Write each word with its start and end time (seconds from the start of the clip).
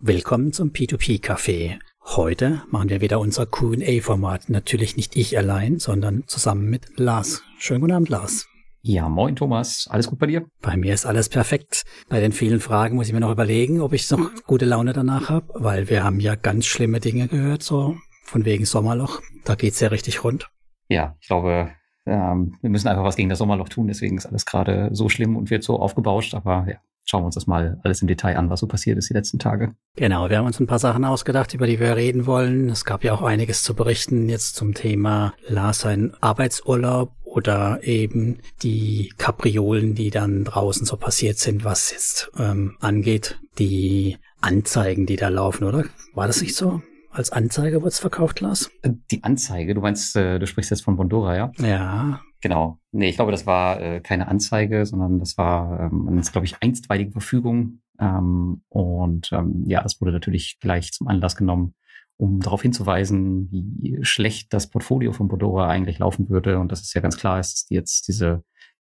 Willkommen 0.00 0.52
zum 0.52 0.70
P2P 0.70 1.20
Café. 1.20 1.80
Heute 2.04 2.62
machen 2.70 2.88
wir 2.88 3.00
wieder 3.00 3.18
unser 3.18 3.46
Q&A-Format. 3.46 4.48
Natürlich 4.48 4.96
nicht 4.96 5.16
ich 5.16 5.36
allein, 5.36 5.80
sondern 5.80 6.22
zusammen 6.28 6.70
mit 6.70 7.00
Lars. 7.00 7.42
Schönen 7.58 7.80
guten 7.80 7.94
Abend, 7.94 8.08
Lars. 8.08 8.46
Ja, 8.80 9.08
moin 9.08 9.34
Thomas. 9.34 9.88
Alles 9.90 10.06
gut 10.06 10.20
bei 10.20 10.28
dir? 10.28 10.46
Bei 10.62 10.76
mir 10.76 10.94
ist 10.94 11.04
alles 11.04 11.28
perfekt. 11.28 11.82
Bei 12.08 12.20
den 12.20 12.30
vielen 12.30 12.60
Fragen 12.60 12.94
muss 12.94 13.08
ich 13.08 13.12
mir 13.12 13.18
noch 13.18 13.32
überlegen, 13.32 13.80
ob 13.80 13.92
ich 13.92 14.08
noch 14.12 14.30
gute 14.46 14.66
Laune 14.66 14.92
danach 14.92 15.30
habe, 15.30 15.52
weil 15.54 15.90
wir 15.90 16.04
haben 16.04 16.20
ja 16.20 16.36
ganz 16.36 16.66
schlimme 16.66 17.00
Dinge 17.00 17.26
gehört, 17.26 17.64
so 17.64 17.96
von 18.22 18.44
wegen 18.44 18.66
Sommerloch. 18.66 19.20
Da 19.44 19.56
geht's 19.56 19.80
ja 19.80 19.88
richtig 19.88 20.22
rund. 20.22 20.48
Ja, 20.88 21.16
ich 21.20 21.26
glaube, 21.26 21.72
ähm, 22.06 22.56
wir 22.60 22.70
müssen 22.70 22.86
einfach 22.86 23.02
was 23.04 23.16
gegen 23.16 23.30
das 23.30 23.38
Sommerloch 23.38 23.68
tun. 23.68 23.88
Deswegen 23.88 24.16
ist 24.16 24.26
alles 24.26 24.46
gerade 24.46 24.90
so 24.92 25.08
schlimm 25.08 25.36
und 25.36 25.50
wird 25.50 25.64
so 25.64 25.80
aufgebauscht. 25.80 26.34
Aber 26.34 26.68
ja, 26.68 26.76
schauen 27.08 27.22
wir 27.22 27.26
uns 27.26 27.34
das 27.34 27.46
mal 27.46 27.80
alles 27.84 28.02
im 28.02 28.08
Detail 28.08 28.36
an, 28.36 28.50
was 28.50 28.60
so 28.60 28.66
passiert 28.66 28.98
ist 28.98 29.08
die 29.08 29.14
letzten 29.14 29.38
Tage. 29.38 29.74
Genau, 29.96 30.28
wir 30.28 30.38
haben 30.38 30.46
uns 30.46 30.60
ein 30.60 30.66
paar 30.66 30.78
Sachen 30.78 31.04
ausgedacht, 31.04 31.54
über 31.54 31.66
die 31.66 31.80
wir 31.80 31.96
reden 31.96 32.26
wollen. 32.26 32.68
Es 32.68 32.84
gab 32.84 33.02
ja 33.02 33.14
auch 33.14 33.22
einiges 33.22 33.62
zu 33.62 33.74
berichten 33.74 34.28
jetzt 34.28 34.56
zum 34.56 34.74
Thema 34.74 35.32
Lars 35.48 35.80
sein 35.80 36.12
Arbeitsurlaub 36.20 37.12
oder 37.24 37.80
eben 37.82 38.38
die 38.62 39.12
Kapriolen, 39.16 39.94
die 39.94 40.10
dann 40.10 40.44
draußen 40.44 40.86
so 40.86 40.96
passiert 40.96 41.38
sind, 41.38 41.64
was 41.64 41.90
jetzt 41.90 42.30
ähm, 42.38 42.76
angeht, 42.80 43.38
die 43.58 44.18
Anzeigen, 44.40 45.06
die 45.06 45.16
da 45.16 45.28
laufen, 45.28 45.64
oder? 45.64 45.84
War 46.14 46.26
das 46.26 46.42
nicht 46.42 46.54
so? 46.54 46.82
Als 47.18 47.32
Anzeige 47.32 47.82
wird's 47.82 47.98
verkauft, 47.98 48.38
Lars? 48.38 48.70
Die 49.10 49.24
Anzeige, 49.24 49.74
du 49.74 49.80
meinst, 49.80 50.14
äh, 50.14 50.38
du 50.38 50.46
sprichst 50.46 50.70
jetzt 50.70 50.82
von 50.82 50.94
Bondora, 50.94 51.34
ja? 51.34 51.50
Ja. 51.58 52.20
Genau. 52.40 52.78
Nee, 52.92 53.08
ich 53.08 53.16
glaube, 53.16 53.32
das 53.32 53.44
war 53.44 53.80
äh, 53.80 54.00
keine 54.00 54.28
Anzeige, 54.28 54.86
sondern 54.86 55.18
das 55.18 55.36
war, 55.36 55.80
ähm, 55.80 56.22
glaube 56.30 56.44
ich, 56.44 56.62
einstweilige 56.62 57.10
Verfügung. 57.10 57.80
Ähm, 57.98 58.62
und 58.68 59.32
ähm, 59.32 59.64
ja, 59.66 59.82
das 59.82 60.00
wurde 60.00 60.12
natürlich 60.12 60.60
gleich 60.60 60.92
zum 60.92 61.08
Anlass 61.08 61.34
genommen, 61.34 61.74
um 62.18 62.38
darauf 62.38 62.62
hinzuweisen, 62.62 63.48
wie 63.50 63.98
schlecht 64.02 64.52
das 64.52 64.70
Portfolio 64.70 65.10
von 65.10 65.26
Bondora 65.26 65.66
eigentlich 65.66 65.98
laufen 65.98 66.28
würde. 66.28 66.60
Und 66.60 66.70
dass 66.70 66.82
es 66.82 66.94
ja 66.94 67.00
ganz 67.00 67.16
klar 67.16 67.40
ist, 67.40 67.52
dass 67.52 67.66
die 67.66 67.74
jetzt 67.74 68.06
diese 68.06 68.44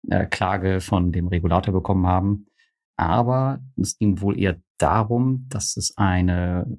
äh, 0.09 0.25
Klage 0.25 0.81
von 0.81 1.13
dem 1.13 1.29
Regulator 1.29 1.75
bekommen 1.75 2.07
haben. 2.07 2.47
Aber 2.97 3.61
es 3.77 3.99
ging 3.99 4.23
wohl 4.23 4.41
eher 4.41 4.57
darum, 4.79 5.45
dass 5.51 5.77
es 5.77 5.99
eine 5.99 6.79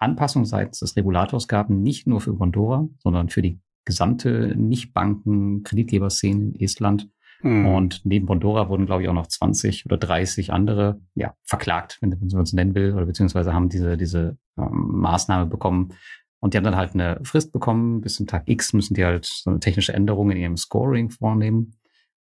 Anpassung 0.00 0.44
seitens 0.44 0.80
des 0.80 0.96
Regulators 0.96 1.46
gab, 1.46 1.70
nicht 1.70 2.06
nur 2.06 2.20
für 2.20 2.32
Bondora, 2.32 2.88
sondern 2.98 3.28
für 3.28 3.42
die 3.42 3.60
gesamte 3.84 4.54
Nicht-Banken-Kreditgeberszene 4.56 6.44
in 6.44 6.54
Estland. 6.60 7.08
Mhm. 7.42 7.66
Und 7.66 8.00
neben 8.04 8.26
Bondora 8.26 8.68
wurden, 8.68 8.86
glaube 8.86 9.02
ich, 9.02 9.08
auch 9.08 9.14
noch 9.14 9.26
20 9.26 9.86
oder 9.86 9.96
30 9.96 10.52
andere 10.52 11.00
ja, 11.14 11.34
verklagt, 11.44 11.98
wenn 12.00 12.10
man 12.10 12.42
es 12.42 12.52
nennen 12.52 12.74
will, 12.74 12.94
oder 12.94 13.06
beziehungsweise 13.06 13.54
haben 13.54 13.68
diese, 13.68 13.96
diese 13.96 14.36
ähm, 14.58 15.00
Maßnahme 15.00 15.46
bekommen. 15.46 15.94
Und 16.40 16.54
die 16.54 16.58
haben 16.58 16.64
dann 16.64 16.76
halt 16.76 16.94
eine 16.94 17.20
Frist 17.22 17.52
bekommen. 17.52 18.00
Bis 18.00 18.14
zum 18.14 18.26
Tag 18.26 18.44
X 18.46 18.72
müssen 18.72 18.94
die 18.94 19.04
halt 19.04 19.26
so 19.26 19.50
eine 19.50 19.60
technische 19.60 19.92
Änderung 19.92 20.30
in 20.30 20.38
ihrem 20.38 20.56
Scoring 20.56 21.10
vornehmen. 21.10 21.74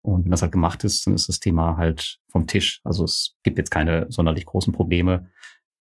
Und 0.02 0.24
wenn 0.24 0.32
das 0.32 0.42
halt 0.42 0.52
gemacht 0.52 0.84
ist, 0.84 1.06
dann 1.06 1.14
ist 1.14 1.30
das 1.30 1.40
Thema 1.40 1.78
halt 1.78 2.20
vom 2.30 2.48
Tisch. 2.48 2.82
Also 2.84 3.04
es 3.04 3.36
gibt 3.44 3.58
jetzt 3.58 3.72
keine 3.72 4.08
sonderlich 4.10 4.46
großen 4.46 4.74
Probleme. 4.74 5.30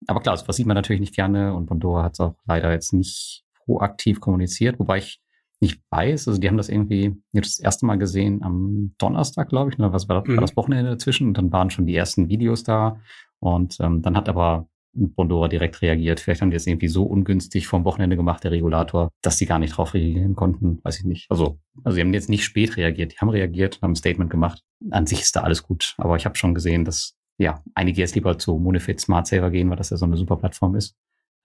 Aber 0.07 0.21
klar, 0.21 0.35
das 0.35 0.55
sieht 0.55 0.67
man 0.67 0.75
natürlich 0.75 0.99
nicht 0.99 1.15
gerne 1.15 1.53
und 1.53 1.65
Bondora 1.65 2.03
hat 2.03 2.13
es 2.13 2.19
auch 2.19 2.35
leider 2.45 2.71
jetzt 2.71 2.93
nicht 2.93 3.43
proaktiv 3.65 4.19
kommuniziert, 4.19 4.79
wobei 4.79 4.99
ich 4.99 5.19
nicht 5.61 5.81
weiß, 5.89 6.27
also 6.27 6.39
die 6.39 6.47
haben 6.47 6.57
das 6.57 6.69
irgendwie 6.69 7.15
jetzt 7.31 7.57
das 7.57 7.59
erste 7.59 7.85
Mal 7.85 7.97
gesehen 7.97 8.43
am 8.43 8.93
Donnerstag, 8.97 9.49
glaube 9.49 9.71
ich, 9.71 9.77
ne? 9.77 9.91
was 9.93 10.09
war, 10.09 10.27
mhm. 10.27 10.35
war 10.35 10.41
das 10.41 10.57
Wochenende 10.57 10.91
dazwischen 10.91 11.27
und 11.29 11.37
dann 11.37 11.51
waren 11.51 11.69
schon 11.69 11.85
die 11.85 11.95
ersten 11.95 12.29
Videos 12.29 12.63
da 12.63 12.99
und 13.39 13.77
ähm, 13.79 14.01
dann 14.01 14.17
hat 14.17 14.29
aber 14.29 14.67
Bondora 14.95 15.47
direkt 15.47 15.81
reagiert. 15.81 16.19
Vielleicht 16.19 16.41
haben 16.41 16.51
die 16.51 16.55
es 16.55 16.67
irgendwie 16.67 16.87
so 16.87 17.03
ungünstig 17.03 17.67
vom 17.67 17.83
Wochenende 17.83 18.15
gemacht, 18.15 18.43
der 18.43 18.51
Regulator, 18.51 19.11
dass 19.21 19.37
die 19.37 19.45
gar 19.45 19.59
nicht 19.59 19.75
drauf 19.75 19.93
reagieren 19.93 20.35
konnten. 20.35 20.79
Weiß 20.83 20.99
ich 20.99 21.05
nicht. 21.05 21.29
Also, 21.29 21.59
also 21.83 21.95
sie 21.95 22.01
haben 22.01 22.13
jetzt 22.13 22.29
nicht 22.29 22.43
spät 22.43 22.77
reagiert. 22.77 23.13
Die 23.13 23.17
haben 23.17 23.29
reagiert, 23.29 23.79
haben 23.81 23.91
ein 23.91 23.97
Statement 23.97 24.29
gemacht. 24.29 24.63
An 24.91 25.05
sich 25.05 25.21
ist 25.21 25.35
da 25.35 25.41
alles 25.41 25.63
gut. 25.63 25.95
Aber 25.97 26.15
ich 26.15 26.25
habe 26.25 26.37
schon 26.37 26.53
gesehen, 26.53 26.85
dass 26.85 27.14
ja, 27.37 27.63
einige 27.73 28.01
jetzt 28.01 28.15
lieber 28.15 28.37
zu 28.37 28.57
Monifit 28.57 28.99
Smart 28.99 29.27
Saver 29.27 29.51
gehen, 29.51 29.69
weil 29.69 29.77
das 29.77 29.89
ja 29.89 29.97
so 29.97 30.05
eine 30.05 30.17
super 30.17 30.37
Plattform 30.37 30.75
ist. 30.75 30.95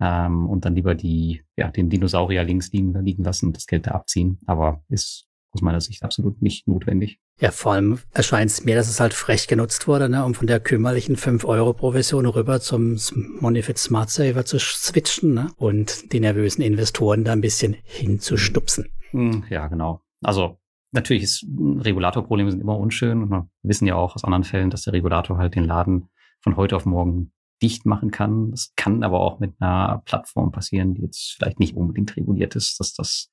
Ähm, 0.01 0.49
und 0.49 0.65
dann 0.65 0.75
lieber 0.75 0.95
die, 0.95 1.43
ja, 1.56 1.71
den 1.71 1.91
Dinosaurier 1.91 2.45
links 2.45 2.73
liegen, 2.73 2.95
liegen 3.05 3.25
lassen 3.25 3.47
und 3.47 3.56
das 3.56 3.67
Geld 3.67 3.87
da 3.87 3.93
abziehen. 3.93 4.39
Aber 4.47 4.83
ist 4.89 5.27
aus 5.53 5.62
meiner 5.62 5.81
Sicht 5.81 6.03
absolut 6.05 6.41
nicht 6.43 6.69
notwendig. 6.69 7.19
Ja, 7.41 7.51
vor 7.51 7.73
allem 7.73 7.99
erscheint 8.12 8.51
es 8.51 8.65
mir, 8.65 8.77
dass 8.77 8.89
es 8.89 9.01
halt 9.01 9.15
frech 9.15 9.49
genutzt 9.49 9.89
wurde, 9.89 10.09
ne, 10.09 10.25
um 10.25 10.34
von 10.34 10.47
der 10.47 10.61
kümmerlichen 10.61 11.17
5-Euro-Provision 11.17 12.27
rüber 12.27 12.61
zum 12.61 12.99
Monifit 13.41 13.78
Smart 13.78 14.11
Saver 14.11 14.45
zu 14.45 14.59
switchen 14.59 15.34
ne, 15.34 15.49
und 15.57 16.12
die 16.12 16.21
nervösen 16.21 16.62
Investoren 16.62 17.25
da 17.25 17.33
ein 17.33 17.41
bisschen 17.41 17.77
hinzustupsen. 17.83 18.87
Hm, 19.11 19.45
ja, 19.49 19.67
genau. 19.67 20.03
Also 20.22 20.59
natürlich 20.93 21.23
ist 21.23 21.47
Regulatorprobleme 21.59 22.51
sind 22.51 22.61
immer 22.61 22.78
unschön 22.78 23.23
und 23.23 23.31
wir 23.31 23.49
wissen 23.62 23.87
ja 23.87 23.95
auch 23.97 24.15
aus 24.15 24.25
anderen 24.25 24.45
Fällen, 24.45 24.71
dass 24.71 24.83
der 24.83 24.93
Regulator 24.93 25.39
halt 25.39 25.55
den 25.55 25.65
Laden 25.65 26.09
von 26.41 26.56
heute 26.56 26.77
auf 26.77 26.87
morgen 26.87 27.33
dicht 27.62 27.87
machen 27.87 28.11
kann. 28.11 28.51
Das 28.51 28.73
kann 28.77 29.03
aber 29.03 29.21
auch 29.21 29.39
mit 29.39 29.55
einer 29.61 30.03
Plattform 30.05 30.51
passieren, 30.51 30.95
die 30.95 31.03
jetzt 31.03 31.37
vielleicht 31.37 31.61
nicht 31.61 31.77
unbedingt 31.77 32.17
reguliert 32.17 32.56
ist, 32.56 32.81
dass 32.81 32.95
das 32.95 33.31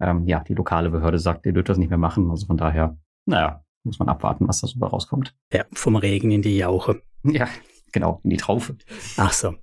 ähm, 0.00 0.26
ja 0.26 0.40
die 0.40 0.54
lokale 0.54 0.90
Behörde 0.90 1.18
sagt, 1.18 1.46
ihr 1.46 1.52
dürft 1.52 1.68
das 1.68 1.78
nicht 1.78 1.88
mehr 1.88 1.98
machen. 1.98 2.30
Also 2.30 2.46
von 2.46 2.56
daher, 2.56 2.98
naja, 3.26 3.64
muss 3.82 3.98
man 3.98 4.08
abwarten, 4.08 4.46
was 4.46 4.60
da 4.60 4.66
so 4.66 4.78
rauskommt. 4.84 5.34
Ja, 5.52 5.64
vom 5.72 5.96
Regen 5.96 6.30
in 6.30 6.42
die 6.42 6.56
Jauche. 6.56 7.02
Ja, 7.22 7.48
genau, 7.92 8.18
in 8.24 8.30
die 8.30 8.38
Traufe. 8.38 8.76
Ach 9.18 9.34
so. 9.34 9.54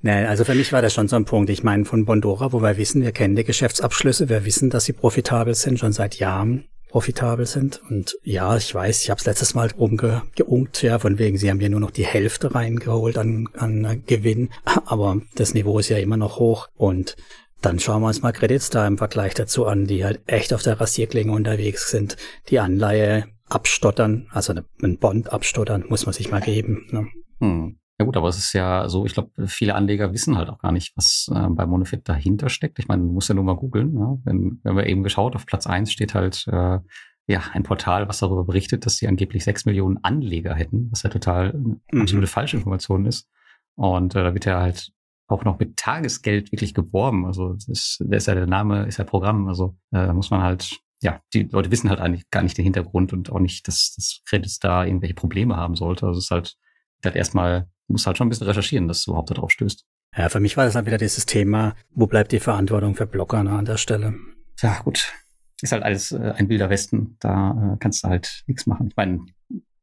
Nee, 0.00 0.24
also 0.24 0.44
für 0.46 0.54
mich 0.54 0.72
war 0.72 0.80
das 0.80 0.94
schon 0.94 1.08
so 1.08 1.16
ein 1.16 1.26
Punkt. 1.26 1.50
Ich 1.50 1.62
meine, 1.62 1.84
von 1.84 2.06
Bondora, 2.06 2.54
wo 2.54 2.62
wir 2.62 2.78
wissen, 2.78 3.02
wir 3.02 3.12
kennen 3.12 3.36
die 3.36 3.44
Geschäftsabschlüsse, 3.44 4.30
wir 4.30 4.46
wissen, 4.46 4.70
dass 4.70 4.86
sie 4.86 4.94
profitabel 4.94 5.54
sind, 5.54 5.78
schon 5.78 5.92
seit 5.92 6.14
Jahren 6.14 6.64
profitabel 6.88 7.46
sind. 7.46 7.80
Und 7.88 8.18
ja, 8.22 8.56
ich 8.56 8.74
weiß, 8.74 9.02
ich 9.02 9.10
habe 9.10 9.18
es 9.18 9.26
letztes 9.26 9.54
Mal 9.54 9.70
rumgeunkt, 9.78 10.82
ja, 10.82 10.98
von 10.98 11.18
wegen, 11.18 11.38
sie 11.38 11.50
haben 11.50 11.60
ja 11.60 11.68
nur 11.68 11.80
noch 11.80 11.90
die 11.90 12.06
Hälfte 12.06 12.54
reingeholt 12.54 13.18
an, 13.18 13.48
an 13.56 14.02
Gewinn, 14.06 14.50
aber 14.86 15.20
das 15.34 15.54
Niveau 15.54 15.78
ist 15.78 15.88
ja 15.88 15.98
immer 15.98 16.16
noch 16.16 16.38
hoch 16.38 16.68
und 16.76 17.16
dann 17.62 17.80
schauen 17.80 18.02
wir 18.02 18.08
uns 18.08 18.22
mal 18.22 18.32
Credits 18.32 18.70
da 18.70 18.86
im 18.86 18.98
Vergleich 18.98 19.34
dazu 19.34 19.66
an, 19.66 19.86
die 19.86 20.04
halt 20.04 20.20
echt 20.26 20.52
auf 20.52 20.62
der 20.62 20.80
Rasierklinge 20.80 21.32
unterwegs 21.32 21.90
sind, 21.90 22.16
die 22.48 22.60
Anleihe 22.60 23.26
abstottern, 23.48 24.28
also 24.30 24.54
ein 24.82 24.98
Bond 24.98 25.32
abstottern, 25.32 25.84
muss 25.88 26.06
man 26.06 26.12
sich 26.12 26.30
mal 26.30 26.40
geben. 26.40 26.86
Ne? 26.90 27.06
Hm. 27.40 27.78
Ja 27.98 28.04
gut, 28.04 28.16
aber 28.16 28.28
es 28.28 28.36
ist 28.36 28.52
ja 28.52 28.88
so, 28.88 29.06
ich 29.06 29.14
glaube, 29.14 29.46
viele 29.46 29.74
Anleger 29.74 30.12
wissen 30.12 30.36
halt 30.36 30.50
auch 30.50 30.58
gar 30.58 30.72
nicht, 30.72 30.94
was 30.96 31.30
äh, 31.34 31.48
bei 31.48 31.64
Monofit 31.64 32.06
dahinter 32.08 32.50
steckt. 32.50 32.78
Ich 32.78 32.88
meine, 32.88 33.02
du 33.02 33.12
musst 33.12 33.28
ja 33.28 33.34
nur 33.34 33.44
mal 33.44 33.56
googeln. 33.56 33.94
Ne? 33.94 34.20
Wenn, 34.24 34.60
wenn 34.62 34.76
wir 34.76 34.86
eben 34.86 35.02
geschaut, 35.02 35.34
auf 35.34 35.46
Platz 35.46 35.66
eins 35.66 35.92
steht 35.92 36.14
halt 36.14 36.46
äh, 36.48 36.78
ja 37.26 37.42
ein 37.52 37.62
Portal, 37.62 38.06
was 38.06 38.18
darüber 38.18 38.44
berichtet, 38.44 38.84
dass 38.84 38.98
sie 38.98 39.08
angeblich 39.08 39.44
sechs 39.44 39.64
Millionen 39.64 39.98
Anleger 40.04 40.54
hätten, 40.54 40.90
was 40.90 41.04
ja 41.04 41.10
total 41.10 41.54
mhm. 41.54 41.80
absolute 42.02 42.26
Falschinformation 42.26 43.06
ist. 43.06 43.28
Und 43.76 44.14
äh, 44.14 44.22
da 44.22 44.34
wird 44.34 44.44
ja 44.44 44.60
halt 44.60 44.92
auch 45.28 45.44
noch 45.44 45.58
mit 45.58 45.76
Tagesgeld 45.78 46.52
wirklich 46.52 46.74
geworben. 46.74 47.24
Also 47.24 47.54
das 47.54 47.66
ist, 47.66 48.04
das 48.06 48.24
ist 48.24 48.26
ja 48.26 48.34
der 48.34 48.46
Name, 48.46 48.86
ist 48.86 48.98
ja 48.98 49.04
Programm. 49.04 49.48
Also 49.48 49.74
äh, 49.92 50.12
muss 50.12 50.30
man 50.30 50.42
halt, 50.42 50.80
ja, 51.00 51.20
die 51.32 51.44
Leute 51.44 51.70
wissen 51.70 51.88
halt 51.88 52.00
eigentlich 52.00 52.28
gar 52.30 52.42
nicht 52.42 52.58
den 52.58 52.64
Hintergrund 52.64 53.14
und 53.14 53.32
auch 53.32 53.40
nicht, 53.40 53.66
dass 53.66 53.94
das 53.96 54.20
Credits 54.26 54.58
da 54.58 54.84
irgendwelche 54.84 55.14
Probleme 55.14 55.56
haben 55.56 55.76
sollte. 55.76 56.06
Also 56.06 56.18
es 56.18 56.26
ist 56.26 56.30
halt, 56.30 56.56
halt 57.04 57.16
erstmal 57.16 57.68
muss 57.88 58.06
halt 58.06 58.16
schon 58.16 58.26
ein 58.26 58.30
bisschen 58.30 58.46
recherchieren, 58.46 58.88
dass 58.88 59.04
du 59.04 59.12
überhaupt 59.12 59.30
darauf 59.30 59.50
stößt. 59.50 59.84
Ja, 60.16 60.28
für 60.28 60.40
mich 60.40 60.56
war 60.56 60.64
das 60.64 60.74
dann 60.74 60.86
wieder 60.86 60.98
dieses 60.98 61.26
Thema, 61.26 61.74
wo 61.90 62.06
bleibt 62.06 62.32
die 62.32 62.40
Verantwortung 62.40 62.94
für 62.94 63.06
Blogger 63.06 63.38
an 63.38 63.64
der 63.64 63.76
Stelle? 63.76 64.14
Ja, 64.60 64.80
gut. 64.82 65.12
Ist 65.60 65.72
halt 65.72 65.82
alles 65.82 66.12
äh, 66.12 66.32
ein 66.36 66.48
wilder 66.48 66.70
Westen. 66.70 67.16
Da 67.20 67.74
äh, 67.74 67.76
kannst 67.78 68.04
du 68.04 68.08
halt 68.08 68.42
nichts 68.46 68.66
machen. 68.66 68.88
Ich 68.88 68.96
meine, 68.96 69.26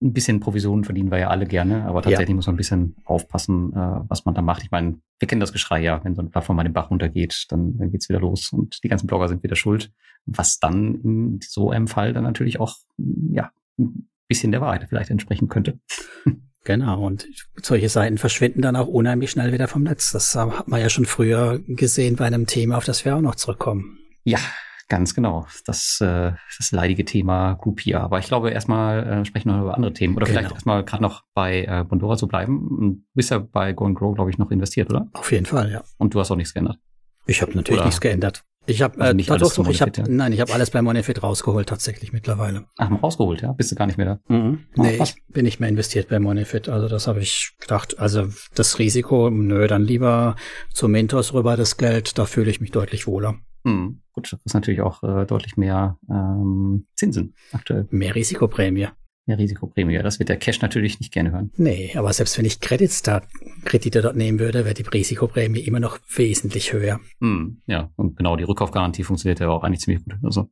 ein 0.03 0.13
bisschen 0.13 0.39
Provisionen 0.39 0.83
verdienen 0.83 1.11
wir 1.11 1.17
ja 1.17 1.29
alle 1.29 1.45
gerne, 1.45 1.85
aber 1.85 2.01
tatsächlich 2.01 2.29
ja. 2.29 2.35
muss 2.35 2.47
man 2.47 2.55
ein 2.55 2.57
bisschen 2.57 2.95
aufpassen, 3.05 3.73
äh, 3.73 4.01
was 4.07 4.25
man 4.25 4.35
da 4.35 4.41
macht. 4.41 4.63
Ich 4.63 4.71
meine, 4.71 4.99
wir 5.19 5.27
kennen 5.27 5.39
das 5.39 5.53
Geschrei 5.53 5.81
ja, 5.81 6.03
wenn 6.03 6.15
so 6.15 6.21
eine 6.21 6.29
Plattform 6.29 6.57
mal 6.57 6.63
den 6.63 6.73
Bach 6.73 6.91
runtergeht, 6.91 7.45
dann, 7.49 7.77
dann 7.77 7.91
geht's 7.91 8.09
wieder 8.09 8.19
los 8.19 8.51
und 8.51 8.83
die 8.83 8.89
ganzen 8.89 9.07
Blogger 9.07 9.29
sind 9.29 9.43
wieder 9.43 9.55
schuld. 9.55 9.91
Was 10.25 10.59
dann 10.59 10.95
in 10.95 11.39
so 11.41 11.71
einem 11.71 11.87
Fall 11.87 12.13
dann 12.13 12.23
natürlich 12.23 12.59
auch, 12.59 12.77
ja, 12.97 13.51
ein 13.79 14.09
bisschen 14.27 14.51
der 14.51 14.61
Wahrheit 14.61 14.85
vielleicht 14.89 15.09
entsprechen 15.09 15.47
könnte. 15.47 15.79
Genau, 16.65 17.05
und 17.05 17.27
solche 17.61 17.89
Seiten 17.89 18.17
verschwinden 18.17 18.61
dann 18.61 18.77
auch 18.77 18.87
unheimlich 18.87 19.31
schnell 19.31 19.51
wieder 19.51 19.67
vom 19.67 19.83
Netz. 19.83 20.11
Das 20.11 20.33
hat 20.35 20.67
man 20.67 20.79
ja 20.79 20.89
schon 20.89 21.05
früher 21.05 21.59
gesehen 21.67 22.15
bei 22.15 22.25
einem 22.25 22.47
Thema, 22.47 22.77
auf 22.77 22.85
das 22.85 23.03
wir 23.03 23.15
auch 23.17 23.21
noch 23.21 23.35
zurückkommen. 23.35 23.99
Ja, 24.23 24.39
ganz 24.87 25.13
genau. 25.13 25.45
Das, 25.65 25.99
äh, 25.99 26.31
das 26.57 26.71
leidige 26.71 27.03
Thema 27.03 27.55
Groupier. 27.55 27.99
Aber 27.99 28.19
ich 28.19 28.27
glaube, 28.27 28.51
erstmal 28.51 29.05
äh, 29.05 29.25
sprechen 29.25 29.49
wir 29.49 29.57
noch 29.57 29.63
über 29.63 29.75
andere 29.75 29.91
Themen. 29.91 30.15
Oder 30.15 30.25
genau. 30.25 30.39
vielleicht 30.39 30.53
erstmal 30.53 30.85
gerade 30.85 31.03
noch 31.03 31.23
bei 31.33 31.65
äh, 31.65 31.83
Bondora 31.83 32.15
zu 32.15 32.27
bleiben. 32.27 32.69
Du 32.79 33.03
bist 33.13 33.31
ja 33.31 33.39
bei 33.39 33.73
Go 33.73 33.85
and 33.85 33.97
Grow, 33.97 34.15
glaube 34.15 34.29
ich, 34.29 34.37
noch 34.37 34.49
investiert, 34.49 34.89
oder? 34.89 35.09
Auf 35.11 35.31
jeden 35.33 35.45
Fall, 35.45 35.69
ja. 35.69 35.83
Und 35.97 36.13
du 36.13 36.19
hast 36.21 36.31
auch 36.31 36.37
nichts 36.37 36.53
geändert. 36.53 36.77
Ich 37.25 37.41
habe 37.41 37.53
natürlich 37.53 37.79
oder? 37.79 37.85
nichts 37.85 38.01
geändert. 38.01 38.45
Ich 38.65 38.81
habe 38.81 38.99
also 39.01 39.17
äh, 39.17 39.37
doch, 39.39 39.53
doch, 39.53 39.67
ich 39.67 39.81
habe 39.81 39.91
ja. 39.95 40.03
nein, 40.07 40.31
ich 40.31 40.39
habe 40.39 40.53
alles 40.53 40.71
bei 40.71 40.81
Monefit 40.81 41.21
rausgeholt 41.21 41.67
tatsächlich 41.67 42.13
mittlerweile. 42.13 42.65
Ach, 42.77 43.03
rausgeholt, 43.03 43.41
ja? 43.41 43.51
Bist 43.51 43.71
du 43.71 43.75
gar 43.75 43.87
nicht 43.87 43.97
mehr 43.97 44.05
da? 44.05 44.33
Mhm. 44.33 44.59
Nee, 44.75 44.99
ich 45.03 45.15
bin 45.27 45.43
nicht 45.43 45.59
mehr 45.59 45.69
investiert 45.69 46.07
bei 46.09 46.19
Monefit. 46.19 46.69
Also 46.69 46.87
das 46.87 47.07
habe 47.07 47.19
ich 47.19 47.55
gedacht, 47.59 47.99
also 47.99 48.27
das 48.55 48.79
Risiko, 48.79 49.29
nö, 49.29 49.67
dann 49.67 49.83
lieber 49.83 50.35
zu 50.73 50.87
Mentos 50.87 51.33
rüber 51.33 51.57
das 51.57 51.77
Geld, 51.77 52.17
da 52.17 52.25
fühle 52.25 52.49
ich 52.49 52.61
mich 52.61 52.71
deutlich 52.71 53.05
wohler. 53.05 53.35
Mhm. 53.63 54.01
Gut, 54.13 54.31
das 54.31 54.39
ist 54.45 54.53
natürlich 54.53 54.81
auch 54.81 55.03
äh, 55.03 55.25
deutlich 55.25 55.57
mehr 55.57 55.97
ähm, 56.09 56.85
Zinsen 56.95 57.33
aktuell. 57.51 57.87
Mehr 57.89 58.15
Risikoprämie. 58.15 58.87
Mehr 59.25 59.37
Risikoprämie. 59.37 59.97
Das 59.99 60.19
wird 60.19 60.27
der 60.27 60.37
Cash 60.37 60.61
natürlich 60.61 60.99
nicht 60.99 61.13
gerne 61.13 61.31
hören. 61.31 61.51
Nee, 61.55 61.93
aber 61.95 62.11
selbst 62.11 62.37
wenn 62.37 62.43
ich 62.43 62.59
Creditstar 62.59 63.23
Kredite 63.63 64.01
dort 64.01 64.17
nehmen 64.17 64.39
würde, 64.39 64.65
wäre 64.65 64.73
die 64.73 64.83
Risikoprämie 64.83 65.61
immer 65.61 65.79
noch 65.79 65.99
wesentlich 66.15 66.73
höher. 66.73 66.99
Mm, 67.19 67.59
ja, 67.65 67.89
und 67.95 68.17
genau, 68.17 68.35
die 68.35 68.43
Rückkaufgarantie 68.43 69.03
funktioniert 69.03 69.39
ja 69.39 69.47
auch 69.47 69.63
eigentlich 69.63 69.79
ziemlich 69.79 70.03
gut. 70.03 70.15
Also. 70.23 70.49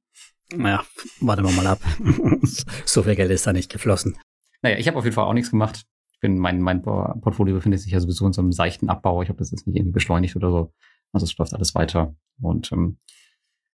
Naja, 0.56 0.84
warten 1.20 1.44
wir 1.44 1.52
mal 1.52 1.68
ab. 1.68 1.82
so 2.86 3.04
viel 3.04 3.16
Geld 3.16 3.32
ist 3.32 3.46
da 3.46 3.54
nicht 3.54 3.72
geflossen. 3.72 4.18
Naja, 4.62 4.78
ich 4.78 4.88
habe 4.88 4.98
auf 4.98 5.04
jeden 5.04 5.16
Fall 5.16 5.26
auch 5.26 5.34
nichts 5.34 5.52
gemacht. 5.52 5.84
Ich 6.14 6.20
bin, 6.20 6.38
mein, 6.38 6.62
mein 6.62 6.82
Portfolio 6.82 7.56
befindet 7.56 7.82
sich 7.82 7.92
ja 7.92 8.00
sowieso 8.00 8.26
in 8.28 8.34
so 8.34 8.42
einem 8.42 8.52
seichten 8.54 8.90
Abbau. 8.90 9.22
Ich 9.22 9.30
habe 9.30 9.40
das 9.40 9.52
jetzt 9.52 9.68
nicht 9.68 9.76
irgendwie 9.76 9.94
beschleunigt 9.94 10.36
oder 10.36 10.50
so. 10.50 10.74
Also 11.12 11.26
es 11.26 11.38
läuft 11.38 11.54
alles 11.54 11.76
weiter. 11.76 12.16
Und 12.42 12.72
ähm, 12.72 13.00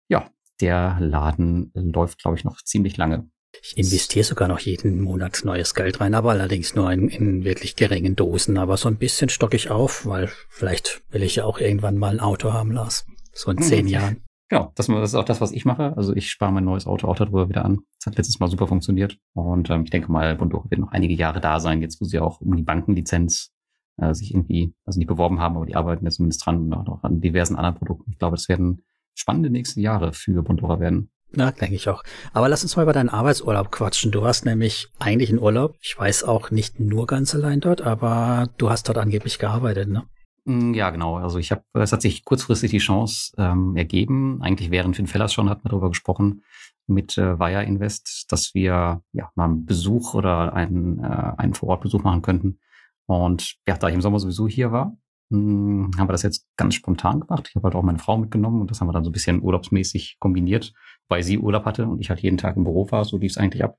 ja, 0.08 0.30
der 0.60 0.96
Laden 1.00 1.70
läuft, 1.74 2.18
glaube 2.20 2.36
ich, 2.36 2.44
noch 2.44 2.62
ziemlich 2.62 2.96
lange. 2.96 3.28
Ich 3.62 3.76
investiere 3.76 4.24
sogar 4.24 4.48
noch 4.48 4.60
jeden 4.60 5.00
Monat 5.00 5.42
neues 5.44 5.74
Geld 5.74 6.00
rein, 6.00 6.14
aber 6.14 6.30
allerdings 6.30 6.74
nur 6.74 6.90
in, 6.92 7.08
in 7.08 7.44
wirklich 7.44 7.76
geringen 7.76 8.16
Dosen. 8.16 8.58
Aber 8.58 8.76
so 8.76 8.88
ein 8.88 8.96
bisschen 8.96 9.28
stocke 9.28 9.56
ich 9.56 9.70
auf, 9.70 10.06
weil 10.06 10.30
vielleicht 10.48 11.02
will 11.10 11.22
ich 11.22 11.36
ja 11.36 11.44
auch 11.44 11.58
irgendwann 11.58 11.96
mal 11.96 12.12
ein 12.12 12.20
Auto 12.20 12.52
haben, 12.52 12.72
Lars. 12.72 13.06
So 13.32 13.50
in 13.50 13.60
zehn 13.62 13.86
mhm. 13.86 13.90
Jahren. 13.90 14.16
Genau, 14.48 14.72
das, 14.76 14.86
das, 14.86 15.10
ist 15.10 15.14
auch 15.16 15.24
das, 15.24 15.40
was 15.40 15.50
ich 15.52 15.64
mache. 15.64 15.96
Also 15.96 16.14
ich 16.14 16.30
spare 16.30 16.52
mein 16.52 16.64
neues 16.64 16.86
Auto 16.86 17.08
auch 17.08 17.16
darüber 17.16 17.48
wieder 17.48 17.64
an. 17.64 17.80
Das 17.98 18.06
hat 18.06 18.16
letztes 18.16 18.38
Mal 18.38 18.48
super 18.48 18.68
funktioniert. 18.68 19.18
Und 19.34 19.70
ähm, 19.70 19.82
ich 19.82 19.90
denke 19.90 20.10
mal, 20.10 20.36
Bondoro 20.36 20.70
wird 20.70 20.80
noch 20.80 20.92
einige 20.92 21.14
Jahre 21.14 21.40
da 21.40 21.58
sein, 21.58 21.82
jetzt 21.82 22.00
wo 22.00 22.04
sie 22.04 22.20
auch 22.20 22.40
um 22.40 22.54
die 22.54 22.62
Bankenlizenz 22.62 23.52
äh, 23.96 24.14
sich 24.14 24.32
irgendwie, 24.32 24.74
also 24.84 24.98
nicht 24.98 25.08
beworben 25.08 25.40
haben, 25.40 25.56
aber 25.56 25.66
die 25.66 25.74
arbeiten 25.74 26.04
jetzt 26.04 26.16
zumindest 26.16 26.46
dran 26.46 26.72
und 26.72 26.88
auch 26.88 27.02
an 27.02 27.20
diversen 27.20 27.56
anderen 27.56 27.76
Produkten. 27.76 28.10
Ich 28.12 28.18
glaube, 28.18 28.36
das 28.36 28.48
werden 28.48 28.84
spannende 29.14 29.50
nächste 29.50 29.80
Jahre 29.80 30.12
für 30.12 30.42
Bondora 30.42 30.78
werden. 30.78 31.10
Ja, 31.34 31.50
denke 31.50 31.74
ich 31.74 31.88
auch. 31.88 32.02
Aber 32.32 32.48
lass 32.48 32.62
uns 32.62 32.76
mal 32.76 32.82
über 32.82 32.92
deinen 32.92 33.08
Arbeitsurlaub 33.08 33.70
quatschen. 33.70 34.12
Du 34.12 34.24
hast 34.24 34.44
nämlich 34.44 34.88
eigentlich 34.98 35.30
einen 35.30 35.40
Urlaub. 35.40 35.76
Ich 35.80 35.98
weiß 35.98 36.24
auch 36.24 36.50
nicht 36.50 36.80
nur 36.80 37.06
ganz 37.06 37.34
allein 37.34 37.60
dort, 37.60 37.82
aber 37.82 38.48
du 38.58 38.70
hast 38.70 38.88
dort 38.88 38.98
angeblich 38.98 39.38
gearbeitet, 39.38 39.88
ne? 39.88 40.04
Mm, 40.44 40.74
ja, 40.74 40.90
genau. 40.90 41.16
Also 41.16 41.38
ich 41.38 41.50
habe, 41.50 41.62
es 41.74 41.92
hat 41.92 42.02
sich 42.02 42.24
kurzfristig 42.24 42.70
die 42.70 42.78
Chance 42.78 43.32
ähm, 43.36 43.76
ergeben. 43.76 44.40
Eigentlich 44.40 44.70
während 44.70 44.96
Finn 44.96 45.08
Fellers 45.08 45.32
schon 45.32 45.50
hatten 45.50 45.64
wir 45.64 45.70
darüber 45.70 45.88
gesprochen 45.88 46.42
mit 46.86 47.18
äh, 47.18 47.38
Via 47.38 47.60
Invest, 47.62 48.26
dass 48.30 48.54
wir 48.54 49.02
ja 49.12 49.30
mal 49.34 49.44
einen 49.44 49.66
Besuch 49.66 50.14
oder 50.14 50.54
einen, 50.54 51.00
äh, 51.02 51.32
einen 51.36 51.54
Vorortbesuch 51.54 52.02
machen 52.02 52.22
könnten. 52.22 52.60
Und 53.06 53.56
ja, 53.66 53.76
da 53.76 53.88
ich 53.88 53.94
im 53.94 54.00
Sommer 54.00 54.20
sowieso 54.20 54.46
hier 54.48 54.72
war, 54.72 54.96
hm, 55.30 55.90
haben 55.98 56.08
wir 56.08 56.12
das 56.12 56.22
jetzt 56.22 56.46
ganz 56.56 56.74
spontan 56.74 57.20
gemacht. 57.20 57.48
Ich 57.48 57.56
habe 57.56 57.64
halt 57.64 57.74
auch 57.74 57.82
meine 57.82 57.98
Frau 57.98 58.16
mitgenommen 58.16 58.60
und 58.60 58.70
das 58.70 58.80
haben 58.80 58.88
wir 58.88 58.92
dann 58.92 59.04
so 59.04 59.10
ein 59.10 59.12
bisschen 59.12 59.42
urlaubsmäßig 59.42 60.18
kombiniert, 60.20 60.72
weil 61.08 61.22
sie 61.22 61.38
Urlaub 61.38 61.64
hatte 61.64 61.86
und 61.86 62.00
ich 62.00 62.10
halt 62.10 62.20
jeden 62.20 62.38
Tag 62.38 62.56
im 62.56 62.64
Büro 62.64 62.90
war. 62.90 63.04
So 63.04 63.18
lief 63.18 63.32
es 63.32 63.38
eigentlich 63.38 63.64
ab. 63.64 63.78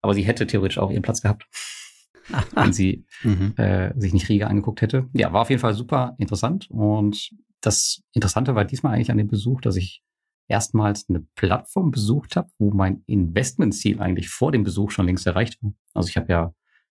Aber 0.00 0.14
sie 0.14 0.22
hätte 0.22 0.46
theoretisch 0.46 0.78
auch 0.78 0.90
ihren 0.90 1.02
Platz 1.02 1.22
gehabt, 1.22 1.46
wenn 2.54 2.72
sie 2.72 3.04
mhm. 3.22 3.54
äh, 3.56 3.92
sich 3.98 4.12
nicht 4.12 4.28
Riga 4.28 4.46
angeguckt 4.46 4.82
hätte. 4.82 5.08
Ja, 5.12 5.32
war 5.32 5.42
auf 5.42 5.50
jeden 5.50 5.60
Fall 5.60 5.74
super 5.74 6.14
interessant. 6.18 6.70
Und 6.70 7.30
das 7.60 8.02
Interessante 8.12 8.54
war 8.54 8.64
diesmal 8.64 8.94
eigentlich 8.94 9.10
an 9.10 9.18
dem 9.18 9.28
Besuch, 9.28 9.60
dass 9.60 9.76
ich 9.76 10.02
erstmals 10.46 11.06
eine 11.08 11.26
Plattform 11.34 11.90
besucht 11.90 12.36
habe, 12.36 12.48
wo 12.58 12.70
mein 12.70 13.02
Investmentziel 13.06 14.00
eigentlich 14.00 14.30
vor 14.30 14.52
dem 14.52 14.62
Besuch 14.62 14.90
schon 14.90 15.06
längst 15.06 15.26
erreicht 15.26 15.58
war. 15.62 15.72
Also 15.94 16.08
ich 16.08 16.16
habe 16.16 16.32
ja 16.32 16.54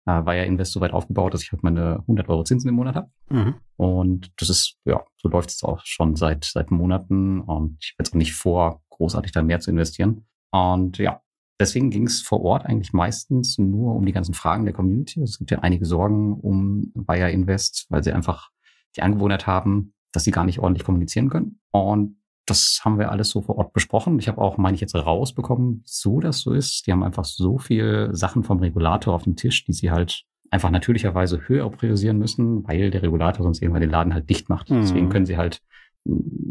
äh, 0.09 0.25
war 0.25 0.35
ja 0.35 0.45
Invest 0.45 0.73
so 0.73 0.81
weit 0.81 0.93
aufgebaut, 0.93 1.35
dass 1.35 1.43
ich 1.43 1.53
halt 1.53 1.63
meine 1.63 1.99
100 2.01 2.29
Euro 2.31 2.43
Zinsen 2.43 2.69
im 2.69 2.77
Monat 2.77 2.95
habe. 2.97 3.11
Mhm. 3.29 3.57
Und 3.77 4.33
das 4.41 4.49
ist, 4.49 4.79
ja, 4.87 5.05
so 5.17 5.29
läuft 5.29 5.51
es 5.51 5.63
auch 5.63 5.81
schon 5.85 6.17
seit, 6.17 6.45
seit 6.45 6.71
Monaten. 6.71 7.41
Und 7.41 7.77
ich 7.83 7.93
habe 7.93 8.05
jetzt 8.05 8.13
auch 8.13 8.19
nicht 8.19 8.33
vor, 8.33 8.83
großartig 8.99 9.33
da 9.33 9.43
mehr 9.43 9.61
zu 9.61 9.71
investieren. 9.71 10.27
Und 10.51 10.99
ja, 10.99 11.23
deswegen 11.59 11.91
ging 11.91 12.07
es 12.07 12.23
vor 12.23 12.43
Ort 12.43 12.67
eigentlich 12.67 12.93
meistens 12.93 13.59
nur 13.59 13.95
um 13.95 14.07
die 14.07 14.13
ganzen 14.13 14.35
Fragen 14.35 14.65
der 14.65 14.75
Community. 14.75 15.23
Es 15.23 15.39
gibt 15.39 15.51
ja 15.51 15.61
einige 15.61 15.87
Sorgen 15.87 16.35
um 16.35 16.93
Bayer 16.95 17.31
Invest, 17.31 17.87
weil 17.89 18.03
sie 18.03 18.13
einfach 18.13 18.51
die 18.97 19.03
Angewohnheit 19.03 19.47
haben, 19.47 19.95
dass 20.13 20.25
sie 20.25 20.31
gar 20.31 20.45
nicht 20.45 20.59
ordentlich 20.59 20.85
kommunizieren 20.85 21.29
können. 21.29 21.61
Und 21.71 22.17
das 22.47 22.81
haben 22.83 22.99
wir 22.99 23.11
alles 23.11 23.31
so 23.31 23.43
vor 23.43 23.59
Ort 23.59 23.73
besprochen. 23.73 24.19
Ich 24.19 24.29
habe 24.29 24.41
auch, 24.41 24.57
meine 24.57 24.75
ich, 24.75 24.81
jetzt 24.81 24.95
rausbekommen, 24.95 25.83
wieso 25.85 26.21
das 26.21 26.41
so 26.41 26.53
ist. 26.53 26.87
Die 26.87 26.93
haben 26.93 27.03
einfach 27.03 27.25
so 27.25 27.59
viel 27.59 28.09
Sachen 28.13 28.43
vom 28.43 28.59
Regulator 28.59 29.15
auf 29.15 29.25
dem 29.25 29.37
Tisch, 29.37 29.65
die 29.65 29.73
sie 29.73 29.91
halt 29.91 30.25
einfach 30.51 30.71
natürlicherweise 30.71 31.47
höher 31.47 31.71
priorisieren 31.71 32.19
müssen, 32.19 32.67
weil 32.67 32.91
der 32.91 33.03
Regulator 33.03 33.43
sonst 33.43 33.61
irgendwann 33.61 33.83
den 33.83 33.91
Laden 33.91 34.15
halt 34.15 34.31
dicht 34.31 34.49
macht. 34.49 34.71
Mhm. 34.71 34.81
Deswegen 34.81 35.09
können 35.11 35.27
sie 35.27 35.37
halt 35.37 35.61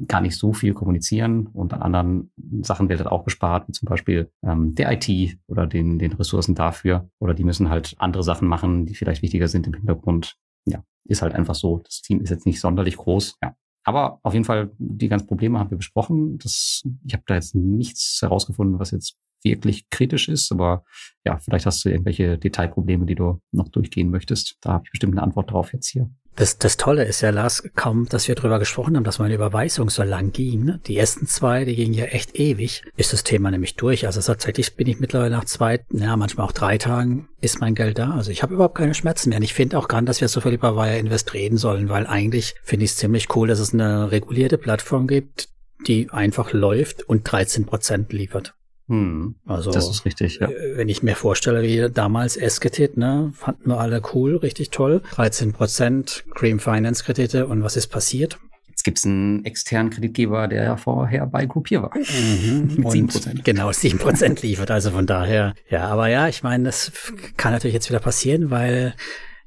gar 0.08 0.22
nicht 0.22 0.38
so 0.38 0.54
viel 0.54 0.74
kommunizieren 0.74 1.48
und 1.48 1.74
an 1.74 1.82
anderen 1.82 2.32
Sachen 2.62 2.90
wird 2.90 3.00
halt 3.00 3.12
auch 3.12 3.24
gespart, 3.24 3.68
wie 3.68 3.72
zum 3.72 3.88
Beispiel 3.88 4.32
ähm, 4.44 4.76
der 4.76 4.92
IT 4.92 5.38
oder 5.48 5.68
den, 5.68 6.00
den 6.00 6.14
Ressourcen 6.14 6.56
dafür. 6.56 7.10
Oder 7.20 7.34
die 7.34 7.44
müssen 7.44 7.70
halt 7.70 7.96
andere 7.98 8.24
Sachen 8.24 8.48
machen, 8.48 8.86
die 8.86 8.96
vielleicht 8.96 9.22
wichtiger 9.22 9.48
sind 9.48 9.68
im 9.68 9.74
Hintergrund. 9.74 10.38
Ja, 10.66 10.84
ist 11.06 11.22
halt 11.22 11.34
einfach 11.34 11.56
so. 11.56 11.80
Das 11.80 12.02
Team 12.02 12.22
ist 12.22 12.30
jetzt 12.30 12.46
nicht 12.46 12.60
sonderlich 12.60 12.98
groß. 12.98 13.38
Ja, 13.44 13.56
aber 13.84 14.20
auf 14.24 14.34
jeden 14.34 14.46
Fall, 14.46 14.72
die 14.78 15.08
ganzen 15.08 15.28
Probleme 15.28 15.60
haben 15.60 15.72
wir 15.72 15.78
besprochen. 15.78 16.38
Das, 16.38 16.84
ich 17.06 17.14
habe 17.14 17.24
da 17.26 17.36
jetzt 17.36 17.56
nichts 17.56 18.20
herausgefunden, 18.22 18.80
was 18.80 18.92
jetzt 18.92 19.18
wirklich 19.44 19.90
kritisch 19.90 20.30
ist. 20.30 20.52
Aber 20.52 20.84
ja, 21.26 21.38
vielleicht 21.40 21.66
hast 21.66 21.84
du 21.84 21.90
irgendwelche 21.90 22.38
Detailprobleme, 22.38 23.06
die 23.06 23.16
du 23.16 23.42
noch 23.52 23.70
durchgehen 23.70 24.10
möchtest. 24.10 24.58
Da 24.62 24.74
habe 24.74 24.84
ich 24.86 24.92
bestimmt 24.92 25.14
eine 25.14 25.24
Antwort 25.24 25.52
drauf 25.52 25.74
jetzt 25.74 25.88
hier. 25.88 26.10
Das, 26.38 26.60
das 26.60 26.78
Tolle 26.78 27.04
ist 27.04 27.22
ja, 27.22 27.32
Lars, 27.32 27.64
kaum, 27.76 28.08
dass 28.08 28.28
wir 28.28 28.36
drüber 28.36 28.60
gesprochen 28.60 28.96
haben, 28.96 29.04
dass 29.04 29.18
meine 29.18 29.34
Überweisung 29.34 29.90
so 29.90 30.04
lang 30.04 30.32
ging. 30.32 30.66
Ne? 30.66 30.80
Die 30.86 30.96
ersten 30.96 31.26
zwei, 31.26 31.66
die 31.66 31.76
gingen 31.76 31.96
ja 31.96 32.06
echt 32.06 32.40
ewig, 32.40 32.84
ist 32.96 33.12
das 33.12 33.24
Thema 33.24 33.50
nämlich 33.50 33.76
durch. 33.76 34.06
Also 34.06 34.22
tatsächlich 34.22 34.76
bin 34.76 34.88
ich 34.88 35.00
mittlerweile 35.00 35.36
nach 35.36 35.46
zwei, 35.46 35.84
ja, 35.92 36.16
manchmal 36.16 36.46
auch 36.46 36.52
drei 36.52 36.78
Tagen 36.78 37.28
ist 37.42 37.60
mein 37.60 37.74
Geld 37.74 37.98
da. 37.98 38.12
Also 38.12 38.30
ich 38.30 38.44
habe 38.44 38.54
überhaupt 38.54 38.76
keine 38.76 38.94
Schmerzen 38.94 39.30
mehr. 39.30 39.40
Und 39.40 39.44
ich 39.44 39.56
finde 39.56 39.80
auch 39.80 39.88
gar 39.88 40.00
nicht, 40.00 40.10
dass 40.10 40.22
wir 40.22 40.28
so 40.28 40.40
viel 40.40 40.54
über 40.54 40.76
Wire 40.76 41.00
Invest 41.00 41.34
reden 41.34 41.58
sollen, 41.58 41.90
weil 41.90 42.06
eigentlich 42.06 42.54
finde 42.64 42.86
ich 42.86 42.92
es 42.92 42.98
ziemlich 42.98 43.36
cool, 43.36 43.48
dass 43.48 43.60
es 43.60 43.74
eine 43.74 44.12
regulierte 44.12 44.60
Plattform 44.60 45.08
gibt, 45.08 45.50
die 45.88 46.12
einfach 46.12 46.54
läuft 46.54 47.02
und 47.02 47.24
13 47.24 47.66
Prozent 47.66 48.14
liefert. 48.14 48.54
Hm, 48.88 49.36
also, 49.46 49.72
das 49.72 49.90
ist 49.90 50.06
richtig, 50.06 50.40
ja. 50.40 50.48
Äh, 50.48 50.78
wenn 50.78 50.88
ich 50.88 51.04
mir 51.04 51.16
vorstelle, 51.16 51.62
wie 51.62 51.92
damals 51.92 52.38
Esketit, 52.38 52.96
ne, 52.96 53.32
fanden 53.36 53.70
wir 53.70 53.80
alle 53.80 54.02
cool, 54.14 54.38
richtig 54.38 54.70
toll. 54.70 55.02
13 55.12 55.52
Prozent 55.52 56.24
Cream 56.34 56.60
Finance 56.60 57.04
Kredite 57.04 57.48
und 57.48 57.64
was 57.64 57.76
ist 57.76 57.88
passiert? 57.88 58.40
Jetzt 58.70 58.84
gibt's 58.84 59.06
einen 59.06 59.44
externen 59.44 59.90
Kreditgeber, 59.90 60.48
der 60.48 60.64
ja 60.64 60.78
vorher 60.78 61.26
bei 61.26 61.46
Groupier 61.46 61.82
war. 61.82 61.92
Mhm. 61.98 62.76
Mit 62.78 62.92
7 62.92 63.08
Prozent. 63.08 63.44
Genau, 63.44 63.72
7 63.72 64.00
Prozent 64.00 64.42
liefert. 64.42 64.72
Also 64.72 64.92
von 64.92 65.06
daher, 65.06 65.54
ja, 65.70 65.88
aber 65.88 66.08
ja, 66.08 66.30
ich 66.30 66.44
meine, 66.44 66.66
das 66.66 66.92
kann 67.36 67.52
natürlich 67.52 67.74
jetzt 67.74 67.90
wieder 67.90 68.00
passieren, 68.00 68.52
weil 68.52 68.94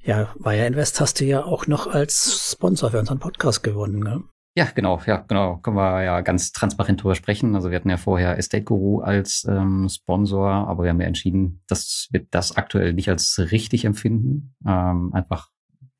ja, 0.02 0.34
Wire 0.38 0.66
Invest 0.66 1.00
hast 1.00 1.20
du 1.20 1.24
ja 1.24 1.44
auch 1.44 1.66
noch 1.66 1.86
als 1.86 2.52
Sponsor 2.52 2.90
für 2.90 2.98
unseren 2.98 3.18
Podcast 3.18 3.62
gewonnen, 3.62 4.00
ne? 4.00 4.22
Ja, 4.60 4.68
genau, 4.74 5.00
ja, 5.06 5.24
genau. 5.26 5.56
Können 5.56 5.78
wir 5.78 6.02
ja 6.02 6.20
ganz 6.20 6.52
transparent 6.52 7.02
drüber 7.02 7.14
sprechen. 7.14 7.54
Also 7.54 7.70
wir 7.70 7.76
hatten 7.76 7.88
ja 7.88 7.96
vorher 7.96 8.36
Estate 8.36 8.62
Guru 8.62 9.00
als 9.00 9.46
ähm, 9.48 9.88
Sponsor, 9.88 10.50
aber 10.50 10.82
wir 10.82 10.90
haben 10.90 11.00
ja 11.00 11.06
entschieden, 11.06 11.62
dass 11.66 12.08
wir 12.10 12.26
das 12.30 12.58
aktuell 12.58 12.92
nicht 12.92 13.08
als 13.08 13.38
richtig 13.52 13.86
empfinden. 13.86 14.54
Ähm, 14.66 15.14
einfach 15.14 15.48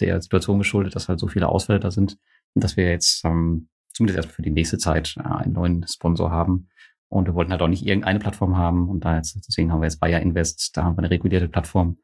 der 0.00 0.20
Situation 0.20 0.58
geschuldet, 0.58 0.94
dass 0.94 1.08
halt 1.08 1.20
so 1.20 1.26
viele 1.26 1.48
Ausfälle 1.48 1.80
da 1.80 1.90
sind 1.90 2.18
und 2.52 2.62
dass 2.62 2.76
wir 2.76 2.90
jetzt 2.90 3.24
ähm, 3.24 3.70
zumindest 3.94 4.18
erstmal 4.18 4.34
für 4.34 4.42
die 4.42 4.50
nächste 4.50 4.76
Zeit 4.76 5.16
äh, 5.16 5.22
einen 5.22 5.54
neuen 5.54 5.86
Sponsor 5.88 6.30
haben. 6.30 6.68
Und 7.08 7.28
wir 7.28 7.34
wollten 7.34 7.52
halt 7.52 7.62
auch 7.62 7.68
nicht 7.68 7.86
irgendeine 7.86 8.18
Plattform 8.18 8.58
haben. 8.58 8.90
Und 8.90 9.06
da 9.06 9.16
jetzt, 9.16 9.38
deswegen 9.48 9.72
haben 9.72 9.80
wir 9.80 9.86
jetzt 9.86 10.00
Bayer 10.00 10.20
Invest, 10.20 10.76
da 10.76 10.84
haben 10.84 10.96
wir 10.96 10.98
eine 10.98 11.10
regulierte 11.10 11.48
Plattform 11.48 11.96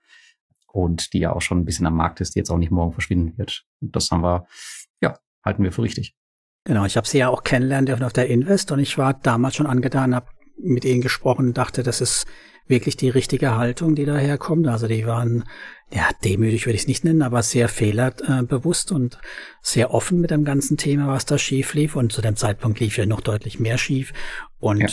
und 0.72 1.12
die 1.12 1.18
ja 1.18 1.34
auch 1.34 1.42
schon 1.42 1.58
ein 1.58 1.66
bisschen 1.66 1.86
am 1.86 1.96
Markt 1.96 2.22
ist, 2.22 2.34
die 2.34 2.38
jetzt 2.38 2.48
auch 2.48 2.56
nicht 2.56 2.70
morgen 2.70 2.92
verschwinden 2.92 3.36
wird. 3.36 3.66
Und 3.82 3.94
das 3.94 4.10
haben 4.10 4.22
wir, 4.22 4.46
ja, 5.02 5.18
halten 5.44 5.62
wir 5.62 5.70
für 5.70 5.82
richtig. 5.82 6.16
Genau, 6.66 6.84
ich 6.84 6.96
habe 6.96 7.06
sie 7.06 7.18
ja 7.18 7.28
auch 7.28 7.44
kennenlernen 7.44 7.86
dürfen 7.86 8.02
auf 8.02 8.12
der 8.12 8.26
Invest 8.26 8.72
und 8.72 8.80
ich 8.80 8.98
war 8.98 9.14
damals 9.14 9.54
schon 9.54 9.68
angetan, 9.68 10.14
habe 10.14 10.26
mit 10.58 10.84
ihnen 10.84 11.00
gesprochen 11.00 11.48
und 11.48 11.58
dachte, 11.58 11.84
das 11.84 12.00
ist 12.00 12.26
wirklich 12.66 12.96
die 12.96 13.08
richtige 13.08 13.56
Haltung, 13.56 13.94
die 13.94 14.04
daherkommt. 14.04 14.66
Also 14.66 14.88
die 14.88 15.06
waren, 15.06 15.44
ja, 15.92 16.08
demütig 16.24 16.66
würde 16.66 16.74
ich 16.74 16.82
es 16.82 16.88
nicht 16.88 17.04
nennen, 17.04 17.22
aber 17.22 17.44
sehr 17.44 17.68
fehlerbewusst 17.68 18.90
und 18.90 19.20
sehr 19.62 19.94
offen 19.94 20.20
mit 20.20 20.32
dem 20.32 20.44
ganzen 20.44 20.76
Thema, 20.76 21.06
was 21.06 21.24
da 21.24 21.38
schief 21.38 21.74
lief. 21.74 21.94
Und 21.94 22.12
zu 22.12 22.20
dem 22.20 22.34
Zeitpunkt 22.34 22.80
lief 22.80 22.96
ja 22.96 23.06
noch 23.06 23.20
deutlich 23.20 23.60
mehr 23.60 23.78
schief. 23.78 24.12
Und 24.58 24.80
ja. 24.80 24.88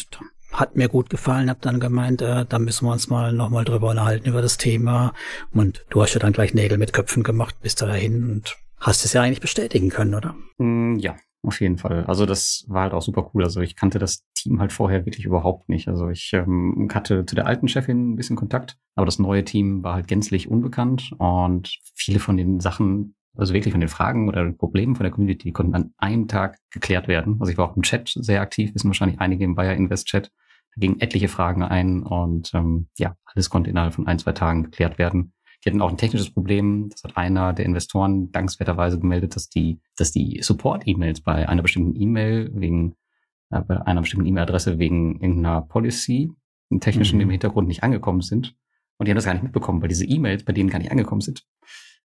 hat 0.51 0.75
mir 0.75 0.89
gut 0.89 1.09
gefallen, 1.09 1.49
habe 1.49 1.61
dann 1.61 1.79
gemeint, 1.79 2.21
äh, 2.21 2.45
da 2.47 2.59
müssen 2.59 2.85
wir 2.85 2.91
uns 2.91 3.09
mal 3.09 3.33
nochmal 3.33 3.65
drüber 3.65 3.89
unterhalten 3.89 4.29
über 4.29 4.43
das 4.43 4.57
Thema. 4.57 5.13
Und 5.51 5.83
du 5.89 6.03
hast 6.03 6.13
ja 6.13 6.19
dann 6.19 6.33
gleich 6.33 6.53
Nägel 6.53 6.77
mit 6.77 6.93
Köpfen 6.93 7.23
gemacht 7.23 7.55
bis 7.63 7.73
dahin 7.73 8.29
und 8.29 8.57
hast 8.79 9.05
es 9.05 9.13
ja 9.13 9.23
eigentlich 9.23 9.41
bestätigen 9.41 9.89
können, 9.89 10.13
oder? 10.13 10.35
Mm, 10.59 10.99
ja, 10.99 11.15
auf 11.43 11.59
jeden 11.59 11.77
Fall. 11.77 12.05
Also 12.05 12.25
das 12.25 12.65
war 12.67 12.83
halt 12.83 12.93
auch 12.93 13.01
super 13.01 13.29
cool. 13.33 13.43
Also 13.43 13.61
ich 13.61 13.75
kannte 13.75 13.99
das 13.99 14.23
Team 14.33 14.59
halt 14.59 14.71
vorher 14.71 15.05
wirklich 15.05 15.25
überhaupt 15.25 15.69
nicht. 15.69 15.87
Also 15.87 16.09
ich 16.09 16.31
ähm, 16.33 16.89
hatte 16.93 17.25
zu 17.25 17.35
der 17.35 17.45
alten 17.45 17.67
Chefin 17.67 18.13
ein 18.13 18.15
bisschen 18.15 18.35
Kontakt, 18.35 18.77
aber 18.95 19.05
das 19.05 19.19
neue 19.19 19.43
Team 19.43 19.83
war 19.83 19.95
halt 19.95 20.07
gänzlich 20.07 20.49
unbekannt 20.49 21.11
und 21.17 21.77
viele 21.95 22.19
von 22.19 22.37
den 22.37 22.59
Sachen, 22.59 23.15
also 23.35 23.53
wirklich 23.53 23.73
von 23.73 23.81
den 23.81 23.89
Fragen 23.89 24.29
oder 24.29 24.49
Problemen 24.51 24.95
von 24.95 25.03
der 25.03 25.11
Community, 25.11 25.51
konnten 25.51 25.75
an 25.75 25.93
einem 25.97 26.27
Tag 26.27 26.57
geklärt 26.71 27.07
werden. 27.07 27.37
Also 27.39 27.51
ich 27.51 27.57
war 27.57 27.69
auch 27.69 27.75
im 27.75 27.83
Chat 27.83 28.09
sehr 28.15 28.41
aktiv, 28.41 28.73
wissen 28.73 28.87
wahrscheinlich 28.87 29.19
einige 29.19 29.43
im 29.43 29.55
Bayer 29.55 29.75
Invest 29.75 30.07
Chat. 30.07 30.31
Da 30.75 30.79
gingen 30.79 31.01
etliche 31.01 31.27
Fragen 31.27 31.61
ein 31.61 32.03
und 32.03 32.51
ähm, 32.53 32.87
ja, 32.97 33.15
alles 33.25 33.49
konnte 33.49 33.69
innerhalb 33.69 33.93
von 33.93 34.07
ein, 34.07 34.17
zwei 34.17 34.31
Tagen 34.31 34.63
geklärt 34.63 34.97
werden. 34.97 35.33
Die 35.63 35.69
hatten 35.69 35.81
auch 35.81 35.89
ein 35.89 35.97
technisches 35.97 36.29
Problem. 36.29 36.89
Das 36.89 37.03
hat 37.03 37.15
einer 37.15 37.53
der 37.53 37.65
Investoren 37.65 38.31
dankenswerterweise 38.31 38.99
gemeldet, 38.99 39.35
dass 39.35 39.49
die, 39.49 39.79
dass 39.95 40.11
die 40.11 40.41
Support-E-Mails 40.41 41.21
bei 41.21 41.47
einer 41.47 41.61
bestimmten 41.61 41.99
E-Mail 41.99 42.51
wegen, 42.53 42.95
äh, 43.49 43.61
bei 43.61 43.81
einer 43.85 44.01
bestimmten 44.01 44.27
E-Mail-Adresse 44.27 44.77
wegen 44.79 45.21
irgendeiner 45.21 45.61
Policy 45.61 46.31
im 46.69 46.79
technischen 46.79 47.17
mhm. 47.17 47.23
im 47.23 47.29
Hintergrund 47.29 47.67
nicht 47.67 47.83
angekommen 47.83 48.21
sind. 48.21 48.55
Und 48.97 49.07
die 49.07 49.11
haben 49.11 49.17
das 49.17 49.25
gar 49.25 49.33
nicht 49.33 49.43
mitbekommen, 49.43 49.81
weil 49.81 49.89
diese 49.89 50.05
E-Mails 50.05 50.43
bei 50.43 50.53
denen 50.53 50.69
gar 50.69 50.79
nicht 50.79 50.91
angekommen 50.91 51.21
sind. 51.21 51.45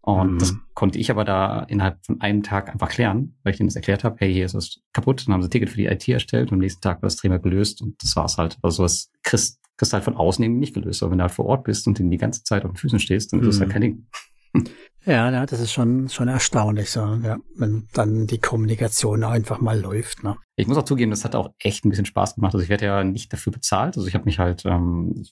Und 0.02 0.32
mhm. 0.32 0.38
das 0.38 0.54
konnte 0.74 0.98
ich 0.98 1.10
aber 1.10 1.24
da 1.24 1.60
innerhalb 1.64 2.04
von 2.04 2.20
einem 2.20 2.42
Tag 2.42 2.70
einfach 2.70 2.88
klären, 2.88 3.36
weil 3.42 3.52
ich 3.52 3.58
denen 3.58 3.68
das 3.68 3.76
erklärt 3.76 4.02
habe, 4.02 4.16
hey, 4.18 4.32
hier 4.32 4.46
ist 4.46 4.54
was 4.54 4.80
kaputt, 4.92 5.24
dann 5.24 5.34
haben 5.34 5.42
sie 5.42 5.48
ein 5.48 5.50
Ticket 5.50 5.70
für 5.70 5.76
die 5.76 5.86
IT 5.86 6.08
erstellt 6.08 6.50
und 6.50 6.56
am 6.56 6.60
nächsten 6.60 6.80
Tag 6.80 7.02
war 7.02 7.06
das 7.06 7.16
Thema 7.16 7.38
gelöst 7.38 7.82
und 7.82 8.02
das 8.02 8.16
war's 8.16 8.36
halt. 8.36 8.58
Also 8.62 8.78
sowas 8.78 9.12
kriegst, 9.22 9.61
kriegst 9.82 9.92
halt 9.92 10.04
von 10.04 10.16
außen 10.16 10.44
eben 10.44 10.60
nicht 10.60 10.74
gelöst. 10.74 11.02
Aber 11.02 11.10
wenn 11.10 11.18
du 11.18 11.22
halt 11.22 11.32
vor 11.32 11.46
Ort 11.46 11.64
bist 11.64 11.88
und 11.88 11.98
die 11.98 12.16
ganze 12.16 12.44
Zeit 12.44 12.64
auf 12.64 12.70
den 12.70 12.76
Füßen 12.76 13.00
stehst, 13.00 13.32
dann 13.32 13.40
mhm. 13.40 13.48
ist 13.48 13.56
das 13.56 13.60
halt 13.60 13.68
mhm. 13.68 13.72
kein 13.72 13.82
Ding. 13.82 14.06
Ja, 15.04 15.28
ja, 15.32 15.44
das 15.44 15.58
ist 15.58 15.72
schon, 15.72 16.08
schon 16.08 16.28
erstaunlich, 16.28 16.90
so, 16.90 17.00
ja, 17.00 17.38
wenn 17.56 17.88
dann 17.92 18.28
die 18.28 18.38
Kommunikation 18.38 19.24
einfach 19.24 19.60
mal 19.60 19.80
läuft. 19.80 20.22
Ne? 20.22 20.36
Ich 20.54 20.68
muss 20.68 20.76
auch 20.76 20.84
zugeben, 20.84 21.10
das 21.10 21.24
hat 21.24 21.34
auch 21.34 21.52
echt 21.58 21.84
ein 21.84 21.88
bisschen 21.90 22.04
Spaß 22.04 22.36
gemacht. 22.36 22.54
Also 22.54 22.62
ich 22.62 22.68
werde 22.68 22.84
ja 22.84 23.02
nicht 23.02 23.32
dafür 23.32 23.52
bezahlt. 23.52 23.96
Also 23.96 24.06
ich 24.06 24.14
habe 24.14 24.26
mich 24.26 24.38
halt, 24.38 24.64
ähm, 24.64 25.24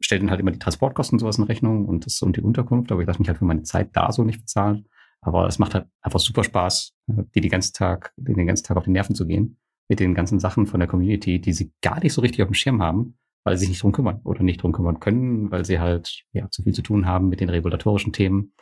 stelle 0.00 0.20
dann 0.20 0.30
halt 0.30 0.40
immer 0.40 0.50
die 0.50 0.58
Transportkosten 0.58 1.16
und 1.16 1.20
sowas 1.20 1.38
in 1.38 1.44
Rechnung 1.44 1.86
und 1.86 2.04
das 2.04 2.20
und 2.20 2.36
die 2.36 2.42
Unterkunft, 2.42 2.92
aber 2.92 3.00
ich 3.00 3.06
lasse 3.06 3.20
mich 3.20 3.28
halt 3.28 3.38
für 3.38 3.46
meine 3.46 3.62
Zeit 3.62 3.90
da 3.94 4.12
so 4.12 4.24
nicht 4.24 4.40
bezahlen. 4.40 4.86
Aber 5.22 5.46
es 5.46 5.58
macht 5.58 5.72
halt 5.72 5.86
einfach 6.02 6.20
super 6.20 6.44
Spaß, 6.44 6.92
äh, 7.08 7.22
die, 7.34 7.40
die 7.40 7.48
ganzen 7.48 7.72
Tag, 7.72 8.12
den 8.16 8.46
ganzen 8.46 8.64
Tag 8.64 8.76
auf 8.76 8.84
die 8.84 8.90
Nerven 8.90 9.14
zu 9.14 9.26
gehen 9.26 9.56
mit 9.88 10.00
den 10.00 10.14
ganzen 10.14 10.40
Sachen 10.40 10.66
von 10.66 10.80
der 10.80 10.88
Community, 10.88 11.40
die 11.40 11.52
sie 11.52 11.72
gar 11.80 12.00
nicht 12.00 12.12
so 12.12 12.20
richtig 12.20 12.42
auf 12.42 12.48
dem 12.48 12.54
Schirm 12.54 12.82
haben, 12.82 13.16
weil 13.44 13.56
sie 13.56 13.60
sich 13.60 13.70
nicht 13.70 13.82
drum 13.82 13.92
kümmern 13.92 14.20
oder 14.24 14.42
nicht 14.42 14.62
drum 14.62 14.72
kümmern 14.72 15.00
können, 15.00 15.50
weil 15.50 15.64
sie 15.64 15.80
halt 15.80 16.24
ja 16.32 16.48
zu 16.50 16.62
viel 16.62 16.72
zu 16.72 16.82
tun 16.82 17.06
haben 17.06 17.28
mit 17.28 17.40
den 17.40 17.48
regulatorischen 17.48 18.12
Themen. 18.12 18.52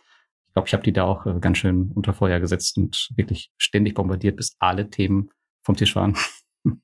Ich 0.48 0.54
glaube, 0.54 0.68
ich 0.68 0.72
habe 0.72 0.82
die 0.82 0.92
da 0.92 1.04
auch 1.04 1.26
äh, 1.26 1.38
ganz 1.40 1.58
schön 1.58 1.92
unter 1.92 2.12
Feuer 2.12 2.40
gesetzt 2.40 2.76
und 2.76 3.10
wirklich 3.14 3.52
ständig 3.56 3.94
bombardiert, 3.94 4.36
bis 4.36 4.56
alle 4.58 4.90
Themen 4.90 5.30
vom 5.62 5.76
Tisch 5.76 5.94
waren. 5.94 6.16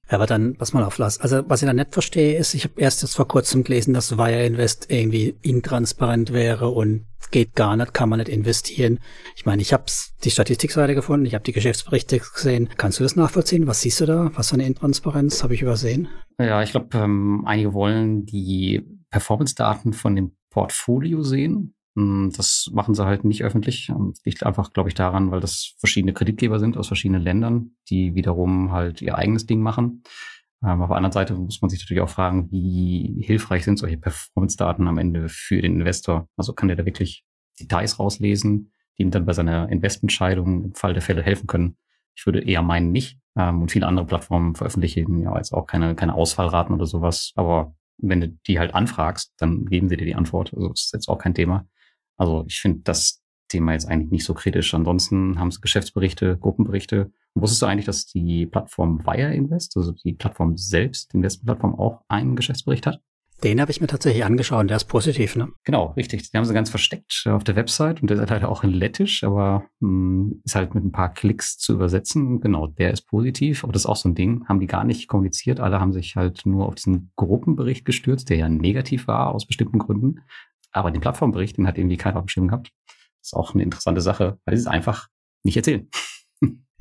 Aber 0.09 0.27
dann, 0.27 0.55
was 0.59 0.73
mal 0.73 0.85
auflassen. 0.85 1.23
Also, 1.23 1.43
was 1.49 1.63
ich 1.63 1.67
da 1.67 1.75
nicht 1.75 1.93
verstehe, 1.93 2.39
ist, 2.39 2.55
ich 2.55 2.65
habe 2.65 2.81
erst 2.81 3.03
jetzt 3.03 3.15
vor 3.15 3.29
kurzem 3.29 3.63
gelesen, 3.63 3.93
dass 3.93 4.17
Wire 4.17 4.47
Invest 4.47 4.91
irgendwie 4.91 5.37
intransparent 5.43 6.33
wäre 6.33 6.69
und 6.69 7.07
geht 7.31 7.55
gar 7.55 7.77
nicht, 7.77 7.93
kann 7.93 8.09
man 8.09 8.21
nicht 8.21 8.29
investieren. 8.29 9.01
Ich 9.35 9.45
meine, 9.45 9.61
ich 9.61 9.73
habe 9.73 9.85
die 10.25 10.31
Statistikseite 10.31 10.95
gefunden, 10.95 11.27
ich 11.27 11.35
habe 11.35 11.45
die 11.45 11.53
Geschäftsberichte 11.53 12.19
gesehen. 12.19 12.71
Kannst 12.77 13.01
du 13.01 13.03
das 13.03 13.17
nachvollziehen? 13.17 13.67
Was 13.67 13.83
siehst 13.83 14.01
du 14.01 14.07
da? 14.07 14.31
Was 14.35 14.49
für 14.49 14.55
eine 14.55 14.67
Intransparenz 14.67 15.43
habe 15.43 15.55
ich 15.55 15.63
übersehen? 15.63 16.09
Ja, 16.39 16.63
ich 16.63 16.71
glaube, 16.71 16.97
ähm, 16.97 17.43
einige 17.45 17.75
wollen 17.75 18.25
die 18.25 18.83
Performance-Daten 19.11 19.93
von 19.93 20.17
dem 20.17 20.37
Portfolio 20.51 21.23
sehen 21.23 21.76
das 21.97 22.71
machen 22.73 22.95
sie 22.95 23.07
halt 23.07 23.25
nicht 23.25 23.43
öffentlich. 23.43 23.89
Ähm, 23.89 24.13
liegt 24.25 24.45
einfach, 24.45 24.73
glaube 24.73 24.91
ich, 24.91 24.95
daran, 24.95 25.31
weil 25.31 25.41
das 25.41 25.75
verschiedene 25.79 26.13
Kreditgeber 26.13 26.59
sind 26.59 26.77
aus 26.77 26.89
verschiedenen 26.89 27.23
Ländern, 27.23 27.73
die 27.89 28.15
wiederum 28.15 28.71
halt 28.71 29.01
ihr 29.01 29.17
eigenes 29.17 29.47
Ding 29.47 29.61
machen. 29.61 30.03
Ähm, 30.63 30.83
auf 30.83 30.89
der 30.89 30.97
anderen 30.97 31.13
Seite 31.13 31.35
muss 31.35 31.63
man 31.63 31.71
sich 31.71 31.81
natürlich 31.81 32.03
auch 32.03 32.11
fragen, 32.11 32.51
wie 32.51 33.23
hilfreich 33.23 33.65
sind 33.65 33.79
solche 33.79 33.97
Performance-Daten 33.97 34.87
am 34.89 34.99
Ende 34.99 35.29
für 35.29 35.61
den 35.63 35.81
Investor? 35.81 36.29
Also 36.37 36.53
kann 36.53 36.69
der 36.69 36.77
da 36.77 36.85
wirklich 36.85 37.25
Details 37.59 37.99
rauslesen, 37.99 38.73
die 38.99 39.03
ihm 39.03 39.11
dann 39.11 39.25
bei 39.25 39.33
seiner 39.33 39.71
Investmentscheidung 39.71 40.65
im 40.65 40.75
Fall 40.75 40.93
der 40.93 41.03
Fälle 41.03 41.23
helfen 41.23 41.47
können? 41.47 41.79
Ich 42.15 42.27
würde 42.27 42.41
eher 42.41 42.63
meinen 42.63 42.93
nicht. 42.93 43.19
Ähm, 43.37 43.63
und 43.63 43.71
viele 43.71 43.87
andere 43.87 44.07
Plattformen 44.07 44.55
veröffentlichen 44.55 45.23
ja 45.23 45.35
jetzt 45.37 45.53
auch 45.53 45.67
keine, 45.67 45.95
keine 45.95 46.15
Ausfallraten 46.15 46.75
oder 46.75 46.87
sowas. 46.87 47.33
Aber 47.37 47.75
wenn 47.99 48.21
du 48.21 48.29
die 48.47 48.59
halt 48.59 48.75
anfragst, 48.75 49.33
dann 49.39 49.65
geben 49.65 49.89
sie 49.89 49.97
dir 49.97 50.05
die 50.05 50.15
Antwort. 50.15 50.53
Also 50.53 50.69
das 50.69 50.85
ist 50.85 50.93
jetzt 50.93 51.09
auch 51.09 51.19
kein 51.19 51.35
Thema. 51.35 51.67
Also 52.17 52.45
ich 52.49 52.61
finde 52.61 52.81
das 52.85 53.23
Thema 53.49 53.73
jetzt 53.73 53.87
eigentlich 53.89 54.11
nicht 54.11 54.25
so 54.25 54.35
kritisch. 54.35 54.75
Ansonsten 54.75 55.39
haben 55.39 55.51
sie 55.51 55.61
Geschäftsberichte, 55.61 56.37
Gruppenberichte. 56.39 57.13
Und 57.35 57.43
wusstest 57.43 57.63
du 57.63 57.67
eigentlich, 57.67 57.87
dass 57.87 58.07
die 58.07 58.47
Plattform 58.47 59.05
Wire 59.07 59.35
Invest, 59.35 59.77
also 59.77 59.93
die 59.93 60.15
Plattform 60.15 60.57
selbst, 60.57 61.13
die 61.13 61.19
Investmentplattform 61.19 61.75
auch 61.75 62.03
einen 62.09 62.37
Geschäftsbericht 62.37 62.87
hat? 62.87 63.01
Den 63.45 63.61
habe 63.61 63.71
ich 63.71 63.83
mir 63.83 63.87
tatsächlich 63.87 64.25
angeschaut, 64.25 64.71
der 64.71 64.79
ist 64.79 64.87
positiv, 64.87 65.37
ne? 65.37 65.49
Genau, 65.65 65.89
richtig. 65.89 66.31
Den 66.31 66.39
haben 66.39 66.47
sie 66.47 66.55
ganz 66.55 66.71
versteckt 66.71 67.25
auf 67.27 67.45
der 67.45 67.55
Website 67.55 68.01
und 68.01 68.09
der 68.09 68.23
ist 68.23 68.31
leider 68.31 68.49
auch 68.49 68.65
in 68.65 68.71
Lettisch, 68.71 69.25
aber 69.25 69.67
mh, 69.81 69.89
hm, 69.89 70.41
ist 70.43 70.55
halt 70.55 70.75
mit 70.75 70.85
ein 70.85 70.93
paar 70.93 71.13
Klicks 71.13 71.59
zu 71.59 71.75
übersetzen. 71.75 72.41
Genau, 72.41 72.67
der 72.67 72.93
ist 72.93 73.03
positiv, 73.03 73.63
aber 73.63 73.75
das 73.75 73.83
ist 73.83 73.87
auch 73.87 73.97
so 73.97 74.09
ein 74.09 74.15
Ding, 74.15 74.47
haben 74.49 74.59
die 74.59 74.67
gar 74.67 74.85
nicht 74.85 75.07
kommuniziert. 75.07 75.61
Alle 75.61 75.81
haben 75.81 75.93
sich 75.93 76.17
halt 76.17 76.47
nur 76.47 76.65
auf 76.65 76.77
diesen 76.77 77.13
Gruppenbericht 77.17 77.85
gestürzt, 77.85 78.31
der 78.31 78.39
ja 78.39 78.49
negativ 78.49 79.07
war 79.07 79.35
aus 79.35 79.47
bestimmten 79.47 79.79
Gründen. 79.79 80.21
Aber 80.77 80.91
den 80.91 81.01
Plattformbericht, 81.01 81.57
den 81.57 81.67
hat 81.67 81.79
irgendwie 81.79 81.97
keiner 81.97 82.19
auf 82.19 82.27
dem 82.27 82.29
Schirm 82.29 82.49
gehabt. 82.49 82.71
Das 82.87 83.29
ist 83.29 83.35
auch 83.35 83.55
eine 83.55 83.63
interessante 83.63 84.03
Sache, 84.03 84.39
weil 84.45 84.57
sie 84.57 84.61
es 84.61 84.67
einfach 84.67 85.09
nicht 85.43 85.57
erzählen. 85.57 85.89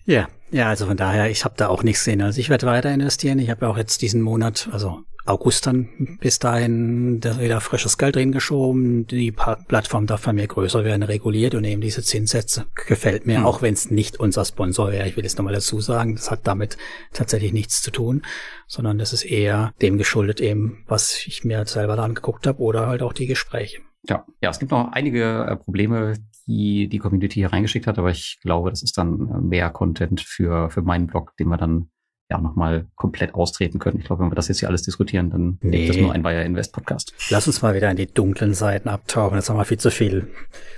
Ja, 0.06 0.28
ja, 0.52 0.70
also 0.70 0.86
von 0.86 0.98
daher, 0.98 1.30
ich 1.30 1.44
habe 1.44 1.56
da 1.58 1.68
auch 1.68 1.84
nichts 1.84 2.04
sehen. 2.04 2.22
Also 2.22 2.40
ich 2.40 2.50
werde 2.50 2.68
weiter 2.68 2.94
investieren. 2.94 3.40
Ich 3.40 3.50
habe 3.50 3.66
ja 3.66 3.72
auch 3.72 3.78
jetzt 3.78 4.02
diesen 4.02 4.22
Monat, 4.22 4.70
also 4.72 5.02
August 5.26 5.66
dann 5.66 6.18
bis 6.22 6.38
dahin 6.38 7.20
da 7.20 7.40
wieder 7.40 7.60
frisches 7.60 7.98
Geld 7.98 8.16
drin 8.16 8.32
geschoben. 8.32 9.08
Die 9.08 9.32
Plattform 9.32 10.06
darf 10.06 10.24
bei 10.24 10.34
mir 10.34 10.48
größer 10.48 10.86
werden, 10.86 11.02
reguliert 11.02 11.56
und 11.56 11.64
eben 11.64 11.82
diese 11.82 12.04
Zinssätze 12.04 12.68
gefällt 12.88 13.26
mir, 13.26 13.40
mhm. 13.40 13.46
auch 13.46 13.64
wenn 13.64 13.74
es 13.74 13.90
nicht 13.90 14.20
unser 14.20 14.46
Sponsor 14.46 14.92
wäre. 14.92 15.08
Ich 15.10 15.18
will 15.18 15.26
es 15.26 15.36
nochmal 15.36 15.54
dazu 15.54 15.82
sagen, 15.82 16.16
das 16.16 16.30
hat 16.30 16.42
damit 16.44 16.78
tatsächlich 17.12 17.54
nichts 17.54 17.82
zu 17.82 17.90
tun, 17.90 18.22
sondern 18.68 19.00
das 19.00 19.14
ist 19.14 19.24
eher 19.24 19.74
dem 19.82 19.98
geschuldet 19.98 20.40
eben, 20.40 20.84
was 20.88 21.26
ich 21.26 21.44
mir 21.44 21.66
selber 21.66 21.96
da 21.96 22.04
angeguckt 22.04 22.46
habe 22.46 22.60
oder 22.60 22.86
halt 22.86 23.02
auch 23.02 23.14
die 23.14 23.26
Gespräche. 23.26 23.82
Ja, 24.08 24.26
ja, 24.42 24.52
es 24.52 24.60
gibt 24.60 24.72
noch 24.72 24.92
einige 24.92 25.48
äh, 25.50 25.56
Probleme, 25.56 26.14
die 26.48 26.88
die 26.88 27.00
Community 27.00 27.36
hier 27.36 27.52
reingeschickt 27.52 27.88
hat, 27.88 27.98
aber 27.98 28.12
ich 28.12 28.40
glaube, 28.42 28.70
das 28.70 28.84
ist 28.84 28.98
dann 28.98 29.30
äh, 29.30 29.42
mehr 29.42 29.70
Content 29.70 30.22
für, 30.22 30.70
für 30.70 30.82
meinen 30.82 31.08
Blog, 31.08 31.36
den 31.38 31.48
wir 31.48 31.58
dann 31.58 31.90
ja 32.30 32.40
nochmal 32.40 32.88
komplett 32.96 33.36
austreten 33.36 33.80
können. 33.80 34.00
Ich 34.00 34.06
glaube, 34.06 34.24
wenn 34.24 34.32
wir 34.32 34.36
das 34.36 34.48
jetzt 34.48 34.60
hier 34.60 34.70
alles 34.70 34.84
diskutieren, 34.84 35.30
dann 35.30 35.60
nee. 35.62 35.84
ist 35.84 35.90
das 35.90 35.98
nur 35.98 36.14
ein 36.14 36.24
Bayer 36.24 36.44
Invest 36.44 36.74
Podcast. 36.74 37.14
Lass 37.30 37.48
uns 37.48 37.62
mal 37.62 37.76
wieder 37.76 37.90
in 37.92 37.98
die 37.98 38.08
dunklen 38.08 38.54
Seiten 38.54 38.90
abtauchen. 38.90 39.36
Jetzt 39.36 39.50
haben 39.50 39.58
wir 39.58 39.66
viel 39.66 39.80
zu 39.80 39.92
viel 39.92 40.28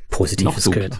Positives 0.10 0.70
gehört. 0.70 1.00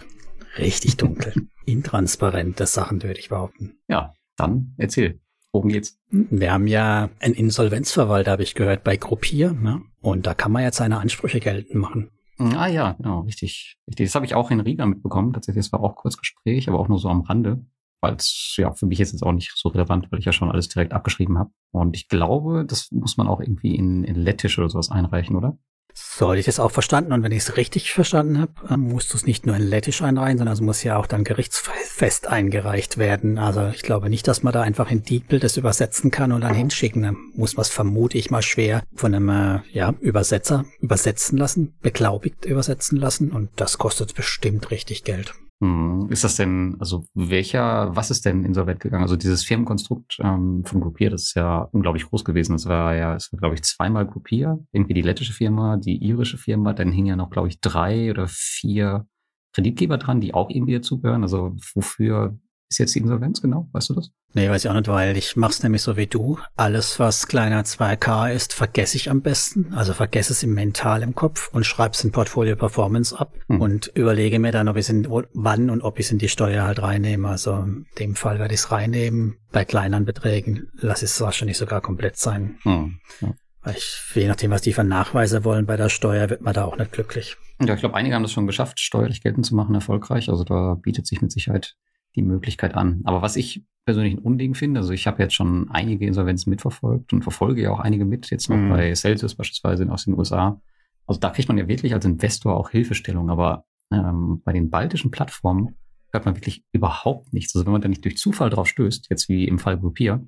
Richtig 0.58 0.96
dunkel. 0.96 1.34
Intransparente 1.66 2.66
Sachen, 2.66 3.02
würde 3.02 3.20
ich 3.20 3.28
behaupten. 3.28 3.78
Ja, 3.88 4.14
dann 4.36 4.74
erzähl. 4.78 5.20
Worum 5.52 5.70
geht's? 5.70 5.98
Wir 6.10 6.52
haben 6.52 6.66
ja 6.66 7.08
einen 7.20 7.34
Insolvenzverwalter, 7.34 8.32
habe 8.32 8.42
ich 8.42 8.54
gehört, 8.54 8.84
bei 8.84 8.96
Gruppier. 8.96 9.52
Ne? 9.52 9.82
Und 10.00 10.26
da 10.26 10.34
kann 10.34 10.52
man 10.52 10.62
jetzt 10.62 10.76
seine 10.76 10.98
Ansprüche 10.98 11.40
geltend 11.40 11.74
machen. 11.74 12.10
Ah 12.38 12.68
ja, 12.68 12.92
genau, 12.92 13.20
richtig. 13.20 13.76
richtig. 13.88 14.06
Das 14.06 14.14
habe 14.14 14.26
ich 14.26 14.34
auch 14.34 14.50
in 14.50 14.60
Riga 14.60 14.86
mitbekommen. 14.86 15.32
Tatsächlich, 15.32 15.64
das 15.64 15.72
war 15.72 15.80
auch 15.80 15.96
kurz 15.96 16.16
Gespräch, 16.16 16.68
aber 16.68 16.78
auch 16.78 16.88
nur 16.88 16.98
so 16.98 17.08
am 17.08 17.22
Rande 17.22 17.64
weil 18.00 18.14
es 18.14 18.54
ja 18.56 18.72
für 18.72 18.86
mich 18.86 19.00
ist 19.00 19.12
jetzt 19.12 19.22
auch 19.22 19.32
nicht 19.32 19.52
so 19.56 19.68
relevant, 19.70 20.10
weil 20.10 20.18
ich 20.18 20.24
ja 20.24 20.32
schon 20.32 20.50
alles 20.50 20.68
direkt 20.68 20.92
abgeschrieben 20.92 21.38
habe. 21.38 21.50
Und 21.72 21.96
ich 21.96 22.08
glaube, 22.08 22.64
das 22.64 22.90
muss 22.92 23.16
man 23.16 23.28
auch 23.28 23.40
irgendwie 23.40 23.74
in, 23.74 24.04
in 24.04 24.14
Lettisch 24.14 24.58
oder 24.58 24.68
sowas 24.68 24.90
einreichen, 24.90 25.36
oder? 25.36 25.58
So 25.94 26.28
hatte 26.28 26.40
ich 26.40 26.46
das 26.46 26.60
auch 26.60 26.70
verstanden. 26.70 27.12
Und 27.12 27.22
wenn 27.22 27.32
ich 27.32 27.38
es 27.38 27.56
richtig 27.56 27.92
verstanden 27.92 28.40
habe, 28.40 28.52
ähm, 28.70 28.80
musst 28.80 29.12
du 29.12 29.16
es 29.16 29.26
nicht 29.26 29.46
nur 29.46 29.56
in 29.56 29.62
Lettisch 29.62 30.02
einreichen, 30.02 30.38
sondern 30.38 30.54
es 30.54 30.60
muss 30.60 30.82
ja 30.82 30.96
auch 30.96 31.06
dann 31.06 31.24
gerichtsfest 31.24 32.26
eingereicht 32.26 32.98
werden. 32.98 33.38
Also 33.38 33.68
ich 33.68 33.82
glaube 33.82 34.08
nicht, 34.08 34.28
dass 34.28 34.42
man 34.42 34.52
da 34.52 34.62
einfach 34.62 34.90
in 34.90 35.02
DeepL 35.02 35.40
das 35.40 35.56
übersetzen 35.56 36.10
kann 36.10 36.32
und 36.32 36.42
dann 36.42 36.54
hinschicken. 36.54 37.02
Dann 37.02 37.16
muss 37.34 37.56
man 37.56 37.62
es 37.62 37.70
vermute 37.70 38.18
ich 38.18 38.30
mal 38.30 38.42
schwer 38.42 38.82
von 38.94 39.14
einem 39.14 39.28
äh, 39.28 39.60
ja, 39.72 39.94
Übersetzer 40.00 40.64
übersetzen 40.80 41.38
lassen, 41.38 41.74
beglaubigt 41.82 42.44
übersetzen 42.44 42.98
lassen. 42.98 43.30
Und 43.30 43.50
das 43.56 43.78
kostet 43.78 44.14
bestimmt 44.14 44.70
richtig 44.70 45.04
Geld. 45.04 45.34
Hm, 45.60 46.06
ist 46.10 46.22
das 46.22 46.36
denn, 46.36 46.76
also 46.78 47.04
welcher, 47.14 47.94
was 47.96 48.12
ist 48.12 48.24
denn 48.24 48.44
insolvent 48.44 48.78
gegangen? 48.78 49.02
Also 49.02 49.16
dieses 49.16 49.44
Firmenkonstrukt 49.44 50.18
ähm, 50.22 50.62
von 50.64 50.80
Groupier, 50.80 51.10
das 51.10 51.22
ist 51.24 51.34
ja 51.34 51.62
unglaublich 51.72 52.06
groß 52.06 52.24
gewesen. 52.24 52.52
Das 52.52 52.66
war 52.66 52.94
ja, 52.94 53.16
es 53.16 53.32
war, 53.32 53.40
glaube 53.40 53.56
ich, 53.56 53.62
zweimal 53.62 54.06
Groupier. 54.06 54.64
Irgendwie 54.70 54.94
die 54.94 55.02
lettische 55.02 55.32
Firma, 55.32 55.76
die 55.76 55.96
irische 55.96 56.38
Firma, 56.38 56.74
dann 56.74 56.92
hingen 56.92 57.08
ja 57.08 57.16
noch, 57.16 57.30
glaube 57.30 57.48
ich, 57.48 57.60
drei 57.60 58.10
oder 58.10 58.28
vier 58.28 59.06
Kreditgeber 59.52 59.98
dran, 59.98 60.20
die 60.20 60.32
auch 60.32 60.48
irgendwie 60.48 60.74
dazugehören. 60.74 61.22
Also 61.22 61.56
wofür 61.74 62.38
ist 62.68 62.78
jetzt 62.78 62.94
die 62.94 62.98
Insolvenz 62.98 63.40
genau? 63.40 63.68
Weißt 63.72 63.88
du 63.90 63.94
das? 63.94 64.10
Nee, 64.34 64.50
weiß 64.50 64.64
ich 64.64 64.70
auch 64.70 64.74
nicht, 64.74 64.88
weil 64.88 65.16
ich 65.16 65.36
mach's 65.36 65.62
nämlich 65.62 65.82
so 65.82 65.96
wie 65.96 66.06
du. 66.06 66.38
Alles, 66.56 66.98
was 66.98 67.26
kleiner 67.26 67.62
2K 67.62 68.32
ist, 68.32 68.52
vergesse 68.52 68.96
ich 68.96 69.10
am 69.10 69.22
besten. 69.22 69.72
Also 69.72 69.94
vergesse 69.94 70.32
es 70.32 70.42
im 70.42 70.52
Mental 70.52 71.02
im 71.02 71.14
Kopf 71.14 71.50
und 71.52 71.64
schreib's 71.64 72.04
in 72.04 72.12
Portfolio 72.12 72.56
Performance 72.56 73.18
ab 73.18 73.34
hm. 73.48 73.60
und 73.60 73.86
überlege 73.94 74.38
mir 74.38 74.52
dann, 74.52 74.68
ob 74.68 74.76
ich 74.76 74.88
in, 74.90 75.08
wann 75.32 75.70
und 75.70 75.82
ob 75.82 75.98
ich 75.98 76.10
in 76.10 76.18
die 76.18 76.28
Steuer 76.28 76.64
halt 76.64 76.82
reinnehme. 76.82 77.28
Also 77.28 77.54
in 77.54 77.86
dem 77.98 78.14
Fall 78.14 78.38
werde 78.38 78.54
ich 78.54 78.60
es 78.60 78.70
reinnehmen. 78.70 79.38
Bei 79.50 79.64
kleineren 79.64 80.04
Beträgen 80.04 80.68
lasse 80.74 81.06
ich 81.06 81.12
es 81.12 81.20
wahrscheinlich 81.20 81.56
sogar 81.56 81.80
komplett 81.80 82.16
sein. 82.16 82.58
Hm. 82.62 83.00
Ja. 83.20 83.34
Weil 83.62 83.76
ich, 83.76 84.00
je 84.14 84.28
nachdem, 84.28 84.50
was 84.50 84.62
die 84.62 84.72
für 84.72 84.84
Nachweise 84.84 85.44
wollen 85.44 85.66
bei 85.66 85.76
der 85.76 85.88
Steuer, 85.88 86.30
wird 86.30 86.42
man 86.42 86.54
da 86.54 86.64
auch 86.64 86.76
nicht 86.76 86.92
glücklich. 86.92 87.36
Ja, 87.60 87.74
ich 87.74 87.80
glaube, 87.80 87.96
einige 87.96 88.14
haben 88.14 88.22
das 88.22 88.32
schon 88.32 88.46
geschafft, 88.46 88.78
steuerlich 88.78 89.20
geltend 89.20 89.46
zu 89.46 89.54
machen, 89.54 89.74
erfolgreich. 89.74 90.28
Also 90.28 90.44
da 90.44 90.74
bietet 90.74 91.06
sich 91.06 91.22
mit 91.22 91.32
Sicherheit 91.32 91.76
die 92.18 92.22
Möglichkeit 92.22 92.74
an. 92.74 93.00
Aber 93.04 93.22
was 93.22 93.36
ich 93.36 93.64
persönlich 93.84 94.14
ein 94.14 94.18
Unding 94.18 94.54
finde, 94.54 94.80
also 94.80 94.92
ich 94.92 95.06
habe 95.06 95.22
jetzt 95.22 95.34
schon 95.34 95.70
einige 95.70 96.06
Insolvenzen 96.06 96.50
mitverfolgt 96.50 97.12
und 97.12 97.22
verfolge 97.22 97.62
ja 97.62 97.70
auch 97.70 97.80
einige 97.80 98.04
mit, 98.04 98.30
jetzt 98.30 98.50
noch 98.50 98.56
mhm. 98.56 98.68
bei 98.68 98.94
Celsius 98.94 99.34
beispielsweise 99.34 99.90
aus 99.90 100.04
den 100.04 100.18
USA. 100.18 100.60
Also 101.06 101.20
da 101.20 101.30
kriegt 101.30 101.48
man 101.48 101.56
ja 101.56 101.68
wirklich 101.68 101.94
als 101.94 102.04
Investor 102.04 102.56
auch 102.56 102.70
Hilfestellung, 102.70 103.30
aber 103.30 103.64
ähm, 103.90 104.42
bei 104.44 104.52
den 104.52 104.68
baltischen 104.68 105.10
Plattformen 105.10 105.76
hört 106.12 106.26
man 106.26 106.36
wirklich 106.36 106.64
überhaupt 106.72 107.32
nichts. 107.32 107.54
Also 107.54 107.64
wenn 107.64 107.72
man 107.72 107.80
da 107.80 107.88
nicht 107.88 108.04
durch 108.04 108.18
Zufall 108.18 108.50
drauf 108.50 108.68
stößt, 108.68 109.08
jetzt 109.08 109.28
wie 109.28 109.48
im 109.48 109.58
Fall 109.58 109.78
Groupier, 109.78 110.26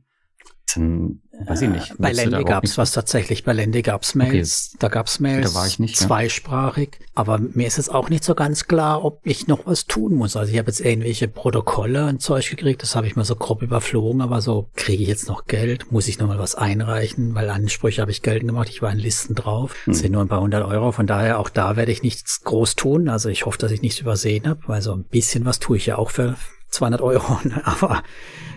dann 0.74 1.20
weiß 1.46 1.62
ich 1.62 1.68
nicht. 1.70 1.94
Bei 1.98 2.12
Lende 2.12 2.44
gab 2.44 2.64
es 2.64 2.78
was 2.78 2.92
tatsächlich. 2.92 3.44
Bei 3.44 3.52
Lende 3.52 3.82
gab 3.82 4.02
es 4.02 4.14
Mails. 4.14 4.70
Okay. 4.70 4.76
Da 4.80 4.88
gab 4.88 5.06
es 5.06 5.20
Mails. 5.20 5.52
Da 5.52 5.58
war 5.58 5.66
ich 5.66 5.78
nicht. 5.78 5.96
Zweisprachig. 5.96 6.98
Ja. 6.98 7.06
Aber 7.14 7.38
mir 7.38 7.66
ist 7.66 7.76
jetzt 7.76 7.92
auch 7.92 8.10
nicht 8.10 8.24
so 8.24 8.34
ganz 8.34 8.66
klar, 8.66 9.04
ob 9.04 9.20
ich 9.24 9.46
noch 9.46 9.66
was 9.66 9.86
tun 9.86 10.14
muss. 10.14 10.36
Also 10.36 10.52
ich 10.52 10.58
habe 10.58 10.68
jetzt 10.68 10.80
irgendwelche 10.80 11.28
Protokolle 11.28 12.06
und 12.06 12.20
Zeug 12.20 12.48
gekriegt. 12.50 12.82
Das 12.82 12.96
habe 12.96 13.06
ich 13.06 13.16
mal 13.16 13.24
so 13.24 13.36
grob 13.36 13.62
überflogen. 13.62 14.20
Aber 14.20 14.40
so 14.40 14.68
kriege 14.76 15.02
ich 15.02 15.08
jetzt 15.08 15.28
noch 15.28 15.46
Geld? 15.46 15.90
Muss 15.90 16.08
ich 16.08 16.18
noch 16.18 16.28
mal 16.28 16.38
was 16.38 16.54
einreichen? 16.54 17.34
Weil 17.34 17.48
Ansprüche 17.50 18.02
habe 18.02 18.10
ich 18.10 18.22
geltend 18.22 18.50
gemacht. 18.50 18.68
Ich 18.68 18.82
war 18.82 18.92
in 18.92 18.98
Listen 18.98 19.34
drauf. 19.34 19.74
Das 19.86 19.96
hm. 19.96 20.02
sind 20.02 20.12
nur 20.12 20.22
ein 20.22 20.28
paar 20.28 20.40
hundert 20.40 20.64
Euro. 20.66 20.92
Von 20.92 21.06
daher 21.06 21.38
auch 21.38 21.48
da 21.48 21.76
werde 21.76 21.92
ich 21.92 22.02
nichts 22.02 22.42
groß 22.44 22.76
tun. 22.76 23.08
Also 23.08 23.28
ich 23.28 23.46
hoffe, 23.46 23.58
dass 23.58 23.72
ich 23.72 23.82
nichts 23.82 24.00
übersehen 24.00 24.46
habe. 24.46 24.60
Weil 24.66 24.82
so 24.82 24.92
ein 24.92 25.04
bisschen 25.04 25.44
was 25.44 25.58
tue 25.58 25.76
ich 25.76 25.86
ja 25.86 25.96
auch 25.98 26.10
für 26.10 26.36
200 26.70 27.00
Euro. 27.00 27.40
Aber 27.64 28.02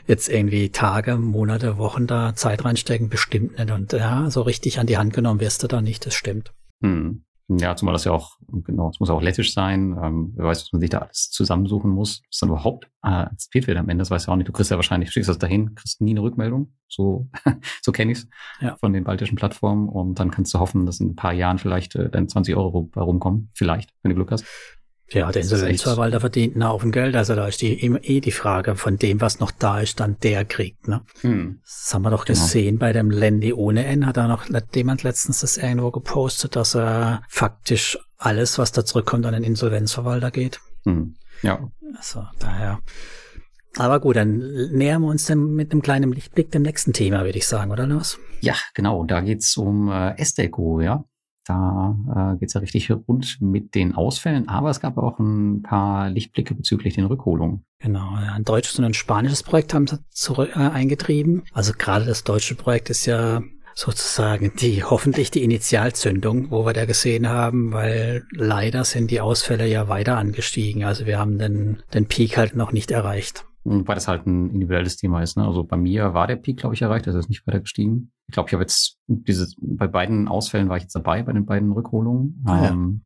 jetzt 0.07 0.29
irgendwie 0.29 0.69
Tage, 0.69 1.17
Monate, 1.17 1.77
Wochen 1.77 2.07
da 2.07 2.35
Zeit 2.35 2.65
reinstecken, 2.65 3.09
bestimmt 3.09 3.57
nicht. 3.57 3.71
Und 3.71 3.93
ja, 3.93 4.29
so 4.29 4.41
richtig 4.41 4.79
an 4.79 4.87
die 4.87 4.97
Hand 4.97 5.13
genommen 5.13 5.39
wirst 5.39 5.63
du 5.63 5.67
da 5.67 5.81
nicht, 5.81 6.05
das 6.05 6.13
stimmt. 6.13 6.53
Hm. 6.81 7.23
Ja, 7.49 7.75
zumal 7.75 7.93
das 7.93 8.05
ja 8.05 8.13
auch, 8.13 8.37
genau, 8.47 8.89
es 8.89 8.99
muss 8.99 9.09
auch 9.09 9.21
lettisch 9.21 9.53
sein. 9.53 9.97
Ähm, 10.01 10.33
wer 10.35 10.45
weiß, 10.45 10.63
was 10.63 10.71
man 10.71 10.79
sich 10.79 10.89
da 10.89 10.99
alles 10.99 11.29
zusammensuchen 11.29 11.91
muss, 11.91 12.21
was 12.29 12.39
dann 12.39 12.49
überhaupt 12.49 12.85
äh, 13.03 13.09
akzeptiert 13.09 13.67
wird 13.67 13.77
am 13.77 13.89
Ende, 13.89 14.01
das 14.01 14.11
weiß 14.11 14.27
ja 14.27 14.33
auch 14.33 14.37
nicht. 14.37 14.47
Du 14.47 14.53
kriegst 14.53 14.71
ja 14.71 14.77
wahrscheinlich, 14.77 15.11
schickst 15.11 15.29
das 15.29 15.39
dahin, 15.39 15.75
kriegst 15.75 15.99
nie 15.99 16.11
eine 16.11 16.21
Rückmeldung. 16.21 16.73
So, 16.87 17.27
so 17.81 17.91
kenne 17.91 18.13
ich's 18.13 18.27
ja. 18.61 18.77
von 18.77 18.93
den 18.93 19.03
baltischen 19.03 19.35
Plattformen. 19.35 19.89
Und 19.89 20.19
dann 20.19 20.31
kannst 20.31 20.53
du 20.53 20.59
hoffen, 20.59 20.85
dass 20.85 21.01
in 21.01 21.09
ein 21.09 21.15
paar 21.15 21.33
Jahren 21.33 21.57
vielleicht 21.57 21.95
äh, 21.95 22.09
dann 22.09 22.29
20 22.29 22.55
Euro 22.55 22.89
rumkommen. 22.95 23.51
Vielleicht, 23.55 23.93
wenn 24.03 24.11
du 24.11 24.15
Glück 24.15 24.31
hast. 24.31 24.45
Ja, 25.13 25.31
der 25.31 25.43
Insolvenzverwalter 25.43 26.19
verdient 26.19 26.55
einen 26.55 26.67
Haufen 26.67 26.91
Geld. 26.91 27.15
Also 27.15 27.35
da 27.35 27.47
ist 27.47 27.61
die 27.61 27.73
immer 27.73 27.99
eh 28.03 28.19
die 28.19 28.31
Frage 28.31 28.75
von 28.75 28.97
dem, 28.97 29.21
was 29.21 29.39
noch 29.39 29.51
da 29.51 29.79
ist, 29.79 29.99
dann 29.99 30.17
der 30.21 30.45
kriegt. 30.45 30.87
Ne? 30.87 31.01
Hm. 31.21 31.59
Das 31.63 31.93
haben 31.93 32.01
wir 32.01 32.09
doch 32.09 32.25
genau. 32.25 32.39
gesehen 32.39 32.79
bei 32.79 32.93
dem 32.93 33.11
Landy 33.11 33.53
ohne 33.53 33.85
N. 33.85 34.05
Hat 34.05 34.17
da 34.17 34.27
noch 34.27 34.45
jemand 34.73 35.03
letztens 35.03 35.41
das 35.41 35.57
irgendwo 35.57 35.91
gepostet, 35.91 36.55
dass 36.55 36.75
er 36.75 37.21
faktisch 37.29 37.97
alles, 38.17 38.57
was 38.57 38.71
da 38.71 38.85
zurückkommt, 38.85 39.25
an 39.25 39.33
den 39.33 39.43
Insolvenzverwalter 39.43 40.31
geht. 40.31 40.59
Hm. 40.85 41.15
Ja. 41.41 41.69
Also 41.95 42.25
daher. 42.39 42.79
Aber 43.77 43.99
gut, 43.99 44.15
dann 44.15 44.37
nähern 44.71 45.01
wir 45.01 45.09
uns 45.09 45.25
dann 45.25 45.53
mit 45.53 45.71
einem 45.71 45.81
kleinen 45.81 46.11
Lichtblick 46.11 46.51
dem 46.51 46.61
nächsten 46.61 46.93
Thema, 46.93 47.23
würde 47.25 47.37
ich 47.37 47.47
sagen, 47.47 47.71
oder 47.71 47.87
Lars? 47.87 48.19
Ja, 48.41 48.53
genau. 48.73 49.03
Da 49.05 49.21
geht's 49.21 49.57
um 49.57 49.89
äh, 49.89 50.15
Esteco, 50.17 50.79
ja. 50.79 51.05
Da 51.45 52.33
äh, 52.33 52.37
geht 52.37 52.49
es 52.49 52.53
ja 52.53 52.61
richtig 52.61 52.89
rund 52.91 53.41
mit 53.41 53.75
den 53.75 53.95
Ausfällen, 53.95 54.47
aber 54.47 54.69
es 54.69 54.79
gab 54.79 54.97
auch 54.97 55.19
ein 55.19 55.61
paar 55.61 56.09
Lichtblicke 56.09 56.55
bezüglich 56.55 56.95
den 56.95 57.05
Rückholungen. 57.05 57.65
Genau, 57.79 58.13
ein 58.15 58.45
deutsches 58.45 58.79
und 58.79 58.85
ein 58.85 58.93
spanisches 58.93 59.43
Projekt 59.43 59.73
haben 59.73 59.87
sie 59.87 59.99
zurück, 60.09 60.51
äh, 60.55 60.59
eingetrieben. 60.59 61.43
Also 61.51 61.73
gerade 61.77 62.05
das 62.05 62.23
deutsche 62.23 62.55
Projekt 62.55 62.89
ist 62.89 63.05
ja 63.05 63.41
sozusagen 63.75 64.53
die 64.59 64.83
hoffentlich 64.83 65.31
die 65.31 65.43
Initialzündung, 65.43 66.51
wo 66.51 66.65
wir 66.65 66.73
da 66.73 66.85
gesehen 66.85 67.27
haben, 67.27 67.73
weil 67.73 68.23
leider 68.31 68.83
sind 68.83 69.11
die 69.11 69.19
Ausfälle 69.19 69.67
ja 69.67 69.87
weiter 69.87 70.17
angestiegen. 70.17 70.83
Also 70.83 71.05
wir 71.05 71.19
haben 71.19 71.39
den, 71.39 71.81
den 71.93 72.07
Peak 72.07 72.37
halt 72.37 72.55
noch 72.55 72.71
nicht 72.71 72.91
erreicht. 72.91 73.45
Weil 73.65 73.95
das 73.95 74.07
halt 74.07 74.25
ein 74.27 74.49
individuelles 74.49 74.97
Thema 74.97 75.21
ist. 75.21 75.37
Ne? 75.37 75.45
Also 75.45 75.63
bei 75.63 75.77
mir 75.77 76.13
war 76.13 76.27
der 76.27 76.35
Peak, 76.35 76.57
glaube 76.57 76.75
ich, 76.75 76.81
erreicht, 76.81 77.07
also 77.07 77.17
ist 77.17 77.29
nicht 77.29 77.47
weiter 77.47 77.61
gestiegen. 77.61 78.11
Ich 78.27 78.33
glaube, 78.33 78.49
ich 78.49 78.53
habe 78.53 78.63
jetzt 78.63 78.99
dieses, 79.07 79.55
bei 79.61 79.87
beiden 79.87 80.27
Ausfällen 80.27 80.67
war 80.67 80.77
ich 80.77 80.83
jetzt 80.83 80.95
dabei, 80.95 81.23
bei 81.23 81.31
den 81.31 81.45
beiden 81.45 81.71
Rückholungen. 81.71 82.43
Ah, 82.45 82.67
ähm, 82.67 83.03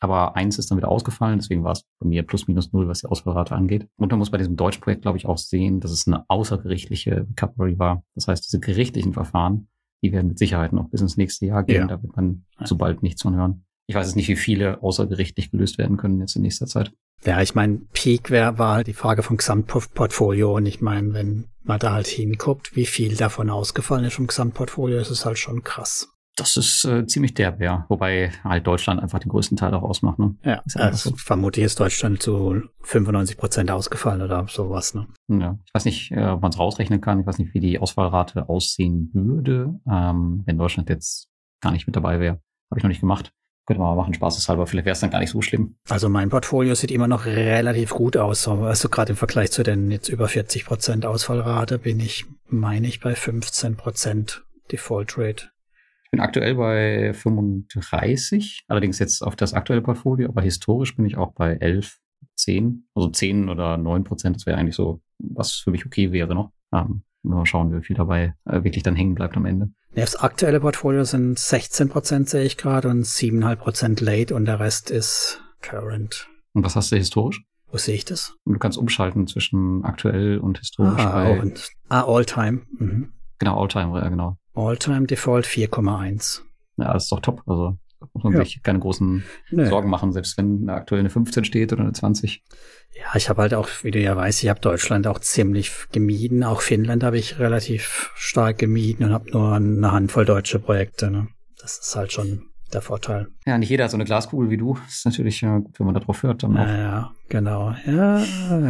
aber 0.00 0.36
eins 0.36 0.58
ist 0.58 0.70
dann 0.70 0.78
wieder 0.78 0.90
ausgefallen, 0.90 1.38
deswegen 1.38 1.64
war 1.64 1.72
es 1.72 1.84
bei 1.98 2.06
mir 2.06 2.22
plus 2.22 2.46
minus 2.46 2.72
null, 2.72 2.86
was 2.88 3.00
die 3.00 3.06
Ausfallrate 3.06 3.54
angeht. 3.54 3.88
Und 3.96 4.10
man 4.10 4.18
muss 4.18 4.30
bei 4.30 4.38
diesem 4.38 4.56
deutschen 4.56 4.80
Projekt, 4.80 5.02
glaube 5.02 5.18
ich, 5.18 5.26
auch 5.26 5.38
sehen, 5.38 5.80
dass 5.80 5.90
es 5.90 6.06
eine 6.06 6.24
außergerichtliche 6.28 7.26
Recovery 7.28 7.78
war. 7.78 8.04
Das 8.14 8.28
heißt, 8.28 8.46
diese 8.46 8.60
gerichtlichen 8.60 9.12
Verfahren, 9.12 9.68
die 10.02 10.12
werden 10.12 10.28
mit 10.28 10.38
Sicherheit 10.38 10.72
noch 10.72 10.88
bis 10.88 11.00
ins 11.00 11.16
nächste 11.16 11.46
Jahr 11.46 11.64
gehen. 11.64 11.82
Ja. 11.82 11.86
Da 11.86 12.02
wird 12.02 12.14
man 12.14 12.44
sobald 12.62 13.02
nichts 13.02 13.22
von 13.22 13.34
hören. 13.34 13.64
Ich 13.88 13.96
weiß 13.96 14.06
jetzt 14.06 14.16
nicht, 14.16 14.28
wie 14.28 14.36
viele 14.36 14.82
außergerichtlich 14.82 15.50
gelöst 15.50 15.78
werden 15.78 15.96
können 15.96 16.20
jetzt 16.20 16.36
in 16.36 16.42
nächster 16.42 16.66
Zeit. 16.66 16.92
Ja, 17.24 17.42
ich 17.42 17.54
meine, 17.54 17.80
Peak 17.92 18.30
wär, 18.30 18.58
war 18.58 18.76
halt 18.76 18.86
die 18.86 18.94
Frage 18.94 19.22
vom 19.22 19.36
Gesamtportfolio 19.36 20.56
und 20.56 20.66
ich 20.66 20.80
meine, 20.80 21.12
wenn 21.14 21.46
man 21.62 21.78
da 21.78 21.92
halt 21.92 22.06
hinguckt, 22.06 22.74
wie 22.76 22.86
viel 22.86 23.16
davon 23.16 23.50
ausgefallen 23.50 24.04
ist 24.04 24.14
vom 24.14 24.26
Gesamtportfolio, 24.26 24.98
ist 24.98 25.10
es 25.10 25.24
halt 25.24 25.38
schon 25.38 25.62
krass. 25.62 26.08
Das 26.38 26.56
ist 26.56 26.84
äh, 26.84 27.04
ziemlich 27.04 27.34
derb, 27.34 27.60
ja. 27.60 27.84
Wobei 27.88 28.30
halt 28.44 28.64
Deutschland 28.64 29.02
einfach 29.02 29.18
den 29.18 29.28
größten 29.28 29.56
Teil 29.56 29.74
auch 29.74 29.82
ausmacht, 29.82 30.20
ne? 30.20 30.36
Ja, 30.44 30.62
ist 30.64 30.76
also 30.76 31.10
so. 31.10 31.16
vermutlich 31.16 31.64
ist 31.64 31.80
Deutschland 31.80 32.22
zu 32.22 32.62
95 32.82 33.36
Prozent 33.36 33.70
ausgefallen 33.72 34.22
oder 34.22 34.46
sowas, 34.46 34.94
ne? 34.94 35.08
Ja, 35.26 35.58
ich 35.66 35.74
weiß 35.74 35.84
nicht, 35.84 36.12
äh, 36.12 36.26
ob 36.26 36.40
man 36.40 36.52
es 36.52 36.58
rausrechnen 36.58 37.00
kann. 37.00 37.18
Ich 37.18 37.26
weiß 37.26 37.38
nicht, 37.40 37.54
wie 37.54 37.60
die 37.60 37.80
Ausfallrate 37.80 38.48
aussehen 38.48 39.10
würde, 39.12 39.80
ähm, 39.90 40.44
wenn 40.46 40.58
Deutschland 40.58 40.88
jetzt 40.90 41.28
gar 41.60 41.72
nicht 41.72 41.88
mit 41.88 41.96
dabei 41.96 42.20
wäre. 42.20 42.40
Habe 42.70 42.78
ich 42.78 42.84
noch 42.84 42.88
nicht 42.88 43.00
gemacht. 43.00 43.32
Könnte 43.68 43.82
man 43.82 43.94
mal 43.94 44.00
machen, 44.00 44.14
spaßeshalber. 44.14 44.66
Vielleicht 44.66 44.86
wäre 44.86 44.94
es 44.94 45.00
dann 45.00 45.10
gar 45.10 45.18
nicht 45.18 45.28
so 45.28 45.42
schlimm. 45.42 45.76
Also 45.90 46.08
mein 46.08 46.30
Portfolio 46.30 46.74
sieht 46.74 46.90
immer 46.90 47.06
noch 47.06 47.26
relativ 47.26 47.90
gut 47.90 48.16
aus. 48.16 48.48
Also 48.48 48.88
gerade 48.88 49.10
im 49.10 49.16
Vergleich 49.16 49.50
zu 49.50 49.62
den 49.62 49.90
jetzt 49.90 50.08
über 50.08 50.26
40 50.26 50.64
Prozent 50.64 51.04
Ausfallrate 51.04 51.78
bin 51.78 52.00
ich, 52.00 52.24
meine 52.46 52.86
ich, 52.86 53.00
bei 53.00 53.14
15 53.14 53.76
Prozent 53.76 54.42
Default 54.72 55.18
Rate. 55.18 55.50
Ich 56.04 56.10
bin 56.12 56.20
aktuell 56.20 56.54
bei 56.54 57.12
35, 57.12 58.64
allerdings 58.68 58.98
jetzt 59.00 59.20
auf 59.20 59.36
das 59.36 59.52
aktuelle 59.52 59.82
Portfolio, 59.82 60.30
aber 60.30 60.40
historisch 60.40 60.96
bin 60.96 61.04
ich 61.04 61.18
auch 61.18 61.34
bei 61.34 61.56
11, 61.56 61.98
10, 62.36 62.88
also 62.94 63.10
10 63.10 63.50
oder 63.50 63.76
9 63.76 64.02
Prozent. 64.02 64.36
Das 64.36 64.46
wäre 64.46 64.56
eigentlich 64.56 64.76
so, 64.76 65.02
was 65.18 65.52
für 65.52 65.72
mich 65.72 65.84
okay 65.84 66.10
wäre 66.10 66.34
noch. 66.34 66.52
Ähm, 66.72 67.02
Mal 67.22 67.44
schauen, 67.46 67.76
wie 67.76 67.84
viel 67.84 67.96
dabei 67.96 68.34
äh, 68.44 68.62
wirklich 68.64 68.82
dann 68.82 68.96
hängen 68.96 69.14
bleibt 69.14 69.36
am 69.36 69.44
Ende. 69.44 69.70
Das 69.94 70.16
aktuelle 70.16 70.60
Portfolio 70.60 71.04
sind 71.04 71.38
16 71.38 71.88
Prozent, 71.88 72.28
sehe 72.28 72.44
ich 72.44 72.56
gerade, 72.56 72.88
und 72.88 73.04
7,5 73.04 73.56
Prozent 73.56 74.00
late 74.00 74.34
und 74.34 74.44
der 74.44 74.60
Rest 74.60 74.90
ist 74.90 75.40
current. 75.60 76.28
Und 76.52 76.64
was 76.64 76.76
hast 76.76 76.92
du 76.92 76.96
historisch? 76.96 77.42
Wo 77.70 77.78
sehe 77.78 77.94
ich 77.94 78.04
das? 78.04 78.34
Und 78.44 78.54
du 78.54 78.58
kannst 78.58 78.78
umschalten 78.78 79.26
zwischen 79.26 79.84
aktuell 79.84 80.38
und 80.38 80.58
historisch. 80.58 81.00
Ah, 81.00 81.24
bei, 81.24 81.40
und, 81.40 81.68
ah 81.88 82.04
All-Time. 82.04 82.62
Mhm. 82.78 83.12
Genau, 83.38 83.60
All-Time, 83.60 83.98
ja, 83.98 84.08
genau. 84.08 84.38
All-Time 84.54 85.06
Default 85.06 85.46
4,1. 85.46 86.40
Ja, 86.78 86.92
das 86.92 87.04
ist 87.04 87.12
doch 87.12 87.20
top. 87.20 87.42
Also 87.46 87.76
muss 88.12 88.24
man 88.24 88.32
ja. 88.32 88.40
sich 88.40 88.62
keine 88.62 88.78
großen 88.78 89.24
nee. 89.50 89.66
Sorgen 89.66 89.90
machen, 89.90 90.12
selbst 90.12 90.38
wenn 90.38 90.68
aktuell 90.68 91.00
eine 91.00 91.10
15 91.10 91.44
steht 91.44 91.72
oder 91.72 91.82
eine 91.82 91.92
20. 91.92 92.42
Ja, 92.94 93.16
ich 93.16 93.28
habe 93.28 93.42
halt 93.42 93.54
auch, 93.54 93.68
wie 93.82 93.90
du 93.90 94.00
ja 94.00 94.16
weißt, 94.16 94.42
ich 94.42 94.48
habe 94.48 94.60
Deutschland 94.60 95.06
auch 95.06 95.18
ziemlich 95.18 95.72
gemieden. 95.92 96.44
Auch 96.44 96.60
Finnland 96.60 97.04
habe 97.04 97.18
ich 97.18 97.38
relativ 97.38 98.10
stark 98.14 98.58
gemieden 98.58 99.06
und 99.06 99.12
habe 99.12 99.30
nur 99.30 99.54
eine 99.54 99.92
Handvoll 99.92 100.24
deutsche 100.24 100.58
Projekte. 100.58 101.10
Ne? 101.10 101.28
Das 101.60 101.78
ist 101.78 101.94
halt 101.96 102.12
schon 102.12 102.48
der 102.72 102.82
Vorteil. 102.82 103.28
Ja, 103.46 103.56
nicht 103.56 103.70
jeder 103.70 103.84
hat 103.84 103.90
so 103.90 103.96
eine 103.96 104.04
Glaskugel 104.04 104.50
wie 104.50 104.56
du. 104.56 104.74
Das 104.86 104.96
ist 104.96 105.04
natürlich 105.06 105.40
ja, 105.40 105.58
gut, 105.58 105.78
wenn 105.78 105.86
man 105.86 105.94
darauf 105.94 106.22
hört. 106.22 106.42
Dann 106.42 106.56
auch. 106.56 106.66
Ja, 106.66 107.12
genau. 107.28 107.74
Ja, 107.86 108.22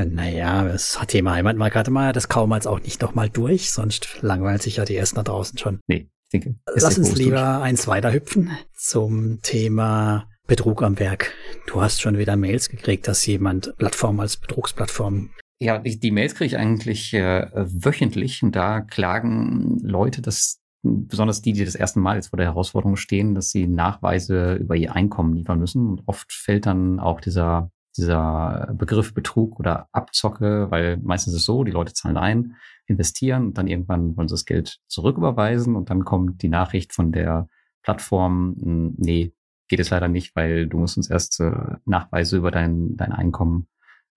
naja, 0.04 0.64
das 0.64 0.98
Thema 1.08 1.32
Heimatmarkt 1.32 1.90
mal 1.90 2.12
das 2.12 2.28
kaum 2.28 2.52
als 2.52 2.66
auch 2.66 2.80
nicht 2.80 3.02
nochmal 3.02 3.28
durch, 3.28 3.72
sonst 3.72 4.18
langweilt 4.20 4.62
sich 4.62 4.76
ja 4.76 4.84
die 4.84 4.96
ersten 4.96 5.16
da 5.16 5.22
draußen 5.22 5.58
schon. 5.58 5.80
Nee, 5.86 6.08
ich 6.30 6.40
denke. 6.40 6.58
Lass 6.74 6.98
uns 6.98 7.16
lieber 7.16 7.36
durch. 7.36 7.62
eins 7.62 7.86
weiter 7.86 8.12
hüpfen 8.12 8.50
zum 8.74 9.40
Thema 9.42 10.28
Betrug 10.46 10.82
am 10.82 10.98
Werk. 10.98 11.34
Du 11.66 11.80
hast 11.80 12.00
schon 12.00 12.18
wieder 12.18 12.36
Mails 12.36 12.68
gekriegt, 12.68 13.08
dass 13.08 13.24
jemand 13.26 13.74
Plattform 13.78 14.20
als 14.20 14.36
Betrugsplattform. 14.36 15.30
Ja, 15.60 15.78
die, 15.78 15.98
die 15.98 16.10
Mails 16.10 16.34
kriege 16.34 16.46
ich 16.46 16.56
eigentlich 16.56 17.12
äh, 17.14 17.50
wöchentlich 17.54 18.42
und 18.42 18.54
da 18.54 18.80
klagen 18.80 19.78
Leute, 19.82 20.22
dass 20.22 20.60
besonders 20.82 21.42
die, 21.42 21.52
die 21.52 21.64
das 21.64 21.74
erste 21.74 21.98
Mal 21.98 22.16
jetzt 22.16 22.28
vor 22.28 22.36
der 22.36 22.46
Herausforderung 22.46 22.96
stehen, 22.96 23.34
dass 23.34 23.50
sie 23.50 23.66
Nachweise 23.66 24.54
über 24.54 24.76
ihr 24.76 24.94
Einkommen 24.94 25.34
liefern 25.34 25.58
müssen. 25.58 25.86
Und 25.86 26.02
oft 26.06 26.32
fällt 26.32 26.66
dann 26.66 27.00
auch 27.00 27.20
dieser, 27.20 27.70
dieser 27.96 28.72
Begriff 28.74 29.14
Betrug 29.14 29.58
oder 29.58 29.88
Abzocke, 29.92 30.70
weil 30.70 30.98
meistens 30.98 31.34
ist 31.34 31.40
es 31.40 31.46
so, 31.46 31.64
die 31.64 31.72
Leute 31.72 31.94
zahlen 31.94 32.16
ein, 32.16 32.54
investieren 32.88 33.48
und 33.48 33.58
dann 33.58 33.68
irgendwann 33.68 34.16
wollen 34.16 34.28
sie 34.28 34.34
das 34.34 34.44
Geld 34.44 34.80
zurücküberweisen 34.88 35.76
und 35.76 35.90
dann 35.90 36.04
kommt 36.04 36.42
die 36.42 36.48
Nachricht 36.48 36.92
von 36.92 37.12
der 37.12 37.48
Plattform, 37.82 38.56
hm, 38.60 38.94
nee, 38.96 39.32
geht 39.68 39.80
es 39.80 39.90
leider 39.90 40.08
nicht, 40.08 40.34
weil 40.34 40.66
du 40.66 40.78
musst 40.78 40.96
uns 40.96 41.10
erst 41.10 41.40
äh, 41.40 41.76
Nachweise 41.84 42.36
über 42.36 42.50
dein, 42.50 42.96
dein 42.96 43.12
Einkommen 43.12 43.68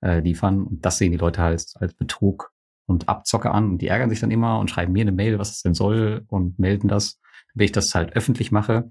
äh, 0.02 0.20
liefern. 0.20 0.64
Und 0.64 0.86
das 0.86 0.98
sehen 0.98 1.12
die 1.12 1.18
Leute 1.18 1.42
halt 1.42 1.74
als 1.76 1.94
Betrug 1.94 2.52
und 2.86 3.10
Abzocke 3.10 3.52
an. 3.52 3.72
Und 3.72 3.82
die 3.82 3.88
ärgern 3.88 4.10
sich 4.10 4.22
dann 4.22 4.32
immer 4.32 4.60
und 4.60 4.70
schreiben 4.70 4.94
mir 4.94 5.02
eine 5.02 5.12
Mail, 5.12 5.40
was 5.40 5.52
es 5.52 5.62
denn 5.62 5.74
soll 5.74 6.24
und 6.28 6.58
melden 6.58 6.88
das, 6.88 7.20
wenn 7.54 7.66
ich 7.66 7.72
das 7.72 7.94
halt 7.94 8.14
öffentlich 8.14 8.52
mache. 8.52 8.90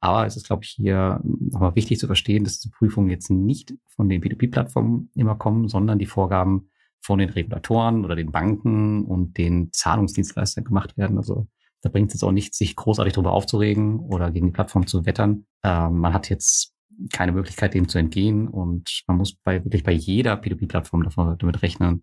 Aber 0.00 0.26
es 0.26 0.36
ist, 0.36 0.46
glaube 0.46 0.64
ich, 0.64 0.70
hier 0.70 1.20
nochmal 1.24 1.74
wichtig 1.74 1.98
zu 1.98 2.06
verstehen, 2.06 2.44
dass 2.44 2.60
diese 2.60 2.70
Prüfungen 2.70 3.10
jetzt 3.10 3.30
nicht 3.30 3.74
von 3.88 4.08
den 4.08 4.22
P2P-Plattformen 4.22 5.10
immer 5.14 5.34
kommen, 5.34 5.68
sondern 5.68 5.98
die 5.98 6.06
Vorgaben 6.06 6.70
von 7.00 7.18
den 7.18 7.30
Regulatoren 7.30 8.04
oder 8.04 8.16
den 8.16 8.32
Banken 8.32 9.04
und 9.04 9.38
den 9.38 9.72
Zahlungsdienstleistern 9.72 10.64
gemacht 10.64 10.96
werden. 10.96 11.16
Also 11.16 11.48
da 11.82 11.90
bringt 11.90 12.08
es 12.08 12.14
jetzt 12.14 12.22
auch 12.24 12.32
nichts, 12.32 12.58
sich 12.58 12.76
großartig 12.76 13.14
darüber 13.14 13.32
aufzuregen 13.32 14.00
oder 14.00 14.30
gegen 14.30 14.46
die 14.46 14.52
Plattform 14.52 14.86
zu 14.86 15.06
wettern. 15.06 15.46
Ähm, 15.62 15.98
man 15.98 16.12
hat 16.12 16.28
jetzt 16.28 16.74
keine 17.12 17.32
Möglichkeit, 17.32 17.74
dem 17.74 17.88
zu 17.88 17.98
entgehen 17.98 18.48
und 18.48 19.04
man 19.06 19.16
muss 19.16 19.34
bei 19.34 19.64
wirklich 19.64 19.84
bei 19.84 19.92
jeder 19.92 20.34
P2P-Plattform 20.34 21.08
damit 21.38 21.62
rechnen, 21.62 22.02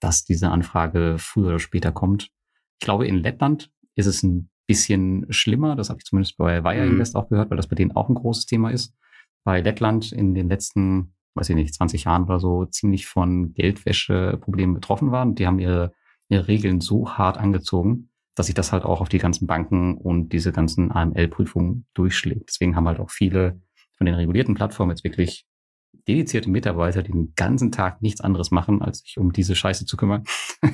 dass 0.00 0.24
diese 0.24 0.50
Anfrage 0.50 1.16
früher 1.18 1.48
oder 1.48 1.58
später 1.58 1.92
kommt. 1.92 2.30
Ich 2.78 2.84
glaube, 2.84 3.06
in 3.06 3.16
Lettland 3.16 3.70
ist 3.94 4.06
es 4.06 4.22
ein 4.22 4.50
bisschen 4.66 5.26
schlimmer. 5.30 5.76
Das 5.76 5.88
habe 5.88 5.98
ich 6.00 6.04
zumindest 6.04 6.36
bei 6.36 6.62
Wire 6.64 6.84
mhm. 6.84 6.92
Invest 6.92 7.16
auch 7.16 7.28
gehört, 7.28 7.50
weil 7.50 7.56
das 7.56 7.68
bei 7.68 7.76
denen 7.76 7.92
auch 7.92 8.08
ein 8.08 8.14
großes 8.14 8.46
Thema 8.46 8.70
ist. 8.70 8.94
Bei 9.44 9.60
Lettland 9.60 10.12
in 10.12 10.34
den 10.34 10.48
letzten, 10.48 11.14
weiß 11.36 11.50
ich 11.50 11.56
nicht, 11.56 11.74
20 11.74 12.04
Jahren 12.04 12.24
oder 12.24 12.40
so 12.40 12.64
ziemlich 12.64 13.06
von 13.06 13.52
Geldwäscheproblemen 13.52 14.74
betroffen 14.74 15.12
waren. 15.12 15.34
Die 15.34 15.46
haben 15.46 15.58
ihre, 15.58 15.92
ihre 16.28 16.48
Regeln 16.48 16.80
so 16.80 17.10
hart 17.10 17.38
angezogen, 17.38 18.10
dass 18.34 18.46
sich 18.46 18.54
das 18.54 18.72
halt 18.72 18.84
auch 18.84 19.00
auf 19.00 19.08
die 19.08 19.18
ganzen 19.18 19.46
Banken 19.46 19.96
und 19.96 20.30
diese 20.30 20.52
ganzen 20.52 20.90
AML-Prüfungen 20.90 21.86
durchschlägt. 21.94 22.50
Deswegen 22.50 22.76
haben 22.76 22.88
halt 22.88 23.00
auch 23.00 23.10
viele 23.10 23.60
von 23.96 24.06
den 24.06 24.14
regulierten 24.14 24.54
Plattformen 24.54 24.90
jetzt 24.90 25.04
wirklich 25.04 25.46
dedizierte 26.06 26.50
Mitarbeiter, 26.50 27.02
die 27.02 27.12
den 27.12 27.32
ganzen 27.34 27.72
Tag 27.72 28.02
nichts 28.02 28.20
anderes 28.20 28.50
machen, 28.50 28.82
als 28.82 29.00
sich 29.00 29.18
um 29.18 29.32
diese 29.32 29.56
Scheiße 29.56 29.86
zu 29.86 29.96
kümmern. 29.96 30.24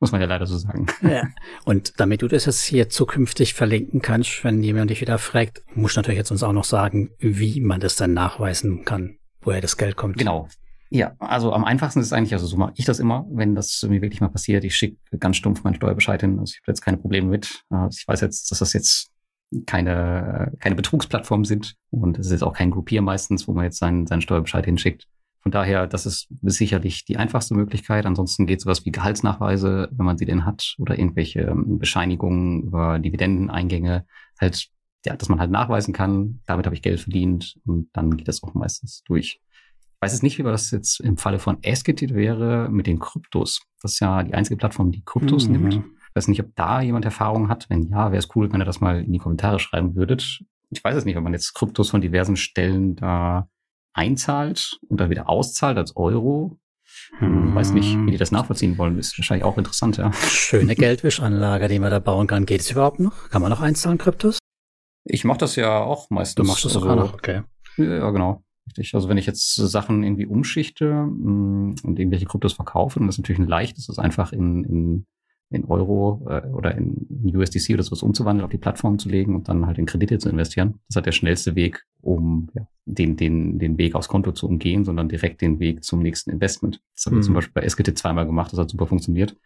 Muss 0.00 0.12
man 0.12 0.20
ja 0.20 0.26
leider 0.26 0.46
so 0.46 0.56
sagen. 0.56 0.86
Ja. 1.02 1.24
Und 1.64 1.94
damit 1.98 2.22
du 2.22 2.28
das 2.28 2.46
jetzt 2.46 2.64
hier 2.64 2.88
zukünftig 2.88 3.54
verlinken 3.54 4.00
kannst, 4.00 4.44
wenn 4.44 4.62
jemand 4.62 4.90
dich 4.90 5.00
wieder 5.00 5.18
fragt, 5.18 5.62
musst 5.74 5.96
du 5.96 6.00
natürlich 6.00 6.18
jetzt 6.18 6.30
uns 6.30 6.42
auch 6.42 6.52
noch 6.52 6.64
sagen, 6.64 7.10
wie 7.18 7.60
man 7.60 7.80
das 7.80 7.96
dann 7.96 8.14
nachweisen 8.14 8.84
kann, 8.84 9.17
woher 9.48 9.62
das 9.62 9.78
Geld 9.78 9.96
kommt. 9.96 10.18
Genau. 10.18 10.46
Ja, 10.90 11.14
also 11.18 11.52
am 11.52 11.64
einfachsten 11.64 12.00
ist 12.00 12.12
eigentlich, 12.12 12.34
also 12.34 12.46
so 12.46 12.56
mache 12.56 12.72
ich 12.76 12.84
das 12.84 12.98
immer, 12.98 13.26
wenn 13.30 13.54
das 13.54 13.82
mir 13.88 14.02
wirklich 14.02 14.20
mal 14.20 14.28
passiert, 14.28 14.64
ich 14.64 14.76
schicke 14.76 14.96
ganz 15.18 15.36
stumpf 15.36 15.64
meinen 15.64 15.74
Steuerbescheid 15.74 16.20
hin. 16.20 16.38
Also 16.38 16.52
ich 16.52 16.60
habe 16.62 16.72
jetzt 16.72 16.82
keine 16.82 16.98
Probleme 16.98 17.28
mit. 17.28 17.62
Also 17.70 17.98
ich 17.98 18.06
weiß 18.06 18.20
jetzt, 18.20 18.50
dass 18.50 18.58
das 18.58 18.72
jetzt 18.74 19.10
keine, 19.66 20.52
keine 20.60 20.74
Betrugsplattform 20.74 21.46
sind 21.46 21.74
und 21.90 22.18
es 22.18 22.26
ist 22.26 22.32
jetzt 22.32 22.42
auch 22.42 22.52
kein 22.52 22.70
Groupier 22.70 23.00
meistens, 23.00 23.48
wo 23.48 23.52
man 23.52 23.64
jetzt 23.64 23.78
seinen, 23.78 24.06
seinen 24.06 24.20
Steuerbescheid 24.20 24.64
hinschickt. 24.64 25.06
Von 25.40 25.52
daher, 25.52 25.86
das 25.86 26.04
ist 26.04 26.28
sicherlich 26.42 27.04
die 27.06 27.16
einfachste 27.16 27.54
Möglichkeit. 27.54 28.04
Ansonsten 28.04 28.46
geht 28.46 28.60
sowas 28.60 28.84
wie 28.84 28.90
Gehaltsnachweise, 28.90 29.88
wenn 29.92 30.04
man 30.04 30.18
sie 30.18 30.26
denn 30.26 30.44
hat, 30.44 30.74
oder 30.78 30.98
irgendwelche 30.98 31.40
ähm, 31.40 31.78
Bescheinigungen 31.78 32.64
über 32.64 32.98
Dividendeneingänge, 32.98 34.04
halt, 34.38 34.68
ja, 35.04 35.16
dass 35.16 35.28
man 35.28 35.40
halt 35.40 35.50
nachweisen 35.50 35.94
kann, 35.94 36.40
damit 36.46 36.66
habe 36.66 36.74
ich 36.74 36.82
Geld 36.82 37.00
verdient 37.00 37.56
und 37.66 37.88
dann 37.92 38.16
geht 38.16 38.28
das 38.28 38.42
auch 38.42 38.54
meistens 38.54 39.02
durch. 39.04 39.40
Ich 39.40 40.02
weiß 40.02 40.12
jetzt 40.12 40.22
nicht, 40.22 40.38
wie 40.38 40.42
das 40.42 40.70
jetzt 40.70 41.00
im 41.00 41.16
Falle 41.16 41.38
von 41.38 41.62
Esketit 41.62 42.14
wäre 42.14 42.68
mit 42.70 42.86
den 42.86 42.98
Kryptos. 42.98 43.60
Das 43.82 43.92
ist 43.92 44.00
ja 44.00 44.22
die 44.22 44.34
einzige 44.34 44.56
Plattform, 44.56 44.92
die 44.92 45.02
Kryptos 45.04 45.48
mhm. 45.48 45.52
nimmt 45.52 45.84
weiß 46.18 46.28
nicht, 46.28 46.40
ob 46.40 46.54
da 46.56 46.80
jemand 46.80 47.04
Erfahrung 47.04 47.48
hat. 47.48 47.70
Wenn 47.70 47.88
ja, 47.88 48.10
wäre 48.10 48.18
es 48.18 48.28
cool, 48.34 48.52
wenn 48.52 48.60
ihr 48.60 48.66
das 48.66 48.80
mal 48.80 49.02
in 49.02 49.12
die 49.12 49.18
Kommentare 49.18 49.58
schreiben 49.58 49.94
würdet. 49.94 50.42
Ich 50.70 50.82
weiß 50.82 50.96
es 50.96 51.04
nicht, 51.04 51.16
ob 51.16 51.22
man 51.22 51.32
jetzt 51.32 51.54
Kryptos 51.54 51.90
von 51.90 52.00
diversen 52.00 52.36
Stellen 52.36 52.96
da 52.96 53.48
einzahlt 53.94 54.78
und 54.88 55.00
dann 55.00 55.10
wieder 55.10 55.28
auszahlt 55.28 55.78
als 55.78 55.96
Euro. 55.96 56.58
Hm. 57.18 57.54
Weiß 57.54 57.72
nicht, 57.72 57.96
wie 58.04 58.10
die 58.10 58.16
das 58.16 58.32
nachvollziehen 58.32 58.76
wollen. 58.78 58.98
Ist 58.98 59.18
wahrscheinlich 59.18 59.44
auch 59.44 59.58
interessant, 59.58 59.96
ja. 59.96 60.12
Schöne 60.12 60.74
Geldwischanlage, 60.74 61.68
die 61.68 61.78
man 61.78 61.90
da 61.90 62.00
bauen 62.00 62.26
kann. 62.26 62.46
Geht 62.46 62.60
es 62.60 62.70
überhaupt 62.70 63.00
noch? 63.00 63.30
Kann 63.30 63.40
man 63.40 63.50
noch 63.50 63.60
einzahlen, 63.60 63.98
Kryptos? 63.98 64.38
Ich 65.08 65.24
mache 65.24 65.38
das 65.38 65.56
ja 65.56 65.80
auch 65.80 66.10
meistens. 66.10 66.34
Du 66.36 66.44
machst 66.44 66.64
das 66.64 66.76
also, 66.76 66.88
auch 66.88 66.96
noch, 66.96 67.14
okay. 67.14 67.42
Ja, 67.76 68.10
genau. 68.10 68.42
Richtig. 68.66 68.94
Also 68.94 69.08
wenn 69.08 69.18
ich 69.18 69.26
jetzt 69.26 69.54
Sachen 69.54 70.02
irgendwie 70.02 70.26
umschichte 70.26 70.92
mh, 70.92 71.30
mm, 71.30 71.74
und 71.84 71.98
irgendwelche 71.98 72.26
Kryptos 72.26 72.52
verkaufe, 72.52 72.98
dann 72.98 73.08
ist 73.08 73.18
natürlich 73.18 73.40
ein 73.40 73.48
leichtes, 73.48 73.86
das 73.86 73.98
einfach 73.98 74.32
in, 74.32 74.64
in 74.64 75.06
in 75.50 75.64
Euro 75.64 76.26
äh, 76.28 76.46
oder 76.48 76.76
in 76.76 77.06
USDC 77.34 77.74
oder 77.74 77.82
sowas 77.82 78.02
umzuwandeln, 78.02 78.44
auf 78.44 78.50
die 78.50 78.58
Plattform 78.58 78.98
zu 78.98 79.08
legen 79.08 79.34
und 79.34 79.48
dann 79.48 79.66
halt 79.66 79.78
in 79.78 79.86
Kredite 79.86 80.18
zu 80.18 80.28
investieren. 80.28 80.72
Das 80.72 80.90
ist 80.90 80.96
halt 80.96 81.06
der 81.06 81.12
schnellste 81.12 81.54
Weg, 81.54 81.86
um 82.02 82.50
ja, 82.54 82.66
den, 82.84 83.16
den, 83.16 83.58
den 83.58 83.78
Weg 83.78 83.94
aufs 83.94 84.08
Konto 84.08 84.32
zu 84.32 84.46
umgehen, 84.46 84.84
sondern 84.84 85.08
direkt 85.08 85.40
den 85.40 85.58
Weg 85.58 85.84
zum 85.84 86.00
nächsten 86.00 86.30
Investment. 86.30 86.82
Das 86.94 87.06
haben 87.06 87.16
wir 87.16 87.22
zum 87.22 87.32
mhm. 87.32 87.36
Beispiel 87.36 87.62
bei 87.62 87.68
SKT 87.68 87.96
zweimal 87.96 88.26
gemacht, 88.26 88.52
das 88.52 88.60
hat 88.60 88.70
super 88.70 88.86
funktioniert. 88.86 89.36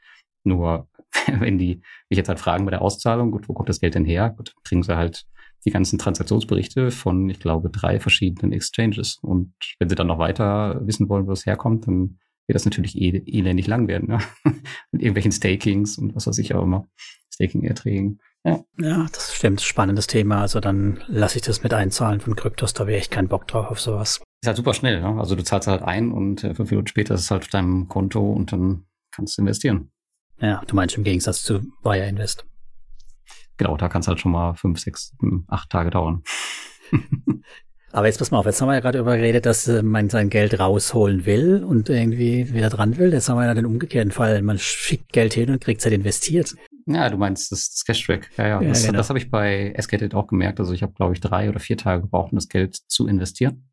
Nur 0.44 0.88
wenn 1.38 1.58
die 1.58 1.82
mich 2.10 2.16
jetzt 2.16 2.28
halt 2.28 2.40
fragen 2.40 2.64
bei 2.64 2.70
der 2.72 2.82
Auszahlung, 2.82 3.30
gut, 3.30 3.48
wo 3.48 3.52
kommt 3.52 3.68
das 3.68 3.80
Geld 3.80 3.94
denn 3.94 4.04
her? 4.04 4.30
Gut, 4.30 4.54
kriegen 4.64 4.82
sie 4.82 4.96
halt 4.96 5.24
die 5.64 5.70
ganzen 5.70 5.98
Transaktionsberichte 5.98 6.90
von, 6.90 7.28
ich 7.28 7.40
glaube, 7.40 7.70
drei 7.70 8.00
verschiedenen 8.00 8.52
Exchanges. 8.52 9.18
Und 9.22 9.54
wenn 9.78 9.88
sie 9.88 9.94
dann 9.94 10.08
noch 10.08 10.18
weiter 10.18 10.80
wissen 10.84 11.08
wollen, 11.08 11.26
wo 11.26 11.32
es 11.32 11.46
herkommt, 11.46 11.86
dann 11.86 12.18
wird 12.46 12.56
das 12.56 12.64
natürlich 12.64 13.00
eh, 13.00 13.22
elendig 13.26 13.66
lang 13.66 13.86
werden, 13.88 14.08
ne? 14.08 14.18
Mit 14.90 15.02
irgendwelchen 15.02 15.32
Stakings 15.32 15.98
und 15.98 16.14
was 16.14 16.26
weiß 16.26 16.38
ich 16.38 16.54
auch 16.54 16.64
immer. 16.64 16.88
Staking-Erträgen. 17.32 18.20
Ja. 18.44 18.64
ja, 18.78 19.06
das 19.12 19.34
stimmt. 19.34 19.60
Spannendes 19.60 20.06
Thema. 20.06 20.40
Also 20.40 20.60
dann 20.60 21.02
lasse 21.06 21.38
ich 21.38 21.42
das 21.42 21.62
mit 21.62 21.72
einzahlen 21.72 22.20
von 22.20 22.36
Kryptos. 22.36 22.74
Da 22.74 22.86
wäre 22.86 22.98
echt 22.98 23.10
keinen 23.10 23.28
Bock 23.28 23.46
drauf 23.46 23.70
auf 23.70 23.80
sowas. 23.80 24.20
Ist 24.42 24.48
halt 24.48 24.56
super 24.56 24.74
schnell. 24.74 25.00
Ne? 25.00 25.18
Also 25.18 25.36
du 25.36 25.44
zahlst 25.44 25.68
halt 25.68 25.82
ein 25.82 26.10
und 26.10 26.42
äh, 26.44 26.54
fünf 26.54 26.70
Minuten 26.70 26.88
später 26.88 27.14
ist 27.14 27.22
es 27.22 27.30
halt 27.30 27.42
auf 27.42 27.48
deinem 27.48 27.88
Konto 27.88 28.32
und 28.32 28.52
dann 28.52 28.84
kannst 29.12 29.38
du 29.38 29.42
investieren. 29.42 29.92
Ja, 30.40 30.62
du 30.66 30.74
meinst 30.74 30.96
im 30.96 31.04
Gegensatz 31.04 31.42
zu 31.44 31.60
Wire 31.84 32.08
Invest. 32.08 32.44
Genau, 33.62 33.76
da 33.76 33.88
kann 33.88 34.00
es 34.00 34.08
halt 34.08 34.18
schon 34.18 34.32
mal 34.32 34.54
fünf, 34.54 34.80
sechs, 34.80 35.14
acht 35.46 35.70
Tage 35.70 35.90
dauern. 35.90 36.24
Aber 37.92 38.06
jetzt 38.06 38.18
pass 38.18 38.32
mal 38.32 38.38
auf, 38.38 38.46
jetzt 38.46 38.60
haben 38.60 38.66
wir 38.66 38.74
ja 38.74 38.80
gerade 38.80 38.98
über 38.98 39.16
geredet, 39.16 39.46
dass 39.46 39.68
äh, 39.68 39.84
man 39.84 40.08
sein 40.08 40.30
Geld 40.30 40.58
rausholen 40.58 41.26
will 41.26 41.62
und 41.62 41.88
irgendwie 41.88 42.52
wieder 42.52 42.70
dran 42.70 42.96
will. 42.96 43.12
Jetzt 43.12 43.28
haben 43.28 43.36
wir 43.36 43.46
ja 43.46 43.54
den 43.54 43.66
umgekehrten 43.66 44.10
Fall. 44.10 44.42
Man 44.42 44.58
schickt 44.58 45.12
Geld 45.12 45.34
hin 45.34 45.48
und 45.50 45.60
kriegt 45.60 45.78
es 45.78 45.84
halt 45.84 45.94
investiert. 45.94 46.56
Ja, 46.86 47.08
du 47.08 47.18
meinst 47.18 47.52
das, 47.52 47.70
das 47.70 47.84
Cashback. 47.84 48.30
Ja, 48.36 48.48
ja. 48.48 48.62
ja 48.62 48.68
das, 48.68 48.84
genau. 48.84 48.96
das 48.96 49.10
habe 49.10 49.20
ich 49.20 49.30
bei 49.30 49.70
Escated 49.76 50.16
auch 50.16 50.26
gemerkt. 50.26 50.58
Also 50.58 50.72
ich 50.72 50.82
habe, 50.82 50.94
glaube 50.94 51.12
ich, 51.12 51.20
drei 51.20 51.48
oder 51.48 51.60
vier 51.60 51.76
Tage 51.76 52.02
gebraucht, 52.02 52.32
um 52.32 52.38
das 52.38 52.48
Geld 52.48 52.74
zu 52.74 53.06
investieren. 53.06 53.68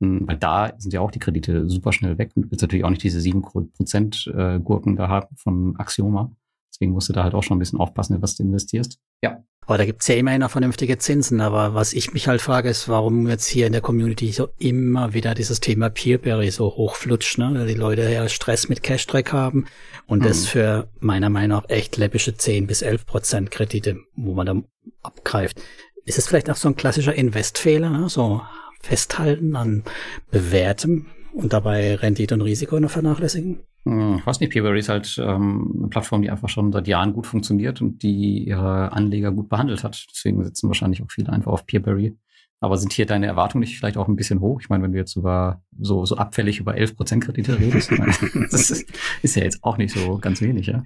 Hm, 0.00 0.26
weil 0.26 0.38
da 0.38 0.72
sind 0.78 0.94
ja 0.94 1.02
auch 1.02 1.10
die 1.10 1.18
Kredite 1.18 1.68
super 1.68 1.92
schnell 1.92 2.16
weg. 2.16 2.30
Und 2.34 2.44
du 2.44 2.50
willst 2.50 2.62
natürlich 2.62 2.86
auch 2.86 2.90
nicht 2.90 3.02
diese 3.02 3.20
sieben 3.20 3.42
Prozent 3.42 4.32
äh, 4.34 4.58
Gurken 4.58 4.96
da 4.96 5.08
haben 5.08 5.36
von 5.36 5.74
Axioma. 5.76 6.32
Deswegen 6.72 6.92
musst 6.92 7.08
du 7.08 7.12
da 7.12 7.22
halt 7.22 7.34
auch 7.34 7.42
schon 7.42 7.56
ein 7.56 7.60
bisschen 7.60 7.78
aufpassen, 7.78 8.20
was 8.22 8.36
du 8.36 8.42
investierst. 8.42 8.98
Ja. 9.22 9.44
Aber 9.64 9.78
da 9.78 9.84
gibt's 9.84 10.08
ja 10.08 10.16
immerhin 10.16 10.40
noch 10.40 10.50
vernünftige 10.50 10.98
Zinsen. 10.98 11.40
Aber 11.40 11.74
was 11.74 11.92
ich 11.92 12.12
mich 12.12 12.26
halt 12.26 12.40
frage, 12.40 12.68
ist, 12.68 12.88
warum 12.88 13.28
jetzt 13.28 13.46
hier 13.46 13.66
in 13.66 13.72
der 13.72 13.80
Community 13.80 14.32
so 14.32 14.48
immer 14.58 15.14
wieder 15.14 15.34
dieses 15.34 15.60
Thema 15.60 15.88
Peerberry 15.88 16.50
so 16.50 16.74
hochflutscht, 16.74 17.38
ne? 17.38 17.52
Weil 17.54 17.66
die 17.68 17.74
Leute 17.74 18.10
ja 18.10 18.28
Stress 18.28 18.68
mit 18.68 18.82
Cash-Track 18.82 19.32
haben 19.32 19.66
und 20.06 20.20
mhm. 20.20 20.24
das 20.24 20.46
für 20.46 20.88
meiner 20.98 21.30
Meinung 21.30 21.58
nach 21.58 21.68
echt 21.68 21.96
läppische 21.96 22.36
10 22.36 22.66
bis 22.66 22.82
11 22.82 23.06
Prozent 23.06 23.50
Kredite, 23.50 23.98
wo 24.16 24.34
man 24.34 24.46
dann 24.46 24.64
abgreift. 25.02 25.60
Ist 26.04 26.18
es 26.18 26.26
vielleicht 26.26 26.50
auch 26.50 26.56
so 26.56 26.68
ein 26.68 26.76
klassischer 26.76 27.14
Investfehler, 27.14 27.90
ne? 27.90 28.08
So 28.08 28.42
festhalten 28.80 29.54
an 29.54 29.84
bewährtem 30.32 31.06
und 31.32 31.52
dabei 31.52 31.94
Rendite 31.94 32.34
und 32.34 32.42
Risiko 32.42 32.80
noch 32.80 32.90
vernachlässigen? 32.90 33.60
Hm, 33.84 34.16
ich 34.18 34.26
weiß 34.26 34.40
nicht, 34.40 34.52
Peerberry 34.52 34.78
ist 34.78 34.88
halt 34.88 35.16
ähm, 35.18 35.74
eine 35.76 35.88
Plattform, 35.88 36.22
die 36.22 36.30
einfach 36.30 36.48
schon 36.48 36.72
seit 36.72 36.86
Jahren 36.86 37.12
gut 37.12 37.26
funktioniert 37.26 37.80
und 37.80 38.02
die 38.02 38.44
ihre 38.46 38.92
Anleger 38.92 39.32
gut 39.32 39.48
behandelt 39.48 39.82
hat. 39.82 40.06
Deswegen 40.10 40.42
sitzen 40.44 40.68
wahrscheinlich 40.68 41.02
auch 41.02 41.10
viele 41.10 41.32
einfach 41.32 41.52
auf 41.52 41.66
Peerberry. 41.66 42.16
Aber 42.60 42.78
sind 42.78 42.92
hier 42.92 43.06
deine 43.06 43.26
Erwartungen 43.26 43.62
nicht 43.62 43.76
vielleicht 43.76 43.96
auch 43.96 44.06
ein 44.06 44.14
bisschen 44.14 44.40
hoch? 44.40 44.60
Ich 44.60 44.68
meine, 44.68 44.84
wenn 44.84 44.92
du 44.92 44.98
jetzt 44.98 45.16
über 45.16 45.62
so, 45.80 46.06
so 46.06 46.16
abfällig 46.16 46.60
über 46.60 46.74
11% 46.74 47.18
Kredite 47.18 47.58
redest, 47.58 47.90
meine, 47.90 48.12
das 48.52 48.70
ist, 48.70 48.88
ist 49.20 49.34
ja 49.34 49.42
jetzt 49.42 49.64
auch 49.64 49.78
nicht 49.78 49.92
so 49.92 50.18
ganz 50.18 50.40
wenig, 50.40 50.68
ja? 50.68 50.84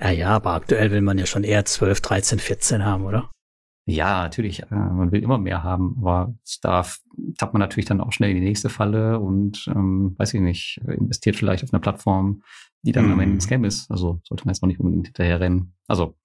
Ja, 0.00 0.10
ja, 0.10 0.28
aber 0.30 0.54
aktuell 0.54 0.90
will 0.90 1.02
man 1.02 1.16
ja 1.16 1.26
schon 1.26 1.44
eher 1.44 1.64
12, 1.64 2.00
13, 2.00 2.38
14 2.40 2.84
haben, 2.84 3.04
oder? 3.04 3.30
Ja, 3.86 4.22
natürlich, 4.22 4.62
äh, 4.62 4.74
man 4.74 5.12
will 5.12 5.22
immer 5.22 5.38
mehr 5.38 5.62
haben, 5.62 5.96
aber 5.98 6.34
da 6.62 6.86
tappt 7.36 7.52
man 7.52 7.60
natürlich 7.60 7.84
dann 7.84 8.00
auch 8.00 8.12
schnell 8.12 8.30
in 8.30 8.36
die 8.36 8.42
nächste 8.42 8.70
Falle 8.70 9.18
und, 9.20 9.66
ähm, 9.68 10.14
weiß 10.16 10.34
ich 10.34 10.40
nicht, 10.40 10.80
investiert 10.86 11.36
vielleicht 11.36 11.64
auf 11.64 11.72
eine 11.72 11.80
Plattform, 11.80 12.42
die 12.82 12.92
dann 12.92 13.06
mhm. 13.06 13.12
am 13.12 13.20
Ende 13.20 13.36
ein 13.36 13.40
Scam 13.40 13.64
ist. 13.64 13.90
Also 13.90 14.20
sollte 14.24 14.46
man 14.46 14.54
jetzt 14.54 14.62
auch 14.62 14.68
nicht 14.68 14.80
unbedingt 14.80 15.08
hinterher 15.08 15.40
rennen. 15.40 15.74
Also 15.86 16.16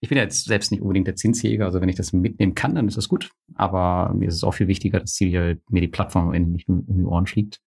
ich 0.00 0.08
bin 0.08 0.18
ja 0.18 0.24
jetzt 0.24 0.44
selbst 0.44 0.70
nicht 0.70 0.80
unbedingt 0.80 1.08
der 1.08 1.16
Zinsjäger, 1.16 1.64
also 1.64 1.80
wenn 1.80 1.88
ich 1.88 1.96
das 1.96 2.12
mitnehmen 2.12 2.54
kann, 2.54 2.76
dann 2.76 2.86
ist 2.86 2.96
das 2.96 3.08
gut. 3.08 3.30
Aber 3.54 4.14
mir 4.14 4.28
ist 4.28 4.34
es 4.34 4.44
auch 4.44 4.54
viel 4.54 4.68
wichtiger, 4.68 5.00
dass 5.00 5.14
die, 5.14 5.30
mir 5.68 5.80
die 5.80 5.88
Plattform 5.88 6.28
am 6.28 6.34
Ende 6.34 6.50
nicht 6.52 6.68
nur 6.68 6.88
um 6.88 6.98
die 6.98 7.04
Ohren 7.04 7.26
fliegt. 7.26 7.60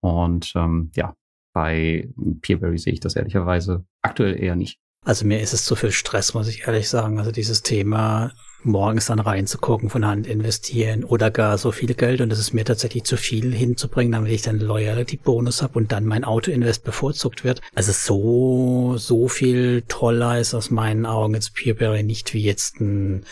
Und 0.00 0.52
ähm, 0.54 0.92
ja, 0.94 1.16
bei 1.52 2.08
Peerberry 2.42 2.78
sehe 2.78 2.92
ich 2.92 3.00
das 3.00 3.16
ehrlicherweise 3.16 3.84
aktuell 4.02 4.40
eher 4.40 4.54
nicht. 4.54 4.78
Also 5.04 5.26
mir 5.26 5.40
ist 5.40 5.52
es 5.52 5.64
zu 5.64 5.76
viel 5.76 5.90
Stress, 5.90 6.34
muss 6.34 6.48
ich 6.48 6.66
ehrlich 6.66 6.88
sagen. 6.88 7.18
Also 7.18 7.32
dieses 7.32 7.62
Thema 7.62 8.32
morgens 8.64 9.06
dann 9.06 9.18
reinzugucken, 9.18 9.90
von 9.90 10.06
Hand 10.06 10.26
investieren 10.26 11.04
oder 11.04 11.30
gar 11.30 11.58
so 11.58 11.72
viel 11.72 11.94
Geld 11.94 12.20
und 12.20 12.30
das 12.30 12.38
ist 12.38 12.52
mir 12.52 12.64
tatsächlich 12.64 13.04
zu 13.04 13.16
viel 13.16 13.54
hinzubringen, 13.54 14.12
damit 14.12 14.32
ich 14.32 14.42
dann 14.42 14.58
Loyalty-Bonus 14.58 15.62
habe 15.62 15.78
und 15.78 15.92
dann 15.92 16.04
mein 16.04 16.24
Auto-Invest 16.24 16.84
bevorzugt 16.84 17.44
wird. 17.44 17.60
Also 17.74 17.92
so, 17.92 18.96
so 18.96 19.28
viel 19.28 19.82
toller 19.88 20.38
ist 20.40 20.54
aus 20.54 20.70
meinen 20.70 21.06
Augen 21.06 21.34
jetzt 21.34 21.54
Peerberry 21.54 22.02
nicht 22.02 22.34
wie 22.34 22.42
jetzt 22.42 22.80
ein 22.80 23.24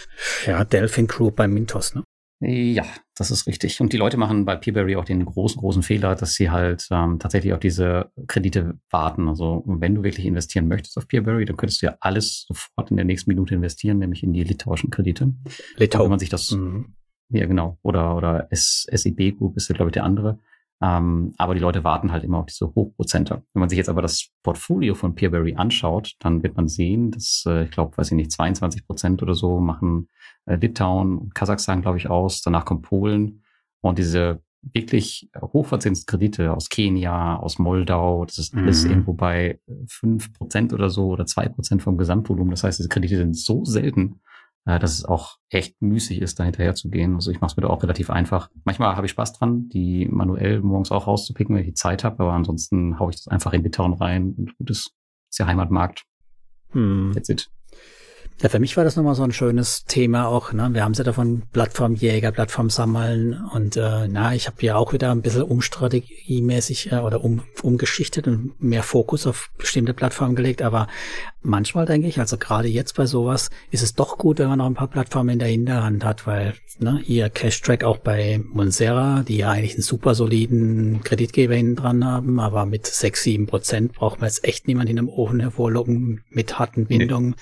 ja, 0.46 0.64
Delphin 0.64 1.06
Group 1.06 1.36
bei 1.36 1.48
Mintos, 1.48 1.94
ne? 1.94 2.04
Ja, 2.44 2.84
das 3.14 3.30
ist 3.30 3.46
richtig. 3.46 3.80
Und 3.80 3.92
die 3.92 3.96
Leute 3.96 4.16
machen 4.16 4.44
bei 4.44 4.56
Peerberry 4.56 4.96
auch 4.96 5.04
den 5.04 5.24
großen, 5.24 5.60
großen 5.60 5.84
Fehler, 5.84 6.16
dass 6.16 6.34
sie 6.34 6.50
halt 6.50 6.88
ähm, 6.90 7.20
tatsächlich 7.20 7.52
auf 7.52 7.60
diese 7.60 8.10
Kredite 8.26 8.80
warten. 8.90 9.28
Also 9.28 9.62
wenn 9.64 9.94
du 9.94 10.02
wirklich 10.02 10.26
investieren 10.26 10.66
möchtest 10.66 10.98
auf 10.98 11.06
Peerberry, 11.06 11.44
dann 11.44 11.56
könntest 11.56 11.82
du 11.82 11.86
ja 11.86 11.96
alles 12.00 12.44
sofort 12.48 12.90
in 12.90 12.96
der 12.96 13.06
nächsten 13.06 13.30
Minute 13.30 13.54
investieren, 13.54 13.98
nämlich 13.98 14.24
in 14.24 14.32
die 14.32 14.42
litauischen 14.42 14.90
Kredite. 14.90 15.32
Litauen. 15.76 16.04
Wenn 16.04 16.10
man 16.10 16.18
sich 16.18 16.30
das, 16.30 16.50
mhm. 16.50 16.96
ja 17.28 17.46
genau, 17.46 17.78
oder, 17.82 18.16
oder 18.16 18.48
SEB 18.50 19.38
Group 19.38 19.56
ist 19.56 19.68
ja, 19.68 19.76
glaube 19.76 19.90
ich, 19.90 19.94
der 19.94 20.04
andere. 20.04 20.40
Ähm, 20.82 21.32
aber 21.38 21.54
die 21.54 21.60
Leute 21.60 21.84
warten 21.84 22.10
halt 22.10 22.24
immer 22.24 22.38
auf 22.38 22.46
diese 22.46 22.74
Hochprozente. 22.74 23.44
Wenn 23.52 23.60
man 23.60 23.68
sich 23.68 23.76
jetzt 23.76 23.88
aber 23.88 24.02
das 24.02 24.30
Portfolio 24.42 24.96
von 24.96 25.14
Peerberry 25.14 25.54
anschaut, 25.54 26.14
dann 26.18 26.42
wird 26.42 26.56
man 26.56 26.66
sehen, 26.66 27.12
dass, 27.12 27.44
äh, 27.46 27.64
ich 27.64 27.70
glaube, 27.70 27.96
weiß 27.96 28.10
ich 28.10 28.16
nicht, 28.16 28.32
22 28.32 28.84
Prozent 28.84 29.22
oder 29.22 29.34
so 29.34 29.60
machen 29.60 30.08
äh, 30.46 30.56
Litauen 30.56 31.18
und 31.18 31.34
Kasachstan, 31.36 31.82
glaube 31.82 31.98
ich, 31.98 32.10
aus. 32.10 32.42
Danach 32.42 32.64
kommt 32.64 32.82
Polen. 32.82 33.44
Und 33.80 33.98
diese 33.98 34.42
wirklich 34.62 35.30
hochverzinsten 35.40 36.06
Kredite 36.06 36.52
aus 36.52 36.68
Kenia, 36.68 37.36
aus 37.36 37.58
Moldau, 37.58 38.24
das 38.24 38.38
ist 38.38 38.54
alles 38.54 38.84
mhm. 38.84 38.90
irgendwo 38.90 39.12
bei 39.12 39.60
fünf 39.88 40.32
Prozent 40.32 40.72
oder 40.72 40.90
so 40.90 41.08
oder 41.08 41.26
zwei 41.26 41.48
Prozent 41.48 41.82
vom 41.82 41.96
Gesamtvolumen. 41.96 42.50
Das 42.50 42.64
heißt, 42.64 42.78
diese 42.78 42.88
Kredite 42.88 43.18
sind 43.18 43.36
so 43.36 43.64
selten, 43.64 44.20
äh, 44.64 44.78
dass 44.78 44.94
es 44.94 45.04
auch 45.04 45.38
echt 45.48 45.80
müßig 45.80 46.20
ist, 46.20 46.38
da 46.38 46.44
hinterher 46.44 46.74
zu 46.74 46.88
gehen. 46.88 47.14
Also 47.14 47.30
ich 47.30 47.40
mache 47.40 47.52
es 47.52 47.56
mir 47.56 47.62
da 47.62 47.68
auch 47.68 47.82
relativ 47.82 48.10
einfach. 48.10 48.50
Manchmal 48.64 48.96
habe 48.96 49.06
ich 49.06 49.12
Spaß 49.12 49.32
dran, 49.34 49.68
die 49.68 50.06
manuell 50.10 50.60
morgens 50.60 50.90
auch 50.90 51.06
rauszupicken, 51.06 51.54
wenn 51.54 51.62
ich 51.62 51.68
die 51.68 51.74
Zeit 51.74 52.04
habe, 52.04 52.22
aber 52.22 52.32
ansonsten 52.32 52.98
haue 52.98 53.10
ich 53.10 53.16
das 53.16 53.28
einfach 53.28 53.52
in 53.52 53.62
Litauen 53.62 53.94
rein 53.94 54.34
und 54.36 54.56
gut 54.56 54.70
ist, 54.70 54.92
ist 55.30 55.38
ja 55.38 55.46
Heimatmarkt. 55.46 56.04
Hm. 56.70 57.12
That's 57.14 57.28
it. 57.28 57.50
Ja, 58.40 58.48
für 58.48 58.58
mich 58.58 58.76
war 58.76 58.82
das 58.82 58.96
nochmal 58.96 59.14
so 59.14 59.22
ein 59.22 59.32
schönes 59.32 59.84
Thema 59.84 60.26
auch. 60.26 60.52
Ne? 60.52 60.68
Wir 60.72 60.82
haben 60.82 60.94
ja 60.94 61.04
davon 61.04 61.42
Plattformjäger, 61.52 62.32
Plattform 62.32 62.70
sammeln 62.70 63.40
und 63.52 63.76
äh, 63.76 64.08
na, 64.08 64.34
ich 64.34 64.48
habe 64.48 64.56
ja 64.62 64.74
auch 64.74 64.92
wieder 64.92 65.12
ein 65.12 65.22
bisschen 65.22 65.42
umstrategiemäßig 65.42 66.90
äh, 66.90 66.96
oder 66.96 67.22
um, 67.22 67.42
umgeschichtet 67.62 68.26
und 68.26 68.60
mehr 68.60 68.82
Fokus 68.82 69.28
auf 69.28 69.50
bestimmte 69.58 69.94
Plattformen 69.94 70.34
gelegt. 70.34 70.60
Aber 70.60 70.88
manchmal 71.40 71.86
denke 71.86 72.08
ich, 72.08 72.18
also 72.18 72.36
gerade 72.36 72.66
jetzt 72.66 72.96
bei 72.96 73.06
sowas, 73.06 73.50
ist 73.70 73.84
es 73.84 73.94
doch 73.94 74.18
gut, 74.18 74.40
wenn 74.40 74.48
man 74.48 74.58
noch 74.58 74.66
ein 74.66 74.74
paar 74.74 74.88
Plattformen 74.88 75.30
in 75.30 75.38
der 75.38 75.48
Hinterhand 75.48 76.04
hat, 76.04 76.26
weil 76.26 76.54
ne, 76.80 77.00
hier 77.00 77.30
Cash-Track 77.30 77.84
auch 77.84 77.98
bei 77.98 78.40
Monsera, 78.52 79.22
die 79.22 79.36
ja 79.36 79.50
eigentlich 79.50 79.74
einen 79.74 79.82
super 79.82 80.16
soliden 80.16 81.00
Kreditgeber 81.04 81.54
hinten 81.54 81.76
dran 81.76 82.04
haben, 82.04 82.40
aber 82.40 82.66
mit 82.66 82.88
sechs 82.88 83.22
sieben 83.22 83.46
Prozent 83.46 83.92
braucht 83.92 84.20
man 84.20 84.28
jetzt 84.28 84.44
echt 84.44 84.66
niemand 84.66 84.90
in 84.90 84.98
einem 84.98 85.08
Ofen 85.08 85.38
hervorlocken 85.38 86.24
mit 86.30 86.58
harten 86.58 86.86
Bindungen. 86.86 87.30
Nee 87.30 87.36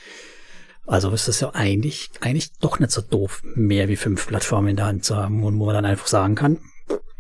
also 0.91 1.11
ist 1.11 1.29
das 1.29 1.41
ja 1.41 1.51
eigentlich, 1.55 2.11
eigentlich 2.21 2.53
doch 2.59 2.81
nicht 2.81 2.91
so 2.91 3.01
doof, 3.01 3.43
mehr 3.55 3.89
wie 3.89 3.97
fünf 3.97 4.27
Plattformen 4.27 4.69
in 4.69 4.77
der 4.77 4.87
Hand 4.87 5.05
zu 5.05 5.17
haben 5.17 5.45
und 5.45 5.59
wo 5.59 5.67
man 5.67 5.75
dann 5.75 5.85
einfach 5.85 6.09
sagen 6.09 6.35
kann, 6.35 6.59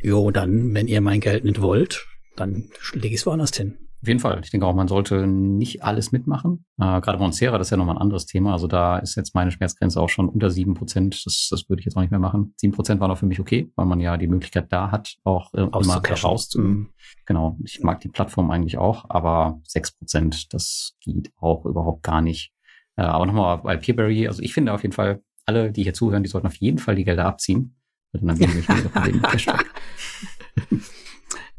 jo, 0.02 0.30
dann, 0.32 0.74
wenn 0.74 0.88
ihr 0.88 1.00
mein 1.00 1.20
Geld 1.20 1.44
nicht 1.44 1.62
wollt, 1.62 2.04
dann 2.36 2.68
lege 2.94 3.14
ich 3.14 3.20
es 3.20 3.26
woanders 3.26 3.56
hin. 3.56 3.78
Auf 4.02 4.08
jeden 4.08 4.18
Fall. 4.20 4.40
Ich 4.42 4.50
denke 4.50 4.66
auch, 4.66 4.74
man 4.74 4.88
sollte 4.88 5.26
nicht 5.26 5.84
alles 5.84 6.10
mitmachen. 6.10 6.64
Äh, 6.78 7.02
gerade 7.02 7.18
Monsera, 7.18 7.58
das 7.58 7.66
ist 7.66 7.70
ja 7.70 7.76
nochmal 7.76 7.96
ein 7.96 8.02
anderes 8.02 8.24
Thema. 8.24 8.52
Also 8.52 8.66
da 8.66 8.98
ist 8.98 9.14
jetzt 9.14 9.34
meine 9.34 9.50
Schmerzgrenze 9.50 10.00
auch 10.00 10.08
schon 10.08 10.30
unter 10.30 10.48
sieben 10.48 10.72
Prozent. 10.72 11.24
Das, 11.26 11.48
das 11.50 11.68
würde 11.68 11.80
ich 11.80 11.84
jetzt 11.84 11.96
auch 11.96 12.00
nicht 12.00 12.10
mehr 12.10 12.18
machen. 12.18 12.54
Sieben 12.56 12.72
Prozent 12.72 12.98
war 12.98 13.08
noch 13.08 13.18
für 13.18 13.26
mich 13.26 13.40
okay, 13.40 13.70
weil 13.76 13.84
man 13.84 14.00
ja 14.00 14.16
die 14.16 14.26
Möglichkeit 14.26 14.72
da 14.72 14.90
hat, 14.90 15.16
auch 15.22 15.52
äh, 15.52 15.60
immer 15.60 16.02
raus 16.24 16.48
zu. 16.48 16.60
Mhm. 16.60 16.88
Genau. 17.26 17.58
Ich 17.62 17.82
mag 17.82 18.00
die 18.00 18.08
Plattform 18.08 18.50
eigentlich 18.50 18.78
auch, 18.78 19.04
aber 19.10 19.60
sechs 19.64 19.92
Prozent, 19.92 20.54
das 20.54 20.96
geht 21.00 21.30
auch 21.38 21.66
überhaupt 21.66 22.02
gar 22.02 22.22
nicht. 22.22 22.54
Äh, 23.00 23.04
aber 23.04 23.24
nochmal 23.24 23.58
bei 23.58 23.78
Peerberry, 23.78 24.28
also 24.28 24.42
ich 24.42 24.52
finde 24.52 24.74
auf 24.74 24.82
jeden 24.82 24.92
Fall, 24.92 25.22
alle, 25.46 25.72
die 25.72 25.84
hier 25.84 25.94
zuhören, 25.94 26.22
die 26.22 26.28
sollten 26.28 26.46
auf 26.46 26.56
jeden 26.56 26.76
Fall 26.78 26.96
die 26.96 27.04
Gelder 27.04 27.24
abziehen. 27.24 27.74
Und 28.12 28.26
dann 28.26 28.38
haben 28.38 28.40
wir 28.40 28.90
Probleme 28.90 29.22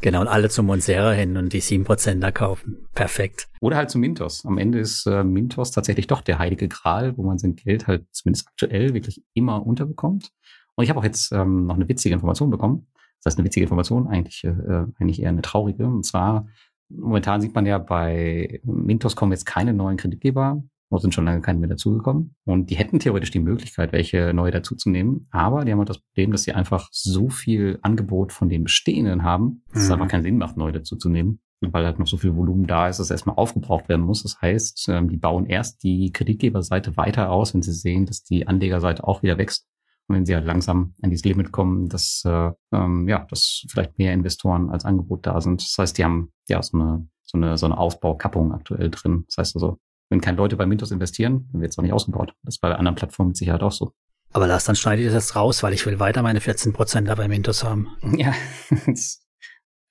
Genau, 0.02 0.22
und 0.22 0.28
alle 0.28 0.50
zum 0.50 0.68
Monsera 0.68 1.12
hin 1.12 1.38
und 1.38 1.54
die 1.54 1.62
7%er 1.62 2.32
kaufen. 2.32 2.88
Perfekt. 2.94 3.48
Oder 3.60 3.78
halt 3.78 3.90
zu 3.90 3.98
Mintos. 4.00 4.46
Am 4.46 4.58
Ende 4.58 4.80
ist 4.80 5.06
äh, 5.06 5.24
Mintos 5.24 5.72
tatsächlich 5.72 6.08
doch 6.08 6.22
der 6.22 6.40
heilige 6.40 6.68
Gral, 6.68 7.18
wo 7.18 7.24
man 7.24 7.38
sein 7.38 7.56
Geld 7.56 7.88
halt 7.88 8.06
zumindest 8.12 8.48
aktuell 8.48 8.94
wirklich 8.94 9.24
immer 9.34 9.66
unterbekommt. 9.66 10.32
Und 10.76 10.84
ich 10.84 10.90
habe 10.90 11.00
auch 11.00 11.04
jetzt 11.04 11.32
ähm, 11.32 11.66
noch 11.66 11.76
eine 11.76 11.88
witzige 11.88 12.14
Information 12.14 12.50
bekommen. 12.50 12.88
Das 13.24 13.32
heißt, 13.32 13.40
eine 13.40 13.46
witzige 13.46 13.64
Information, 13.64 14.08
eigentlich, 14.08 14.44
äh, 14.44 14.86
eigentlich 15.00 15.22
eher 15.22 15.30
eine 15.30 15.44
traurige. 15.44 15.86
Und 15.86 16.04
zwar, 16.04 16.48
momentan 16.90 17.42
sieht 17.42 17.54
man 17.54 17.66
ja 17.66 17.78
bei 17.78 18.60
Mintos 18.64 19.16
kommen 19.16 19.32
jetzt 19.32 19.46
keine 19.46 19.74
neuen 19.74 19.98
Kreditgeber 19.98 20.64
da 20.92 21.00
sind 21.00 21.14
schon 21.14 21.26
lange 21.26 21.42
keine 21.42 21.60
mehr 21.60 21.70
dazugekommen. 21.70 22.36
Und 22.46 22.70
die 22.70 22.76
hätten 22.76 23.00
theoretisch 23.00 23.32
die 23.32 23.40
Möglichkeit, 23.40 23.94
welche 23.94 24.34
neue 24.34 24.52
dazuzunehmen. 24.52 25.28
Aber 25.32 25.64
die 25.64 25.72
haben 25.72 25.80
halt 25.80 25.90
das 25.90 26.00
Problem, 26.00 26.32
dass 26.32 26.44
sie 26.44 26.54
einfach 26.54 26.90
so 26.92 27.30
viel 27.30 27.80
Angebot 27.82 28.34
von 28.34 28.50
den 28.50 28.64
bestehenden 28.64 29.24
haben, 29.24 29.64
dass 29.70 29.84
mhm. 29.84 29.86
es 29.86 29.92
einfach 29.92 30.08
keinen 30.10 30.24
Sinn 30.24 30.38
macht, 30.38 30.58
neu 30.58 30.72
dazuzunehmen. 30.72 31.40
Weil 31.62 31.86
halt 31.86 32.00
noch 32.00 32.08
so 32.08 32.18
viel 32.18 32.36
Volumen 32.36 32.66
da 32.66 32.90
ist, 32.90 33.00
dass 33.00 33.12
erstmal 33.12 33.36
aufgebraucht 33.36 33.88
werden 33.88 34.02
muss. 34.02 34.24
Das 34.24 34.42
heißt, 34.42 34.90
ähm, 34.90 35.10
die 35.10 35.18
bauen 35.18 35.46
erst 35.46 35.84
die 35.84 36.12
Kreditgeberseite 36.12 36.98
weiter 36.98 37.30
aus, 37.30 37.54
wenn 37.54 37.62
sie 37.62 37.72
sehen, 37.72 38.06
dass 38.06 38.24
die 38.24 38.48
Anlegerseite 38.48 39.08
auch 39.08 39.22
wieder 39.24 39.38
wächst. 39.38 39.68
Und 40.08 40.16
wenn 40.16 40.26
sie 40.26 40.36
halt 40.36 40.46
langsam 40.46 40.94
an 41.02 41.12
dieses 41.12 41.24
Limit 41.24 41.52
kommen, 41.52 41.88
dass, 41.88 42.24
äh, 42.26 42.52
ähm, 42.74 43.08
ja, 43.08 43.26
dass 43.30 43.66
vielleicht 43.70 43.98
mehr 43.98 44.14
Investoren 44.14 44.70
als 44.72 44.84
Angebot 44.84 45.26
da 45.26 45.40
sind. 45.40 45.62
Das 45.62 45.78
heißt, 45.78 45.98
die 45.98 46.04
haben 46.04 46.34
ja 46.50 46.62
so 46.62 46.78
eine, 46.78 47.08
so 47.24 47.38
eine, 47.38 47.58
so 47.58 47.68
eine 47.68 47.78
Ausbaukappung 47.78 48.52
aktuell 48.52 48.90
drin. 48.90 49.24
Das 49.28 49.38
heißt 49.38 49.56
also, 49.56 49.78
wenn 50.12 50.22
keine 50.22 50.38
Leute 50.38 50.58
bei 50.58 50.66
Mintos 50.66 50.92
investieren, 50.92 51.50
dann 51.52 51.62
wird 51.62 51.72
es 51.72 51.80
auch 51.80 51.84
nicht 51.84 51.94
ausgebaut. 51.94 52.34
Das 52.44 52.56
ist 52.56 52.62
bei 52.62 52.76
anderen 52.76 52.96
Plattformen 52.96 53.30
mit 53.30 53.38
Sicherheit 53.38 53.64
auch 53.64 53.72
so. 53.72 53.94
Aber 54.34 54.48
lass, 54.48 54.66
dann 54.66 54.76
schneide 54.76 55.02
ich 55.02 55.08
das 55.08 55.16
jetzt 55.16 55.36
raus, 55.36 55.64
weil 55.64 55.74
ich 55.74 55.86
will 55.86 56.00
weiter 56.00 56.22
meine 56.22 56.42
14 56.42 56.74
Prozent 56.74 57.08
da 57.08 57.16
bei 57.16 57.28
Mintos 57.28 57.64
haben. 57.64 57.88
Ja, 58.18 58.34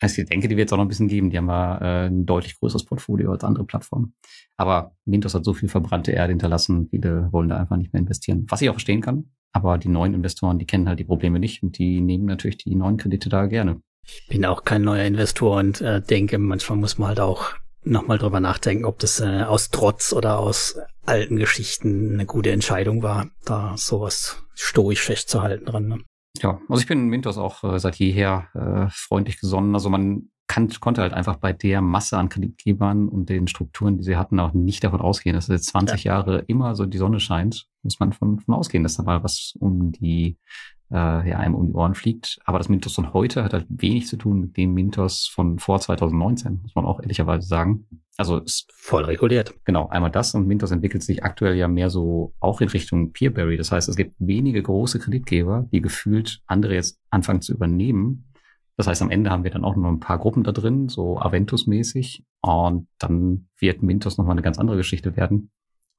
also 0.02 0.22
ich 0.22 0.28
denke, 0.28 0.48
die 0.48 0.56
wird 0.56 0.68
es 0.68 0.72
auch 0.72 0.78
noch 0.78 0.86
ein 0.86 0.88
bisschen 0.88 1.08
geben. 1.08 1.28
Die 1.28 1.36
haben 1.36 1.48
ja 1.48 1.78
äh, 1.78 2.06
ein 2.06 2.24
deutlich 2.24 2.58
größeres 2.58 2.86
Portfolio 2.86 3.32
als 3.32 3.44
andere 3.44 3.64
Plattformen. 3.64 4.14
Aber 4.56 4.96
Mintos 5.04 5.34
hat 5.34 5.44
so 5.44 5.52
viel 5.52 5.68
verbrannte 5.68 6.12
Erde 6.12 6.32
hinterlassen, 6.32 6.88
viele 6.88 7.30
wollen 7.32 7.50
da 7.50 7.58
einfach 7.58 7.76
nicht 7.76 7.92
mehr 7.92 8.00
investieren. 8.00 8.46
Was 8.48 8.62
ich 8.62 8.70
auch 8.70 8.74
verstehen 8.74 9.02
kann. 9.02 9.30
Aber 9.52 9.76
die 9.78 9.88
neuen 9.88 10.14
Investoren, 10.14 10.58
die 10.58 10.66
kennen 10.66 10.88
halt 10.88 11.00
die 11.00 11.04
Probleme 11.04 11.38
nicht 11.38 11.62
und 11.62 11.76
die 11.76 12.00
nehmen 12.00 12.24
natürlich 12.24 12.58
die 12.58 12.74
neuen 12.74 12.96
Kredite 12.96 13.28
da 13.28 13.46
gerne. 13.46 13.82
Ich 14.06 14.26
bin 14.28 14.46
auch 14.46 14.64
kein 14.64 14.82
neuer 14.82 15.04
Investor 15.04 15.58
und 15.58 15.80
äh, 15.82 16.00
denke, 16.00 16.38
manchmal 16.38 16.78
muss 16.78 16.98
man 16.98 17.08
halt 17.08 17.20
auch 17.20 17.54
nochmal 17.82 18.18
drüber 18.18 18.40
nachdenken, 18.40 18.84
ob 18.84 18.98
das 18.98 19.20
äh, 19.20 19.42
aus 19.42 19.70
Trotz 19.70 20.12
oder 20.12 20.38
aus 20.38 20.78
alten 21.06 21.36
Geschichten 21.36 22.14
eine 22.14 22.26
gute 22.26 22.50
Entscheidung 22.50 23.02
war, 23.02 23.30
da 23.44 23.76
sowas 23.76 24.42
stoisch 24.54 25.02
festzuhalten 25.02 25.66
dran. 25.66 25.88
Ne? 25.88 25.98
Ja, 26.38 26.60
also 26.68 26.80
ich 26.80 26.86
bin 26.86 27.08
Mintos 27.08 27.38
auch 27.38 27.64
äh, 27.64 27.78
seit 27.78 27.96
jeher 27.96 28.48
äh, 28.54 28.90
freundlich 28.92 29.40
gesonnen. 29.40 29.74
Also 29.74 29.90
man 29.90 30.30
kann, 30.46 30.68
konnte 30.80 31.02
halt 31.02 31.12
einfach 31.12 31.36
bei 31.36 31.52
der 31.52 31.80
Masse 31.80 32.18
an 32.18 32.28
Kreditgebern 32.28 33.08
und 33.08 33.28
den 33.28 33.46
Strukturen, 33.46 33.98
die 33.98 34.04
sie 34.04 34.16
hatten, 34.16 34.40
auch 34.40 34.52
nicht 34.52 34.82
davon 34.82 35.00
ausgehen, 35.00 35.34
dass 35.34 35.48
jetzt 35.48 35.66
20 35.66 36.04
ja. 36.04 36.14
Jahre 36.14 36.40
immer 36.48 36.74
so 36.74 36.86
die 36.86 36.98
Sonne 36.98 37.20
scheint. 37.20 37.66
Muss 37.82 38.00
man 38.00 38.12
von, 38.12 38.40
von 38.40 38.54
ausgehen, 38.54 38.82
dass 38.82 38.96
da 38.96 39.02
mal 39.02 39.22
was 39.22 39.54
um 39.58 39.92
die 39.92 40.38
äh, 40.90 41.28
ja, 41.28 41.38
einem 41.38 41.54
um 41.54 41.66
die 41.66 41.72
Ohren 41.72 41.94
fliegt. 41.94 42.38
Aber 42.44 42.58
das 42.58 42.68
Mintos 42.68 42.94
von 42.94 43.12
heute 43.12 43.44
hat 43.44 43.52
halt 43.52 43.66
wenig 43.68 44.06
zu 44.06 44.16
tun 44.16 44.40
mit 44.40 44.56
dem 44.56 44.74
Mintos 44.74 45.26
von 45.32 45.58
vor 45.58 45.80
2019, 45.80 46.60
muss 46.62 46.74
man 46.74 46.84
auch 46.84 47.00
ehrlicherweise 47.00 47.46
sagen. 47.46 47.86
Also 48.16 48.38
ist 48.38 48.70
voll 48.74 49.04
reguliert. 49.04 49.54
Genau, 49.64 49.88
einmal 49.88 50.10
das 50.10 50.34
und 50.34 50.46
Mintos 50.46 50.70
entwickelt 50.70 51.02
sich 51.02 51.24
aktuell 51.24 51.54
ja 51.54 51.68
mehr 51.68 51.90
so 51.90 52.34
auch 52.40 52.60
in 52.60 52.68
Richtung 52.68 53.12
Peerberry. 53.12 53.56
Das 53.56 53.72
heißt, 53.72 53.88
es 53.88 53.96
gibt 53.96 54.14
wenige 54.18 54.62
große 54.62 54.98
Kreditgeber, 54.98 55.68
die 55.72 55.80
gefühlt 55.80 56.40
andere 56.46 56.74
jetzt 56.74 56.98
anfangen 57.10 57.40
zu 57.40 57.54
übernehmen. 57.54 58.26
Das 58.76 58.86
heißt, 58.86 59.02
am 59.02 59.10
Ende 59.10 59.30
haben 59.30 59.44
wir 59.44 59.50
dann 59.50 59.64
auch 59.64 59.76
noch 59.76 59.88
ein 59.88 60.00
paar 60.00 60.18
Gruppen 60.18 60.42
da 60.42 60.52
drin, 60.52 60.88
so 60.88 61.18
Aventus-mäßig. 61.18 62.24
Und 62.40 62.88
dann 62.98 63.48
wird 63.58 63.82
Mintos 63.82 64.16
nochmal 64.18 64.32
eine 64.32 64.42
ganz 64.42 64.58
andere 64.58 64.78
Geschichte 64.78 65.16
werden 65.16 65.50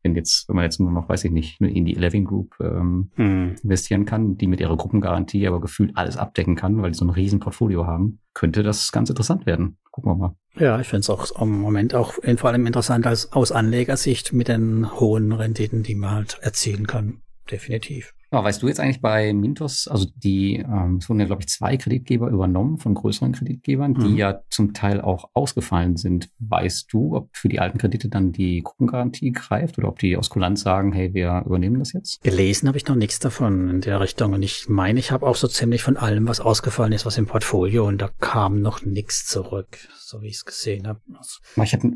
wenn 0.03 0.15
jetzt, 0.15 0.47
wenn 0.47 0.55
man 0.55 0.65
jetzt 0.65 0.79
nur 0.79 0.91
noch, 0.91 1.09
weiß 1.09 1.23
ich 1.25 1.31
nicht, 1.31 1.61
in 1.61 1.85
die 1.85 1.95
Eleven 1.95 2.25
Group 2.25 2.55
ähm, 2.59 3.11
hm. 3.15 3.55
investieren 3.63 4.05
kann, 4.05 4.37
die 4.37 4.47
mit 4.47 4.59
ihrer 4.59 4.77
Gruppengarantie 4.77 5.47
aber 5.47 5.61
gefühlt 5.61 5.95
alles 5.95 6.17
abdecken 6.17 6.55
kann, 6.55 6.81
weil 6.81 6.91
die 6.91 6.97
so 6.97 7.05
ein 7.05 7.09
riesen 7.09 7.39
Portfolio 7.39 7.85
haben, 7.85 8.19
könnte 8.33 8.63
das 8.63 8.91
ganz 8.91 9.09
interessant 9.09 9.45
werden. 9.45 9.77
Gucken 9.91 10.11
wir 10.11 10.15
mal. 10.15 10.35
Ja, 10.55 10.79
ich 10.79 10.87
finde 10.87 11.01
es 11.01 11.09
auch 11.09 11.41
im 11.41 11.59
Moment 11.59 11.95
auch 11.95 12.13
vor 12.37 12.49
allem 12.49 12.65
interessant 12.65 13.05
als 13.05 13.33
aus 13.33 13.51
Anlegersicht 13.51 14.33
mit 14.33 14.47
den 14.47 14.99
hohen 14.99 15.31
Renditen, 15.31 15.83
die 15.83 15.95
man 15.95 16.11
halt 16.11 16.39
erzielen 16.41 16.87
kann. 16.87 17.21
Definitiv. 17.49 18.13
Aber 18.31 18.45
weißt 18.45 18.63
du 18.63 18.69
jetzt 18.69 18.79
eigentlich 18.79 19.01
bei 19.01 19.33
Mintos, 19.33 19.89
also 19.89 20.07
die, 20.15 20.55
ähm, 20.55 20.97
es 21.01 21.09
wurden 21.09 21.19
ja, 21.19 21.25
glaube 21.25 21.41
ich, 21.41 21.49
zwei 21.49 21.75
Kreditgeber 21.75 22.29
übernommen 22.29 22.77
von 22.77 22.93
größeren 22.93 23.33
Kreditgebern, 23.33 23.93
die 23.93 24.07
mhm. 24.07 24.17
ja 24.17 24.41
zum 24.49 24.73
Teil 24.73 25.01
auch 25.01 25.29
ausgefallen 25.33 25.97
sind. 25.97 26.29
Weißt 26.39 26.91
du, 26.93 27.13
ob 27.17 27.29
für 27.35 27.49
die 27.49 27.59
alten 27.59 27.77
Kredite 27.77 28.07
dann 28.07 28.31
die 28.31 28.61
Gruppengarantie 28.63 29.33
greift 29.33 29.77
oder 29.77 29.89
ob 29.89 29.99
die 29.99 30.15
aus 30.15 30.29
Kulanz 30.29 30.61
sagen, 30.61 30.93
hey, 30.93 31.13
wir 31.13 31.43
übernehmen 31.45 31.79
das 31.79 31.91
jetzt? 31.91 32.23
Gelesen 32.23 32.69
habe 32.69 32.77
ich 32.77 32.87
noch 32.87 32.95
nichts 32.95 33.19
davon 33.19 33.69
in 33.69 33.81
der 33.81 33.99
Richtung. 33.99 34.31
Und 34.31 34.43
ich 34.43 34.69
meine, 34.69 34.99
ich 34.99 35.11
habe 35.11 35.27
auch 35.27 35.35
so 35.35 35.49
ziemlich 35.49 35.83
von 35.83 35.97
allem, 35.97 36.29
was 36.29 36.39
ausgefallen 36.39 36.93
ist, 36.93 37.05
was 37.05 37.17
im 37.17 37.27
Portfolio 37.27 37.85
und 37.85 38.01
da 38.01 38.09
kam 38.21 38.61
noch 38.61 38.85
nichts 38.85 39.25
zurück, 39.25 39.77
so 39.97 40.21
wie 40.21 40.27
ich 40.27 40.35
es 40.35 40.45
gesehen 40.45 40.87
habe. 40.87 41.01
Also, 41.17 41.39
ich 41.61 41.73
hatte 41.73 41.91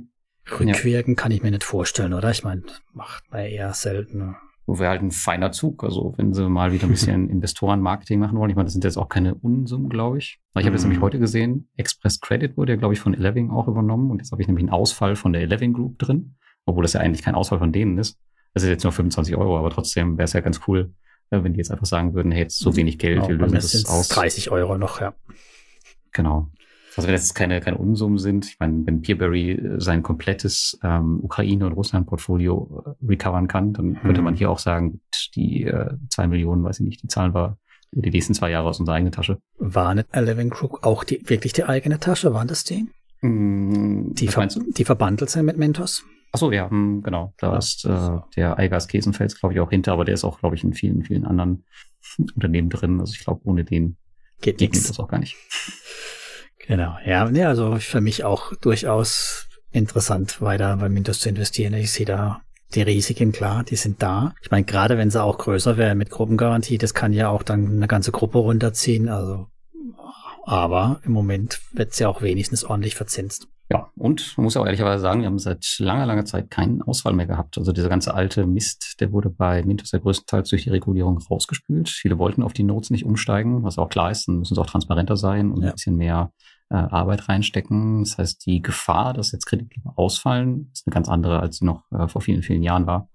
Rückwirken 0.51 1.15
ja. 1.15 1.21
kann 1.21 1.31
ich 1.31 1.41
mir 1.41 1.51
nicht 1.51 1.63
vorstellen, 1.63 2.13
oder? 2.13 2.29
Ich 2.29 2.43
meine, 2.43 2.63
macht 2.93 3.23
man 3.31 3.45
eher 3.45 3.73
selten 3.73 4.35
wo 4.65 4.79
wir 4.79 4.89
halt 4.89 5.01
ein 5.01 5.11
feiner 5.11 5.51
Zug. 5.51 5.83
Also 5.83 6.13
wenn 6.17 6.33
sie 6.33 6.49
mal 6.49 6.71
wieder 6.71 6.87
ein 6.87 6.91
bisschen 6.91 7.29
Investoren-Marketing 7.29 8.19
machen 8.19 8.37
wollen. 8.37 8.49
Ich 8.49 8.55
meine, 8.55 8.65
das 8.65 8.73
sind 8.73 8.83
jetzt 8.83 8.97
auch 8.97 9.09
keine 9.09 9.35
Unsummen, 9.35 9.89
glaube 9.89 10.17
ich. 10.17 10.39
Ich 10.57 10.65
habe 10.65 10.73
jetzt 10.75 10.83
nämlich 10.83 10.99
mhm. 10.99 11.03
heute 11.03 11.19
gesehen, 11.19 11.69
Express 11.77 12.19
Credit 12.19 12.57
wurde 12.57 12.73
ja, 12.73 12.77
glaube 12.77 12.93
ich, 12.93 12.99
von 12.99 13.13
Eleving 13.13 13.51
auch 13.51 13.67
übernommen. 13.67 14.11
Und 14.11 14.19
jetzt 14.19 14.31
habe 14.31 14.41
ich 14.41 14.47
nämlich 14.47 14.63
einen 14.63 14.73
Ausfall 14.73 15.15
von 15.15 15.33
der 15.33 15.41
Eleving 15.41 15.73
Group 15.73 15.99
drin, 15.99 16.35
obwohl 16.65 16.83
das 16.83 16.93
ja 16.93 17.01
eigentlich 17.01 17.23
kein 17.23 17.35
Ausfall 17.35 17.59
von 17.59 17.71
denen 17.71 17.97
ist. 17.97 18.19
Das 18.53 18.63
ist 18.63 18.69
jetzt 18.69 18.83
nur 18.83 18.93
25 18.93 19.35
Euro, 19.35 19.59
aber 19.59 19.69
trotzdem 19.69 20.17
wäre 20.17 20.25
es 20.25 20.33
ja 20.33 20.39
ganz 20.39 20.61
cool, 20.67 20.93
äh, 21.29 21.43
wenn 21.43 21.53
die 21.53 21.57
jetzt 21.57 21.71
einfach 21.71 21.85
sagen 21.85 22.13
würden, 22.13 22.31
hey, 22.31 22.43
jetzt 22.43 22.57
so 22.57 22.75
wenig 22.75 22.97
Geld, 22.97 23.27
genau, 23.27 23.29
wir 23.29 23.47
lösen 23.47 23.81
das 23.83 23.85
aus. 23.85 24.07
30 24.07 24.49
Euro 24.51 24.77
noch, 24.77 25.01
ja. 25.01 25.13
Genau. 26.13 26.49
Also 26.95 27.07
wenn 27.07 27.15
das 27.15 27.33
keine, 27.33 27.59
keine 27.59 27.77
Unsummen 27.77 28.17
sind, 28.17 28.45
ich 28.45 28.59
meine, 28.59 28.85
wenn 28.85 29.01
Peerberry 29.01 29.51
äh, 29.51 29.79
sein 29.79 30.03
komplettes 30.03 30.79
ähm, 30.83 31.19
Ukraine- 31.21 31.65
und 31.65 31.73
Russland-Portfolio 31.73 32.95
äh, 33.01 33.05
recovern 33.05 33.47
kann, 33.47 33.73
dann 33.73 33.99
könnte 34.01 34.21
man 34.21 34.33
mhm. 34.33 34.37
hier 34.37 34.49
auch 34.49 34.59
sagen, 34.59 35.01
die 35.35 35.63
äh, 35.63 35.93
zwei 36.09 36.27
Millionen, 36.27 36.63
weiß 36.63 36.79
ich 36.79 36.85
nicht, 36.85 37.03
die 37.03 37.07
Zahlen 37.07 37.33
war 37.33 37.57
die 37.91 38.09
nächsten 38.09 38.33
zwei 38.33 38.51
Jahre 38.51 38.67
aus 38.67 38.79
unserer 38.79 38.95
eigenen 38.95 39.13
Tasche. 39.13 39.39
War 39.57 39.95
nicht 39.95 40.07
Eleven 40.11 40.49
Crook 40.49 40.85
auch 40.85 41.03
die, 41.03 41.21
wirklich 41.25 41.53
die 41.53 41.63
eigene 41.63 41.99
Tasche? 41.99 42.33
Waren 42.33 42.47
das 42.47 42.63
die? 42.63 42.87
Mm, 43.21 44.13
die, 44.13 44.27
ver 44.27 44.47
die 44.47 44.85
verbandelt 44.85 45.29
sind 45.29 45.45
mit 45.45 45.57
Mentos? 45.57 46.03
Ach 46.31 46.39
so, 46.39 46.51
ja, 46.51 46.69
hm, 46.69 47.01
genau. 47.01 47.33
Da 47.37 47.51
ja. 47.51 47.57
ist 47.57 47.85
äh, 47.85 48.19
der 48.35 48.59
Eigas 48.59 48.87
Kesenfels, 48.87 49.39
glaube 49.39 49.53
ich, 49.53 49.61
auch 49.61 49.69
hinter, 49.69 49.93
aber 49.93 50.03
der 50.03 50.13
ist 50.13 50.25
auch, 50.25 50.39
glaube 50.39 50.55
ich, 50.55 50.63
in 50.63 50.73
vielen, 50.73 51.03
vielen 51.03 51.25
anderen 51.25 51.63
Unternehmen 52.35 52.69
drin. 52.69 52.99
Also 52.99 53.13
ich 53.13 53.23
glaube, 53.23 53.41
ohne 53.45 53.63
den 53.63 53.97
geht, 54.41 54.57
geht 54.57 54.73
nichts. 54.73 54.87
das 54.87 54.99
auch 54.99 55.07
gar 55.07 55.19
nicht. 55.19 55.37
Genau, 56.67 56.97
ja, 57.05 57.29
nee, 57.29 57.43
also 57.43 57.77
für 57.77 58.01
mich 58.01 58.23
auch 58.23 58.53
durchaus 58.55 59.47
interessant, 59.71 60.41
weiter 60.41 60.75
bei 60.77 60.89
Mintos 60.89 61.19
zu 61.19 61.29
investieren. 61.29 61.73
Ich 61.73 61.91
sehe 61.91 62.05
da 62.05 62.41
die 62.73 62.81
Risiken 62.81 63.31
klar, 63.31 63.63
die 63.63 63.75
sind 63.75 64.01
da. 64.01 64.33
Ich 64.41 64.51
meine, 64.51 64.65
gerade 64.65 64.97
wenn 64.97 65.11
sie 65.11 65.21
auch 65.21 65.37
größer 65.37 65.77
wären 65.77 65.97
mit 65.97 66.09
Gruppengarantie, 66.09 66.77
das 66.77 66.93
kann 66.93 67.13
ja 67.13 67.29
auch 67.29 67.43
dann 67.43 67.67
eine 67.67 67.87
ganze 67.87 68.11
Gruppe 68.11 68.39
runterziehen. 68.39 69.09
Also, 69.09 69.47
aber 70.43 70.99
im 71.03 71.11
Moment 71.11 71.61
wird 71.73 71.93
sie 71.93 72.03
ja 72.03 72.09
auch 72.09 72.21
wenigstens 72.21 72.63
ordentlich 72.63 72.95
verzinst. 72.95 73.47
Ja, 73.71 73.89
und 73.95 74.37
man 74.37 74.43
muss 74.43 74.53
ja 74.53 74.61
auch 74.61 74.65
ehrlicherweise 74.65 75.01
sagen, 75.01 75.21
wir 75.21 75.27
haben 75.27 75.39
seit 75.39 75.65
langer, 75.79 76.05
langer 76.05 76.25
Zeit 76.25 76.51
keinen 76.51 76.83
Ausfall 76.83 77.13
mehr 77.13 77.25
gehabt. 77.25 77.57
Also 77.57 77.71
dieser 77.71 77.89
ganze 77.89 78.13
alte 78.13 78.45
Mist, 78.45 78.97
der 78.99 79.11
wurde 79.11 79.31
bei 79.31 79.63
Mintos 79.63 79.91
ja 79.91 79.97
größtenteils 79.97 80.49
durch 80.49 80.63
die 80.63 80.69
Regulierung 80.69 81.17
rausgespült. 81.17 81.89
Viele 81.89 82.19
wollten 82.19 82.43
auf 82.43 82.53
die 82.53 82.63
Notes 82.63 82.91
nicht 82.91 83.05
umsteigen, 83.05 83.63
was 83.63 83.79
auch 83.79 83.89
klar 83.89 84.11
ist, 84.11 84.27
dann 84.27 84.37
müssen 84.37 84.53
sie 84.53 84.61
auch 84.61 84.67
transparenter 84.67 85.17
sein 85.17 85.51
und 85.51 85.63
ja. 85.63 85.69
ein 85.69 85.73
bisschen 85.73 85.95
mehr 85.95 86.31
äh, 86.69 86.75
Arbeit 86.75 87.29
reinstecken. 87.29 88.03
Das 88.03 88.17
heißt, 88.17 88.45
die 88.45 88.61
Gefahr, 88.61 89.13
dass 89.13 89.31
jetzt 89.31 89.45
Kreditgeber 89.45 89.93
ausfallen, 89.95 90.69
ist 90.73 90.87
eine 90.87 90.93
ganz 90.93 91.07
andere, 91.09 91.39
als 91.39 91.57
sie 91.57 91.65
noch 91.65 91.83
äh, 91.91 92.07
vor 92.07 92.21
vielen, 92.21 92.43
vielen 92.43 92.63
Jahren 92.63 92.87
war. 92.87 93.09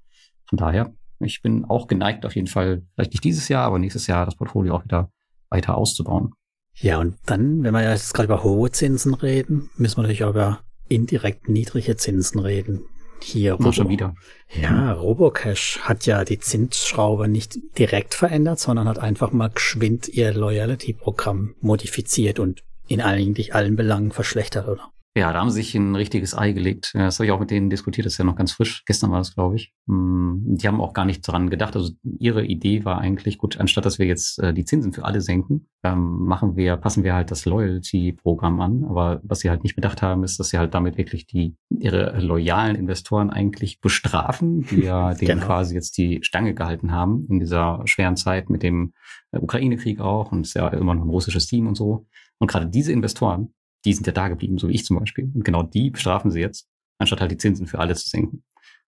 Von 0.49 0.59
daher, 0.59 0.93
ich 1.21 1.43
bin 1.43 1.65
auch 1.65 1.87
geneigt, 1.87 2.27
auf 2.27 2.35
jeden 2.35 2.49
Fall, 2.49 2.83
vielleicht 2.95 3.13
nicht 3.13 3.25
dieses 3.25 3.49
Jahr, 3.49 3.67
aber 3.67 3.79
nächstes 3.79 4.07
Jahr 4.07 4.25
das 4.25 4.37
Portfolio 4.37 4.75
auch 4.75 4.85
wieder 4.85 5.11
weiter 5.51 5.77
auszubauen. 5.77 6.33
Ja, 6.75 6.99
und 6.99 7.17
dann, 7.27 7.63
wenn 7.63 7.75
wir 7.75 7.83
jetzt 7.83 8.15
gerade 8.15 8.27
über 8.27 8.43
hohe 8.43 8.71
Zinsen 8.71 9.15
reden, 9.15 9.71
müssen 9.77 9.99
wir 9.99 10.03
natürlich 10.03 10.25
auch 10.25 10.31
über 10.31 10.61
indirekt 10.89 11.49
niedrige 11.49 11.97
Zinsen 11.97 12.41
reden. 12.41 12.85
Hier 13.23 13.53
Robo 13.53 13.73
schon 13.73 13.91
wieder. 13.91 14.15
Ja, 14.61 14.93
Robocash 14.93 15.81
hat 15.83 16.07
ja 16.07 16.25
die 16.25 16.39
Zinsschraube 16.39 17.29
nicht 17.29 17.59
direkt 17.79 18.15
verändert, 18.15 18.59
sondern 18.61 18.89
hat 18.89 18.99
einfach 18.99 19.31
mal 19.31 19.51
geschwind 19.51 20.09
ihr 20.09 20.33
Loyalty-Programm 20.33 21.55
modifiziert 21.61 22.39
und 22.39 22.63
in 22.91 23.01
eigentlich 23.01 23.55
allen 23.55 23.77
Belangen 23.77 24.11
verschlechtert, 24.11 24.69
oder? 24.69 24.91
Ja, 25.17 25.33
da 25.33 25.41
haben 25.41 25.51
sie 25.51 25.63
sich 25.63 25.75
ein 25.75 25.97
richtiges 25.97 26.39
Ei 26.39 26.53
gelegt. 26.53 26.93
Das 26.95 27.19
habe 27.19 27.27
ich 27.27 27.33
auch 27.33 27.41
mit 27.41 27.51
denen 27.51 27.69
diskutiert, 27.69 28.07
das 28.07 28.13
ist 28.15 28.19
ja 28.19 28.25
noch 28.25 28.37
ganz 28.37 28.53
frisch. 28.53 28.85
Gestern 28.85 29.11
war 29.11 29.19
das, 29.19 29.35
glaube 29.35 29.57
ich. 29.57 29.73
Hm, 29.89 30.43
die 30.45 30.69
haben 30.69 30.81
auch 30.81 30.93
gar 30.93 31.05
nicht 31.05 31.23
dran 31.23 31.51
gedacht. 31.51 31.75
Also 31.75 31.93
ihre 32.05 32.45
Idee 32.45 32.85
war 32.85 32.99
eigentlich, 32.99 33.37
gut, 33.37 33.59
anstatt 33.59 33.87
dass 33.87 33.99
wir 33.99 34.07
jetzt 34.07 34.39
äh, 34.39 34.55
die 34.55 34.65
Zinsen 34.65 34.93
für 34.93 35.05
alle 35.05 35.21
senken, 35.21 35.67
ähm, 35.83 36.27
machen 36.27 36.55
wir, 36.55 36.77
passen 36.77 37.03
wir 37.03 37.15
halt 37.15 37.33
das 37.33 37.45
Loyalty-Programm 37.45 38.61
an. 38.61 38.85
Aber 38.85 39.21
was 39.25 39.41
sie 39.41 39.51
halt 39.51 39.65
nicht 39.65 39.75
bedacht 39.75 40.01
haben, 40.01 40.23
ist, 40.23 40.39
dass 40.39 40.51
sie 40.51 40.59
halt 40.59 40.75
damit 40.75 40.97
wirklich 40.97 41.27
die 41.27 41.57
ihre 41.77 42.21
loyalen 42.21 42.77
Investoren 42.77 43.31
eigentlich 43.31 43.81
bestrafen, 43.81 44.63
die 44.71 44.83
ja 44.83 45.13
denen 45.15 45.41
genau. 45.41 45.47
quasi 45.47 45.75
jetzt 45.75 45.99
die 45.99 46.21
Stange 46.23 46.55
gehalten 46.55 46.93
haben 46.93 47.27
in 47.29 47.41
dieser 47.41 47.83
schweren 47.85 48.17
Zeit 48.17 48.49
mit 48.49 48.63
dem 48.63 48.93
äh, 49.33 49.39
Ukraine-Krieg 49.39 50.01
auch 50.01 50.31
und 50.31 50.43
es 50.43 50.51
ist 50.51 50.55
ja 50.55 50.69
immer 50.69 50.95
noch 50.95 51.03
ein 51.03 51.11
russisches 51.11 51.49
Team 51.49 51.67
und 51.67 51.75
so. 51.75 52.07
Und 52.41 52.51
gerade 52.51 52.67
diese 52.67 52.93
Investoren, 52.93 53.55
die 53.85 53.93
sind 53.93 54.07
ja 54.07 54.13
da 54.13 54.29
geblieben, 54.29 54.59
so 54.59 54.69
wie 54.69 54.75
ich 54.75 54.85
zum 54.85 54.99
Beispiel. 54.99 55.31
Und 55.35 55.45
genau 55.45 55.63
die 55.63 55.91
bestrafen 55.91 56.31
sie 56.31 56.41
jetzt, 56.41 56.69
anstatt 56.99 57.21
halt 57.21 57.31
die 57.31 57.37
Zinsen 57.37 57.67
für 57.67 57.79
alle 57.79 57.95
zu 57.95 58.09
senken. 58.09 58.43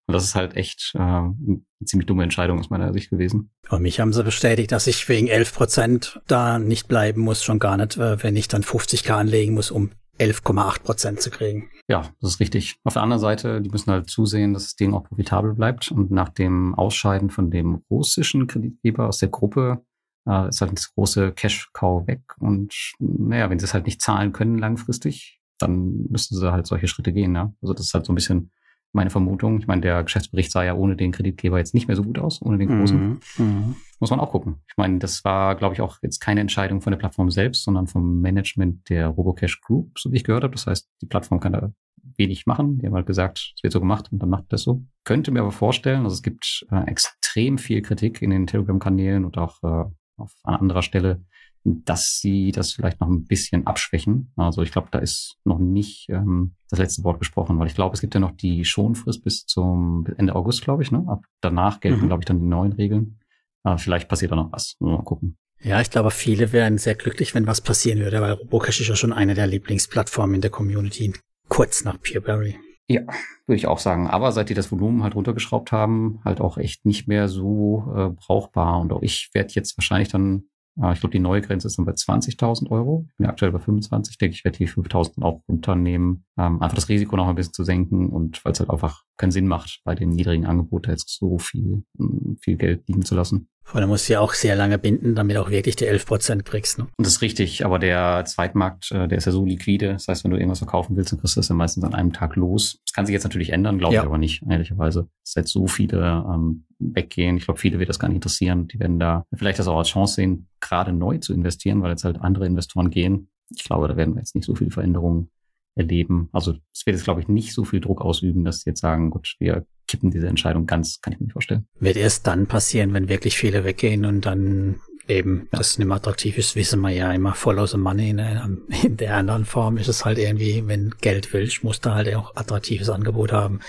Und 0.05 0.13
das 0.13 0.25
ist 0.25 0.35
halt 0.35 0.57
echt 0.57 0.91
äh, 0.95 0.99
eine 0.99 1.61
ziemlich 1.85 2.07
dumme 2.07 2.23
Entscheidung 2.23 2.59
aus 2.59 2.69
meiner 2.69 2.91
Sicht 2.91 3.09
gewesen. 3.09 3.51
Und 3.69 3.81
mich 3.81 3.99
haben 3.99 4.11
sie 4.11 4.23
bestätigt, 4.23 4.71
dass 4.71 4.87
ich 4.87 5.07
wegen 5.07 5.27
11 5.27 5.53
Prozent 5.53 6.21
da 6.27 6.59
nicht 6.59 6.89
bleiben 6.89 7.21
muss, 7.21 7.43
schon 7.43 7.59
gar 7.59 7.77
nicht, 7.77 7.95
äh, 7.97 8.21
wenn 8.21 8.35
ich 8.35 8.49
dann 8.49 8.63
50k 8.63 9.11
anlegen 9.11 9.53
muss, 9.53 9.71
um 9.71 9.91
11,8 10.19 10.83
Prozent 10.83 11.21
zu 11.21 11.31
kriegen. 11.31 11.69
Ja, 11.87 12.09
das 12.21 12.31
ist 12.31 12.39
richtig. 12.39 12.75
Auf 12.83 12.93
der 12.93 13.01
anderen 13.01 13.21
Seite, 13.21 13.61
die 13.61 13.69
müssen 13.69 13.91
halt 13.91 14.09
zusehen, 14.09 14.53
dass 14.53 14.63
das 14.63 14.75
Ding 14.75 14.93
auch 14.93 15.05
profitabel 15.05 15.53
bleibt. 15.53 15.91
Und 15.91 16.11
nach 16.11 16.29
dem 16.29 16.75
Ausscheiden 16.75 17.29
von 17.29 17.49
dem 17.49 17.81
russischen 17.89 18.47
Kreditgeber 18.47 19.07
aus 19.07 19.19
der 19.19 19.29
Gruppe 19.29 19.85
äh, 20.27 20.49
ist 20.49 20.61
halt 20.61 20.71
das 20.73 20.93
große 20.93 21.31
Cash-Cow 21.33 22.07
weg. 22.07 22.21
Und 22.39 22.73
naja, 22.99 23.49
wenn 23.49 23.59
sie 23.59 23.65
es 23.65 23.73
halt 23.73 23.85
nicht 23.85 24.01
zahlen 24.01 24.33
können 24.33 24.57
langfristig, 24.57 25.41
dann 25.59 26.05
müssten 26.09 26.35
sie 26.35 26.51
halt 26.51 26.67
solche 26.67 26.87
Schritte 26.87 27.13
gehen. 27.13 27.35
Ja? 27.35 27.53
Also 27.61 27.73
das 27.73 27.87
ist 27.87 27.93
halt 27.93 28.05
so 28.05 28.11
ein 28.11 28.15
bisschen 28.15 28.51
meine 28.93 29.09
Vermutung. 29.09 29.59
Ich 29.59 29.67
meine, 29.67 29.81
der 29.81 30.03
Geschäftsbericht 30.03 30.51
sah 30.51 30.63
ja 30.63 30.75
ohne 30.75 30.95
den 30.95 31.11
Kreditgeber 31.11 31.57
jetzt 31.57 31.73
nicht 31.73 31.87
mehr 31.87 31.97
so 31.97 32.03
gut 32.03 32.19
aus, 32.19 32.41
ohne 32.41 32.59
den 32.59 32.69
großen. 32.69 32.99
Mhm. 32.99 33.19
Mhm. 33.37 33.75
Muss 33.99 34.11
man 34.11 34.19
auch 34.19 34.31
gucken. 34.31 34.57
Ich 34.67 34.77
meine, 34.77 34.99
das 34.99 35.25
war, 35.25 35.55
glaube 35.55 35.73
ich, 35.73 35.81
auch 35.81 35.97
jetzt 36.01 36.19
keine 36.19 36.41
Entscheidung 36.41 36.81
von 36.81 36.91
der 36.91 36.99
Plattform 36.99 37.31
selbst, 37.31 37.63
sondern 37.63 37.87
vom 37.87 38.21
Management 38.21 38.89
der 38.89 39.07
Robocash 39.07 39.61
Group, 39.61 39.97
so 39.97 40.11
wie 40.11 40.17
ich 40.17 40.23
gehört 40.23 40.43
habe. 40.43 40.53
Das 40.53 40.67
heißt, 40.67 40.89
die 41.01 41.07
Plattform 41.07 41.39
kann 41.39 41.53
da 41.53 41.71
wenig 42.17 42.45
machen. 42.45 42.77
Die 42.77 42.85
haben 42.85 42.93
halt 42.93 43.07
gesagt, 43.07 43.53
es 43.55 43.63
wird 43.63 43.73
so 43.73 43.79
gemacht 43.79 44.11
und 44.11 44.19
dann 44.19 44.29
macht 44.29 44.45
das 44.49 44.63
so. 44.63 44.83
Könnte 45.05 45.31
mir 45.31 45.41
aber 45.41 45.51
vorstellen, 45.51 46.03
also 46.03 46.13
es 46.13 46.21
gibt 46.21 46.65
äh, 46.69 46.83
extrem 46.83 47.57
viel 47.57 47.81
Kritik 47.81 48.21
in 48.21 48.29
den 48.29 48.45
Telegram-Kanälen 48.45 49.25
und 49.25 49.37
auch 49.37 49.63
äh, 49.63 49.85
auf 50.17 50.33
an 50.43 50.55
anderer 50.55 50.81
Stelle, 50.81 51.23
dass 51.63 52.19
sie 52.19 52.51
das 52.51 52.73
vielleicht 52.73 52.99
noch 52.99 53.07
ein 53.07 53.25
bisschen 53.25 53.65
abschwächen. 53.67 54.31
Also 54.35 54.61
ich 54.63 54.71
glaube, 54.71 54.89
da 54.91 54.99
ist 54.99 55.37
noch 55.45 55.59
nicht 55.59 56.09
ähm, 56.09 56.55
das 56.69 56.79
letzte 56.79 57.03
Wort 57.03 57.19
gesprochen, 57.19 57.57
weil 57.57 57.67
ich 57.67 57.75
glaube, 57.75 57.93
es 57.93 58.01
gibt 58.01 58.13
ja 58.13 58.19
noch 58.19 58.31
die 58.31 58.65
Schonfrist 58.65 59.23
bis 59.23 59.45
zum 59.45 60.05
Ende 60.17 60.35
August, 60.35 60.63
glaube 60.63 60.83
ich. 60.83 60.91
Ne? 60.91 61.05
Ab 61.07 61.23
danach 61.41 61.79
gelten, 61.79 62.01
mhm. 62.01 62.07
glaube 62.07 62.21
ich, 62.21 62.25
dann 62.25 62.39
die 62.39 62.47
neuen 62.47 62.73
Regeln. 62.73 63.19
Aber 63.63 63.77
vielleicht 63.77 64.09
passiert 64.09 64.31
da 64.31 64.35
noch 64.35 64.51
was. 64.51 64.75
Mal 64.79 65.01
gucken. 65.03 65.37
Ja, 65.61 65.79
ich 65.79 65.89
glaube, 65.89 66.11
viele 66.11 66.51
wären 66.51 66.77
sehr 66.77 66.95
glücklich, 66.95 67.33
wenn 67.33 67.47
was 67.47 67.61
passieren 67.61 67.99
würde, 67.99 68.19
weil 68.19 68.33
Robocash 68.33 68.81
ist 68.81 68.89
ja 68.89 68.97
schon 68.97 69.13
eine 69.13 69.33
der 69.33 69.47
Lieblingsplattformen 69.47 70.35
in 70.35 70.41
der 70.41 70.51
Community, 70.51 71.13
kurz 71.47 71.85
nach 71.85 72.01
Peerberry. 72.01 72.57
Ja, 72.87 73.01
würde 73.45 73.57
ich 73.57 73.67
auch 73.67 73.79
sagen. 73.79 74.07
Aber 74.07 74.31
seit 74.31 74.49
die 74.49 74.53
das 74.53 74.71
Volumen 74.71 75.03
halt 75.03 75.15
runtergeschraubt 75.15 75.71
haben, 75.71 76.19
halt 76.25 76.41
auch 76.41 76.57
echt 76.57 76.85
nicht 76.85 77.07
mehr 77.07 77.29
so 77.29 77.93
äh, 77.95 78.09
brauchbar. 78.09 78.81
Und 78.81 78.91
auch 78.91 79.01
ich 79.01 79.29
werde 79.33 79.53
jetzt 79.53 79.77
wahrscheinlich 79.77 80.09
dann, 80.09 80.43
äh, 80.81 80.91
ich 80.91 80.99
glaube, 80.99 81.13
die 81.13 81.19
neue 81.19 81.41
Grenze 81.41 81.67
ist 81.67 81.77
dann 81.77 81.85
bei 81.85 81.93
20.000 81.93 82.69
Euro. 82.71 83.05
Ich 83.09 83.17
bin 83.17 83.25
ja 83.25 83.29
aktuell 83.29 83.53
bei 83.53 83.59
25. 83.59 84.17
Denke 84.17 84.35
ich, 84.35 84.43
werde 84.43 84.57
die 84.57 84.67
5.000 84.67 85.23
auch 85.23 85.41
runternehmen. 85.47 86.25
Ähm, 86.37 86.61
einfach 86.61 86.75
das 86.75 86.89
Risiko 86.89 87.15
noch 87.15 87.27
ein 87.27 87.35
bisschen 87.35 87.53
zu 87.53 87.63
senken 87.63 88.09
und 88.09 88.43
weil 88.43 88.51
es 88.51 88.59
halt 88.59 88.69
einfach 88.69 89.03
keinen 89.17 89.31
Sinn 89.31 89.47
macht, 89.47 89.81
bei 89.85 89.95
dem 89.95 90.09
niedrigen 90.09 90.45
Angebot 90.45 90.87
jetzt 90.87 91.17
so 91.17 91.37
viel, 91.37 91.85
mm, 91.97 92.35
viel 92.41 92.57
Geld 92.57 92.87
liegen 92.87 93.05
zu 93.05 93.15
lassen. 93.15 93.47
Vor 93.63 93.79
allem 93.79 93.89
musst 93.89 94.07
du 94.07 94.13
ja 94.13 94.19
auch 94.19 94.33
sehr 94.33 94.55
lange 94.55 94.77
binden, 94.77 95.15
damit 95.15 95.37
auch 95.37 95.49
wirklich 95.49 95.75
die 95.75 95.85
11 95.85 96.05
Prozent 96.05 96.45
kriegst. 96.45 96.77
Ne? 96.77 96.87
Das 96.97 97.07
ist 97.07 97.21
richtig, 97.21 97.65
aber 97.65 97.79
der 97.79 98.23
Zweitmarkt, 98.25 98.91
äh, 98.91 99.07
der 99.07 99.17
ist 99.17 99.25
ja 99.25 99.31
so 99.31 99.45
liquide. 99.45 99.93
Das 99.93 100.07
heißt, 100.07 100.23
wenn 100.23 100.31
du 100.31 100.37
irgendwas 100.37 100.59
verkaufen 100.59 100.95
willst, 100.95 101.11
dann 101.11 101.19
kriegst 101.19 101.35
du 101.35 101.39
das 101.39 101.49
ja 101.49 101.55
meistens 101.55 101.83
an 101.83 101.93
einem 101.93 102.13
Tag 102.13 102.35
los. 102.35 102.79
Das 102.85 102.93
kann 102.93 103.05
sich 103.05 103.13
jetzt 103.13 103.23
natürlich 103.23 103.51
ändern, 103.51 103.79
glaube 103.79 103.95
ja. 103.95 104.01
ich 104.01 104.05
aber 104.05 104.17
nicht, 104.17 104.43
ehrlicherweise. 104.47 105.07
Jetzt 105.35 105.51
so 105.51 105.67
viele 105.67 106.23
ähm, 106.27 106.65
weggehen. 106.79 107.37
Ich 107.37 107.45
glaube, 107.45 107.59
viele 107.59 107.79
wird 107.79 107.89
das 107.89 107.99
gar 107.99 108.09
nicht 108.09 108.17
interessieren. 108.17 108.67
Die 108.67 108.79
werden 108.79 108.99
da 108.99 109.25
vielleicht 109.33 109.59
das 109.59 109.67
auch 109.67 109.77
als 109.77 109.89
Chance 109.89 110.15
sehen, 110.15 110.47
gerade 110.59 110.93
neu 110.93 111.17
zu 111.17 111.33
investieren, 111.33 111.81
weil 111.81 111.91
jetzt 111.91 112.03
halt 112.03 112.21
andere 112.21 112.45
Investoren 112.45 112.89
gehen. 112.89 113.29
Ich 113.55 113.63
glaube, 113.63 113.87
da 113.87 113.95
werden 113.95 114.13
wir 114.15 114.19
jetzt 114.19 114.35
nicht 114.35 114.45
so 114.45 114.55
viele 114.55 114.71
Veränderungen 114.71 115.29
erleben. 115.75 116.29
Also 116.31 116.53
es 116.73 116.85
wird 116.85 116.95
jetzt, 116.95 117.03
glaube 117.03 117.21
ich, 117.21 117.27
nicht 117.27 117.53
so 117.53 117.63
viel 117.63 117.79
Druck 117.79 118.01
ausüben, 118.01 118.43
dass 118.43 118.61
sie 118.61 118.69
jetzt 118.69 118.81
sagen, 118.81 119.09
gut, 119.09 119.35
wir 119.39 119.65
kippen 119.87 120.11
diese 120.11 120.27
Entscheidung 120.27 120.65
ganz, 120.65 121.01
kann 121.01 121.13
ich 121.13 121.19
mir 121.19 121.25
nicht 121.25 121.33
vorstellen. 121.33 121.67
Wird 121.79 121.97
erst 121.97 122.27
dann 122.27 122.47
passieren, 122.47 122.93
wenn 122.93 123.09
wirklich 123.09 123.37
viele 123.37 123.63
weggehen 123.63 124.05
und 124.05 124.25
dann 124.25 124.79
eben 125.07 125.49
ja. 125.51 125.59
das 125.59 125.77
nicht 125.77 125.87
mehr 125.87 125.97
attraktiv 125.97 126.37
ist, 126.37 126.55
wissen 126.55 126.79
wir 126.81 126.91
ja 126.91 127.11
immer 127.11 127.33
follow 127.33 127.65
the 127.65 127.77
money. 127.77 128.13
Ne? 128.13 128.59
In 128.83 128.97
der 128.97 129.17
anderen 129.17 129.45
Form 129.45 129.77
ist 129.77 129.87
es 129.87 130.05
halt 130.05 130.17
irgendwie, 130.17 130.67
wenn 130.67 130.93
Geld 131.01 131.33
willst, 131.33 131.63
musst 131.63 131.85
du 131.85 131.91
halt 131.91 132.13
auch 132.15 132.35
attraktives 132.35 132.89
Angebot 132.89 133.31
haben. 133.31 133.59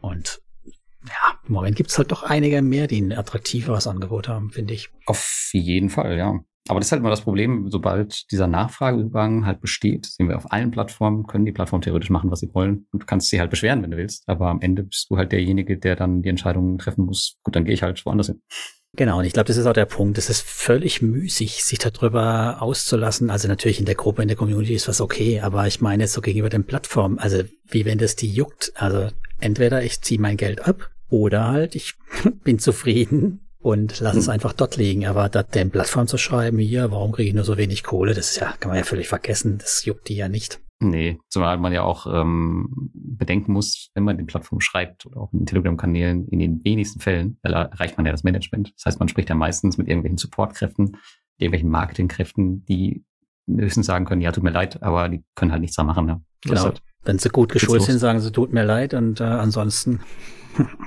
Und 0.00 0.40
ja, 1.06 1.38
im 1.46 1.54
Moment 1.54 1.76
gibt's 1.76 1.96
halt 1.96 2.12
doch 2.12 2.22
einige 2.22 2.60
mehr, 2.60 2.86
die 2.86 3.00
ein 3.00 3.12
attraktiveres 3.12 3.86
Angebot 3.86 4.28
haben, 4.28 4.50
finde 4.50 4.74
ich. 4.74 4.90
Auf 5.06 5.50
jeden 5.52 5.88
Fall, 5.88 6.16
ja. 6.16 6.40
Aber 6.68 6.78
das 6.78 6.88
ist 6.88 6.92
halt 6.92 7.00
immer 7.00 7.10
das 7.10 7.22
Problem, 7.22 7.68
sobald 7.70 8.30
dieser 8.30 8.46
Nachfrageübergang 8.46 9.46
halt 9.46 9.60
besteht, 9.60 10.06
sehen 10.06 10.28
wir 10.28 10.36
auf 10.36 10.52
allen 10.52 10.70
Plattformen, 10.70 11.26
können 11.26 11.44
die 11.44 11.52
Plattformen 11.52 11.82
theoretisch 11.82 12.10
machen, 12.10 12.30
was 12.30 12.40
sie 12.40 12.54
wollen. 12.54 12.86
Und 12.92 13.02
du 13.02 13.06
kannst 13.06 13.28
sie 13.28 13.40
halt 13.40 13.50
beschweren, 13.50 13.82
wenn 13.82 13.90
du 13.90 13.96
willst. 13.96 14.28
Aber 14.28 14.48
am 14.48 14.60
Ende 14.60 14.84
bist 14.84 15.10
du 15.10 15.16
halt 15.16 15.32
derjenige, 15.32 15.78
der 15.78 15.96
dann 15.96 16.22
die 16.22 16.28
Entscheidung 16.28 16.78
treffen 16.78 17.06
muss. 17.06 17.38
Gut, 17.42 17.56
dann 17.56 17.64
gehe 17.64 17.74
ich 17.74 17.82
halt 17.82 18.04
woanders 18.04 18.28
hin. 18.28 18.42
Genau, 18.96 19.20
und 19.20 19.24
ich 19.24 19.32
glaube, 19.32 19.46
das 19.46 19.56
ist 19.56 19.66
auch 19.66 19.72
der 19.72 19.86
Punkt. 19.86 20.18
Es 20.18 20.28
ist 20.28 20.42
völlig 20.42 21.00
müßig, 21.00 21.64
sich 21.64 21.78
darüber 21.78 22.60
auszulassen. 22.60 23.30
Also 23.30 23.46
natürlich 23.46 23.78
in 23.78 23.86
der 23.86 23.94
Gruppe, 23.94 24.22
in 24.22 24.28
der 24.28 24.36
Community 24.36 24.74
ist 24.74 24.88
was 24.88 25.00
okay, 25.00 25.40
aber 25.40 25.66
ich 25.66 25.80
meine 25.80 26.02
jetzt 26.02 26.12
so 26.12 26.20
gegenüber 26.20 26.50
den 26.50 26.64
Plattformen, 26.64 27.18
also 27.18 27.42
wie 27.68 27.84
wenn 27.84 27.98
das 27.98 28.16
die 28.16 28.30
juckt. 28.30 28.72
Also 28.74 29.08
entweder 29.38 29.82
ich 29.82 30.02
ziehe 30.02 30.20
mein 30.20 30.36
Geld 30.36 30.66
ab 30.66 30.90
oder 31.08 31.48
halt 31.48 31.76
ich 31.76 31.94
bin 32.44 32.58
zufrieden 32.58 33.49
und 33.60 34.00
lass 34.00 34.14
hm. 34.14 34.18
es 34.18 34.28
einfach 34.28 34.52
dort 34.52 34.76
liegen. 34.76 35.06
Aber 35.06 35.28
da 35.28 35.42
den 35.42 35.70
Plattform 35.70 36.06
zu 36.06 36.18
schreiben, 36.18 36.58
hier, 36.58 36.90
warum 36.90 37.12
kriege 37.12 37.28
ich 37.28 37.34
nur 37.34 37.44
so 37.44 37.56
wenig 37.56 37.82
Kohle, 37.82 38.14
das 38.14 38.30
ist 38.30 38.40
ja, 38.40 38.54
kann 38.58 38.70
man 38.70 38.78
ja 38.78 38.84
völlig 38.84 39.08
vergessen. 39.08 39.58
Das 39.58 39.84
juckt 39.84 40.08
die 40.08 40.16
ja 40.16 40.28
nicht. 40.28 40.60
Nee, 40.82 41.18
zumal 41.28 41.58
man 41.58 41.74
ja 41.74 41.82
auch 41.82 42.06
ähm, 42.06 42.90
bedenken 42.94 43.52
muss, 43.52 43.90
wenn 43.94 44.02
man 44.02 44.16
den 44.16 44.26
Plattformen 44.26 44.62
schreibt 44.62 45.04
oder 45.04 45.20
auch 45.20 45.32
in 45.32 45.40
den 45.40 45.46
Telegram-Kanälen, 45.46 46.26
in 46.28 46.38
den 46.38 46.64
wenigsten 46.64 47.00
Fällen 47.00 47.38
erreicht 47.42 47.98
man 47.98 48.06
ja 48.06 48.12
das 48.12 48.24
Management. 48.24 48.72
Das 48.76 48.86
heißt, 48.86 48.98
man 48.98 49.08
spricht 49.08 49.28
ja 49.28 49.34
meistens 49.34 49.76
mit 49.76 49.88
irgendwelchen 49.88 50.16
Supportkräften, 50.16 50.96
irgendwelchen 51.36 51.68
Marketingkräften, 51.68 52.64
die 52.64 53.04
höchstens 53.46 53.86
sagen 53.86 54.06
können, 54.06 54.22
ja, 54.22 54.32
tut 54.32 54.44
mir 54.44 54.52
leid, 54.52 54.82
aber 54.82 55.10
die 55.10 55.22
können 55.34 55.52
halt 55.52 55.60
nichts 55.60 55.76
da 55.76 55.82
machen. 55.82 56.06
Ne? 56.06 56.22
Genau. 56.40 56.64
Halt 56.64 56.82
wenn 57.02 57.18
sie 57.18 57.28
gut 57.28 57.52
geschult 57.52 57.82
sind, 57.82 57.98
sagen 57.98 58.20
sie, 58.20 58.32
tut 58.32 58.52
mir 58.52 58.64
leid 58.64 58.94
und 58.94 59.20
äh, 59.20 59.24
ansonsten 59.24 60.00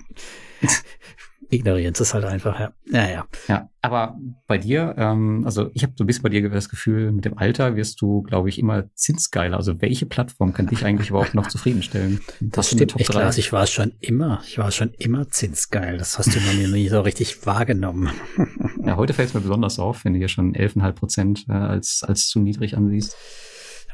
ignorieren 1.54 1.93
es 1.97 2.14
halt 2.14 2.26
einfach, 2.26 2.60
ja. 2.60 2.74
Ja, 2.91 3.10
ja. 3.10 3.28
Ja, 3.47 3.70
aber 3.82 4.18
bei 4.47 4.58
dir, 4.58 4.95
ähm, 4.97 5.43
also 5.45 5.70
ich 5.74 5.84
habe 5.84 5.93
so 5.95 6.04
ein 6.04 6.08
bisschen 6.08 6.24
bei 6.24 6.30
dir 6.30 6.49
das 6.49 6.70
Gefühl, 6.70 7.12
mit 7.12 7.26
dem 7.26 7.38
Alter 7.38 7.76
wirst 7.76 8.01
du, 8.01 8.22
glaube 8.24 8.49
ich, 8.49 8.60
immer 8.60 8.86
zinsgeiler. 8.95 9.58
Also 9.58 9.82
welche 9.82 10.06
Plattform 10.06 10.54
kann 10.54 10.68
dich 10.68 10.86
eigentlich 10.86 11.10
überhaupt 11.10 11.36
noch 11.36 11.47
zufriedenstellen? 11.47 12.20
Das, 12.39 12.70
das 12.70 12.72
stimmt 12.72 12.99
echt 12.99 13.10
krass. 13.10 13.38
Ich 13.38 13.54
war 13.54 13.68
schon 13.68 13.93
immer, 13.99 14.41
ich 14.45 14.58
war 14.58 14.72
schon 14.72 14.91
immer 14.97 15.30
zinsgeil. 15.30 15.97
Das 15.97 16.18
hast 16.18 16.36
du 16.36 16.39
noch 16.39 16.54
nie 16.54 16.89
so 16.89 17.01
richtig 17.01 17.45
wahrgenommen. 17.45 18.10
ja, 18.86 18.95
heute 18.95 19.14
fällt 19.14 19.30
es 19.30 19.34
mir 19.34 19.41
besonders 19.41 19.80
auf, 19.80 20.04
wenn 20.04 20.14
du 20.14 20.20
hier 20.20 20.28
schon 20.28 20.54
11,5 20.54 20.91
Prozent 20.91 21.45
äh, 21.47 21.54
als, 21.54 22.04
als 22.04 22.28
zu 22.28 22.39
niedrig 22.39 22.76
ansiehst. 22.76 23.16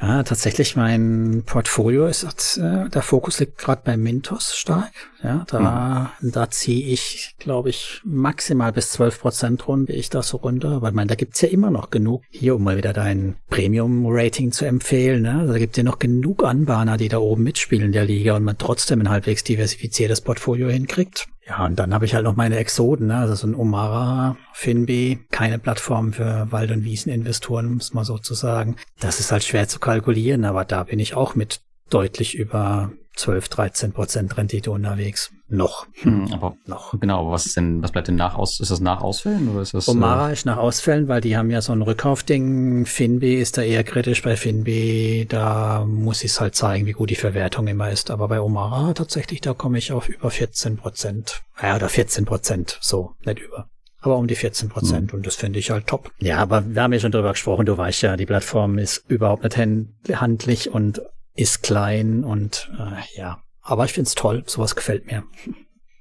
Ja, 0.01 0.23
tatsächlich 0.23 0.77
mein 0.77 1.43
Portfolio 1.45 2.07
ist, 2.07 2.57
äh, 2.57 2.89
der 2.89 3.01
Fokus 3.01 3.39
liegt 3.39 3.57
gerade 3.57 3.81
bei 3.83 3.97
Mintos 3.97 4.55
stark. 4.55 4.91
Ja, 5.21 5.43
da, 5.49 6.13
mhm. 6.21 6.31
da 6.31 6.49
ziehe 6.49 6.87
ich, 6.93 7.35
glaube 7.37 7.69
ich, 7.69 7.99
maximal 8.05 8.71
bis 8.71 8.91
12 8.91 9.19
Prozent 9.19 9.67
runde 9.67 9.91
ich 9.91 10.09
das 10.09 10.29
so 10.29 10.37
runter, 10.37 10.81
weil 10.81 10.93
man, 10.93 11.09
da 11.09 11.15
gibt's 11.15 11.41
ja 11.41 11.49
immer 11.49 11.69
noch 11.69 11.89
genug, 11.89 12.23
hier 12.29 12.55
um 12.55 12.63
mal 12.63 12.77
wieder 12.77 12.93
dein 12.93 13.35
Premium-Rating 13.49 14.53
zu 14.53 14.63
empfehlen, 14.63 15.23
ne? 15.23 15.45
da 15.45 15.57
gibt's 15.57 15.77
ja 15.77 15.83
noch 15.83 15.99
genug 15.99 16.45
Anbahner, 16.45 16.95
die 16.95 17.09
da 17.09 17.17
oben 17.17 17.43
mitspielen 17.43 17.87
in 17.87 17.91
der 17.91 18.05
Liga 18.05 18.37
und 18.37 18.43
man 18.43 18.57
trotzdem 18.57 19.01
ein 19.01 19.09
halbwegs 19.09 19.43
diversifiziertes 19.43 20.21
Portfolio 20.21 20.69
hinkriegt. 20.69 21.27
Ja, 21.49 21.65
und 21.65 21.79
dann 21.79 21.95
habe 21.95 22.05
ich 22.05 22.13
halt 22.13 22.25
noch 22.25 22.35
meine 22.35 22.57
Exoden, 22.57 23.07
ne? 23.07 23.17
also 23.17 23.33
so 23.33 23.47
ein 23.47 23.55
Omara, 23.55 24.37
Finbi, 24.53 25.25
keine 25.31 25.57
Plattform 25.57 26.13
für 26.13 26.51
Wald- 26.51 26.69
und 26.69 26.83
Wieseninvestoren, 26.83 27.73
muss 27.73 27.93
man 27.93 28.05
sozusagen. 28.05 28.75
Das 28.99 29.19
ist 29.19 29.31
halt 29.31 29.43
schwer 29.43 29.67
zu 29.67 29.79
kalkulieren, 29.79 30.45
aber 30.45 30.63
da 30.63 30.83
bin 30.83 30.99
ich 30.99 31.15
auch 31.15 31.33
mit 31.33 31.61
deutlich 31.89 32.37
über 32.37 32.91
12, 33.15 33.49
13 33.49 33.91
Prozent 33.91 34.37
Rendite 34.37 34.71
unterwegs. 34.71 35.31
Noch. 35.47 35.87
Hm, 36.01 36.31
aber 36.31 36.55
noch. 36.67 36.97
Genau, 36.99 37.21
aber 37.21 37.31
was 37.31 37.47
ist 37.47 37.57
denn, 37.57 37.81
was 37.81 37.91
bleibt 37.91 38.07
denn 38.07 38.15
nach 38.15 38.35
aus? 38.35 38.59
Ist 38.59 38.71
das 38.71 38.79
nach 38.79 39.01
Ausfällen 39.01 39.49
oder 39.49 39.61
ist 39.61 39.73
das? 39.73 39.87
Omara 39.87 40.29
äh 40.29 40.33
ist 40.33 40.45
nach 40.45 40.57
Ausfällen, 40.57 41.07
weil 41.07 41.21
die 41.21 41.35
haben 41.35 41.49
ja 41.49 41.61
so 41.61 41.73
ein 41.73 41.81
Rückkaufding. 41.81 42.85
Finbi 42.85 43.35
ist 43.35 43.57
da 43.57 43.63
eher 43.63 43.83
kritisch. 43.83 44.21
Bei 44.21 44.35
Finbi, 44.35 45.25
da 45.27 45.85
muss 45.85 46.23
ich 46.23 46.31
es 46.31 46.39
halt 46.39 46.55
zeigen, 46.55 46.85
wie 46.85 46.93
gut 46.93 47.09
die 47.09 47.15
Verwertung 47.15 47.67
immer 47.67 47.89
ist. 47.89 48.11
Aber 48.11 48.27
bei 48.27 48.39
Omara 48.39 48.93
tatsächlich, 48.93 49.41
da 49.41 49.53
komme 49.53 49.79
ich 49.79 49.91
auf 49.91 50.07
über 50.07 50.29
14 50.29 50.77
Prozent. 50.77 51.41
Ja, 51.61 51.75
oder 51.75 51.89
14 51.89 52.25
Prozent. 52.25 52.77
So, 52.81 53.15
nicht 53.25 53.39
über 53.39 53.69
aber 54.01 54.17
um 54.17 54.27
die 54.27 54.35
14 54.35 54.69
Prozent. 54.69 55.11
Mhm. 55.11 55.19
Und 55.19 55.27
das 55.27 55.35
finde 55.35 55.59
ich 55.59 55.71
halt 55.71 55.87
top. 55.87 56.11
Ja, 56.19 56.37
aber 56.37 56.73
wir 56.73 56.81
haben 56.81 56.93
ja 56.93 56.99
schon 56.99 57.11
drüber 57.11 57.31
gesprochen. 57.31 57.65
Du 57.65 57.77
weißt 57.77 58.01
ja, 58.01 58.15
die 58.15 58.25
Plattform 58.25 58.77
ist 58.77 59.03
überhaupt 59.09 59.43
nicht 59.43 60.21
handlich 60.21 60.71
und 60.71 61.01
ist 61.39 61.63
klein 61.63 62.23
und 62.23 62.69
äh, 62.77 63.17
ja. 63.17 63.41
Aber 63.61 63.85
ich 63.85 63.93
finde 63.93 64.07
es 64.07 64.15
toll, 64.15 64.43
sowas 64.45 64.75
gefällt 64.75 65.05
mir. 65.05 65.23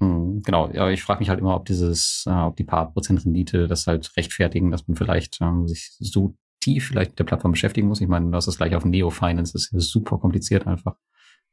Mhm, 0.00 0.42
genau, 0.42 0.70
ja, 0.72 0.88
ich 0.90 1.02
frage 1.02 1.20
mich 1.20 1.28
halt 1.28 1.38
immer, 1.38 1.54
ob 1.54 1.64
dieses, 1.66 2.24
äh, 2.26 2.32
ob 2.32 2.56
die 2.56 2.64
paar 2.64 2.92
Prozent 2.92 3.24
Rendite 3.24 3.68
das 3.68 3.86
halt 3.86 4.16
rechtfertigen, 4.16 4.70
dass 4.70 4.88
man 4.88 4.96
vielleicht 4.96 5.40
ähm, 5.40 5.68
sich 5.68 5.96
so 6.00 6.34
tief 6.60 6.88
vielleicht 6.88 7.12
mit 7.12 7.18
der 7.20 7.24
Plattform 7.24 7.52
beschäftigen 7.52 7.86
muss. 7.86 8.00
Ich 8.00 8.08
meine, 8.08 8.30
das 8.30 8.48
ist 8.48 8.56
gleich 8.56 8.74
auf 8.74 8.84
Neo 8.84 9.10
Finance, 9.10 9.52
das 9.52 9.70
ist 9.72 9.90
super 9.90 10.18
kompliziert 10.18 10.66
einfach. 10.66 10.96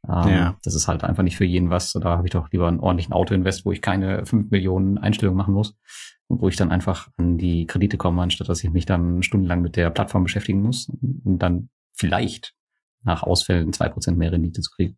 Ähm, 0.07 0.29
ja. 0.29 0.57
Das 0.63 0.73
ist 0.73 0.87
halt 0.87 1.03
einfach 1.03 1.23
nicht 1.23 1.37
für 1.37 1.45
jeden 1.45 1.69
was. 1.69 1.93
Da 1.93 2.17
habe 2.17 2.27
ich 2.27 2.31
doch 2.31 2.51
lieber 2.51 2.67
einen 2.67 2.79
ordentlichen 2.79 3.13
Autoinvest, 3.13 3.65
wo 3.65 3.71
ich 3.71 3.81
keine 3.81 4.25
fünf 4.25 4.49
Millionen 4.49 4.97
Einstellungen 4.97 5.37
machen 5.37 5.53
muss 5.53 5.75
und 6.27 6.41
wo 6.41 6.47
ich 6.47 6.55
dann 6.55 6.71
einfach 6.71 7.09
an 7.17 7.37
die 7.37 7.67
Kredite 7.67 7.97
komme, 7.97 8.21
anstatt 8.21 8.49
dass 8.49 8.63
ich 8.63 8.71
mich 8.71 8.85
dann 8.85 9.21
stundenlang 9.21 9.61
mit 9.61 9.75
der 9.75 9.91
Plattform 9.91 10.23
beschäftigen 10.23 10.61
muss 10.61 10.89
und 11.23 11.39
dann 11.39 11.69
vielleicht 11.93 12.55
nach 13.05 13.23
Ausfällen 13.23 13.71
zwei 13.73 13.89
Prozent 13.89 14.17
mehr 14.17 14.31
Rendite 14.31 14.61
zu 14.61 14.71
kriegen. 14.71 14.97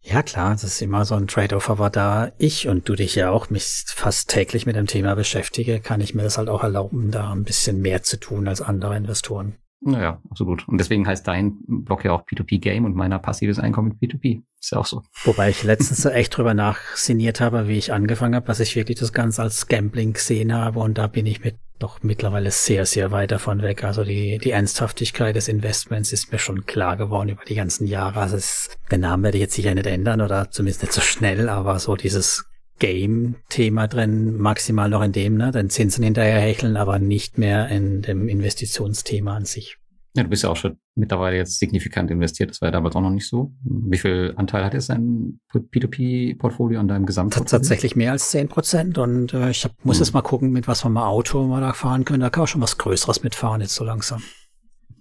Ja, 0.00 0.22
klar, 0.22 0.52
das 0.52 0.64
ist 0.64 0.80
immer 0.80 1.04
so 1.04 1.16
ein 1.16 1.26
Trade-off, 1.26 1.68
aber 1.68 1.90
da 1.90 2.32
ich 2.38 2.68
und 2.68 2.88
du 2.88 2.94
dich 2.94 3.14
ja 3.14 3.30
auch 3.30 3.50
mich 3.50 3.84
fast 3.88 4.30
täglich 4.30 4.64
mit 4.64 4.76
dem 4.76 4.86
Thema 4.86 5.14
beschäftige, 5.14 5.80
kann 5.80 6.00
ich 6.00 6.14
mir 6.14 6.22
das 6.22 6.38
halt 6.38 6.48
auch 6.48 6.62
erlauben, 6.62 7.10
da 7.10 7.32
ein 7.32 7.44
bisschen 7.44 7.80
mehr 7.80 8.02
zu 8.02 8.18
tun 8.18 8.48
als 8.48 8.62
andere 8.62 8.96
Investoren. 8.96 9.56
Naja, 9.80 10.20
absolut. 10.28 10.66
Und 10.66 10.78
deswegen 10.78 11.06
heißt 11.06 11.26
dein 11.26 11.58
Blog 11.66 12.04
ja 12.04 12.12
auch 12.12 12.26
P2P-Game 12.26 12.84
und 12.84 12.96
meiner 12.96 13.18
passives 13.18 13.58
Einkommen 13.58 13.96
mit 14.00 14.12
P2P. 14.12 14.42
Ist 14.60 14.72
ja 14.72 14.78
auch 14.78 14.86
so. 14.86 15.02
Wobei 15.24 15.50
ich 15.50 15.62
letztens 15.62 16.04
echt 16.04 16.36
drüber 16.36 16.52
nachsiniert 16.52 17.40
habe, 17.40 17.68
wie 17.68 17.78
ich 17.78 17.92
angefangen 17.92 18.34
habe, 18.34 18.46
dass 18.46 18.58
ich 18.60 18.74
wirklich 18.74 18.98
das 18.98 19.12
Ganze 19.12 19.42
als 19.42 19.68
Gambling 19.68 20.14
gesehen 20.14 20.52
habe 20.52 20.80
und 20.80 20.98
da 20.98 21.06
bin 21.06 21.26
ich 21.26 21.44
mit 21.44 21.56
doch 21.78 22.02
mittlerweile 22.02 22.50
sehr, 22.50 22.86
sehr 22.86 23.12
weit 23.12 23.30
davon 23.30 23.62
weg. 23.62 23.84
Also 23.84 24.04
die, 24.04 24.38
die 24.38 24.50
Ernsthaftigkeit 24.50 25.36
des 25.36 25.48
Investments 25.48 26.12
ist 26.12 26.32
mir 26.32 26.38
schon 26.38 26.66
klar 26.66 26.96
geworden 26.96 27.28
über 27.28 27.44
die 27.44 27.54
ganzen 27.54 27.86
Jahre. 27.86 28.20
Also 28.20 28.36
es, 28.36 28.70
den 28.90 29.02
Namen 29.02 29.22
werde 29.22 29.38
ich 29.38 29.42
jetzt 29.42 29.54
sicher 29.54 29.74
nicht 29.74 29.86
ändern 29.86 30.20
oder 30.20 30.50
zumindest 30.50 30.82
nicht 30.82 30.92
so 30.92 31.00
schnell, 31.00 31.48
aber 31.48 31.78
so 31.78 31.94
dieses 31.94 32.47
Game-Thema 32.78 33.88
drin, 33.88 34.36
maximal 34.36 34.88
noch 34.88 35.02
in 35.02 35.12
dem, 35.12 35.36
ne, 35.36 35.50
den 35.50 35.70
Zinsen 35.70 36.04
hinterher 36.04 36.40
hecheln, 36.40 36.76
aber 36.76 36.98
nicht 36.98 37.38
mehr 37.38 37.68
in 37.68 38.02
dem 38.02 38.28
Investitionsthema 38.28 39.36
an 39.36 39.44
sich. 39.44 39.78
Ja, 40.16 40.24
du 40.24 40.30
bist 40.30 40.42
ja 40.42 40.50
auch 40.50 40.56
schon 40.56 40.78
mittlerweile 40.96 41.36
jetzt 41.36 41.58
signifikant 41.58 42.10
investiert. 42.10 42.50
Das 42.50 42.60
war 42.60 42.68
ja 42.68 42.72
damals 42.72 42.96
auch 42.96 43.00
noch 43.00 43.10
nicht 43.10 43.28
so. 43.28 43.52
Wie 43.62 43.98
viel 43.98 44.34
Anteil 44.36 44.64
hat 44.64 44.74
jetzt 44.74 44.88
dein 44.88 45.38
P2P-Portfolio 45.52 46.80
an 46.80 46.88
deinem 46.88 47.06
Gesamtportfolio? 47.06 47.48
Tatsächlich 47.48 47.94
mehr 47.94 48.12
als 48.12 48.30
zehn 48.30 48.48
Prozent. 48.48 48.98
Und 48.98 49.32
äh, 49.34 49.50
ich 49.50 49.64
hab, 49.64 49.72
muss 49.84 49.98
hm. 49.98 50.04
jetzt 50.04 50.14
mal 50.14 50.22
gucken, 50.22 50.50
mit 50.50 50.66
was 50.66 50.84
wir 50.84 50.88
mal 50.88 51.06
Auto 51.06 51.46
mal 51.46 51.60
da 51.60 51.72
fahren 51.72 52.04
können. 52.04 52.20
Da 52.20 52.30
kann 52.30 52.40
man 52.40 52.48
schon 52.48 52.62
was 52.62 52.78
Größeres 52.78 53.22
mitfahren 53.22 53.60
jetzt 53.60 53.74
so 53.74 53.84
langsam. 53.84 54.22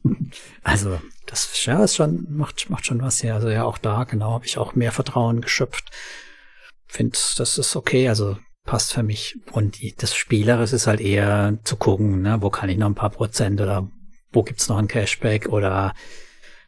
also 0.64 1.00
das 1.26 1.66
ja, 1.66 1.84
ist 1.84 1.96
schon 1.96 2.28
macht 2.30 2.70
macht 2.70 2.86
schon 2.86 3.02
was 3.02 3.24
her. 3.24 3.36
Also 3.36 3.50
ja, 3.50 3.64
auch 3.64 3.78
da 3.78 4.04
genau 4.04 4.34
habe 4.34 4.46
ich 4.46 4.58
auch 4.58 4.76
mehr 4.76 4.92
Vertrauen 4.92 5.42
geschöpft 5.42 5.90
finde, 6.88 7.18
das 7.38 7.58
ist 7.58 7.76
okay, 7.76 8.10
also 8.10 8.38
passt 8.66 8.94
für 8.94 9.04
mich. 9.04 9.38
Und 9.52 9.78
das 10.02 10.16
Spielerische 10.16 10.76
ist 10.76 10.88
halt 10.88 11.02
eher 11.02 11.58
zu 11.64 11.76
gucken, 11.76 12.22
ne, 12.22 12.38
wo 12.42 12.50
kann 12.50 12.70
ich 12.70 12.78
noch 12.78 12.88
ein 12.88 12.96
paar 12.96 13.10
Prozent 13.10 13.60
oder 13.62 13.90
wo 14.32 14.44
gibt's 14.44 14.70
noch 14.70 14.78
ein 14.78 14.88
Cashback 14.88 15.50
oder 15.50 15.94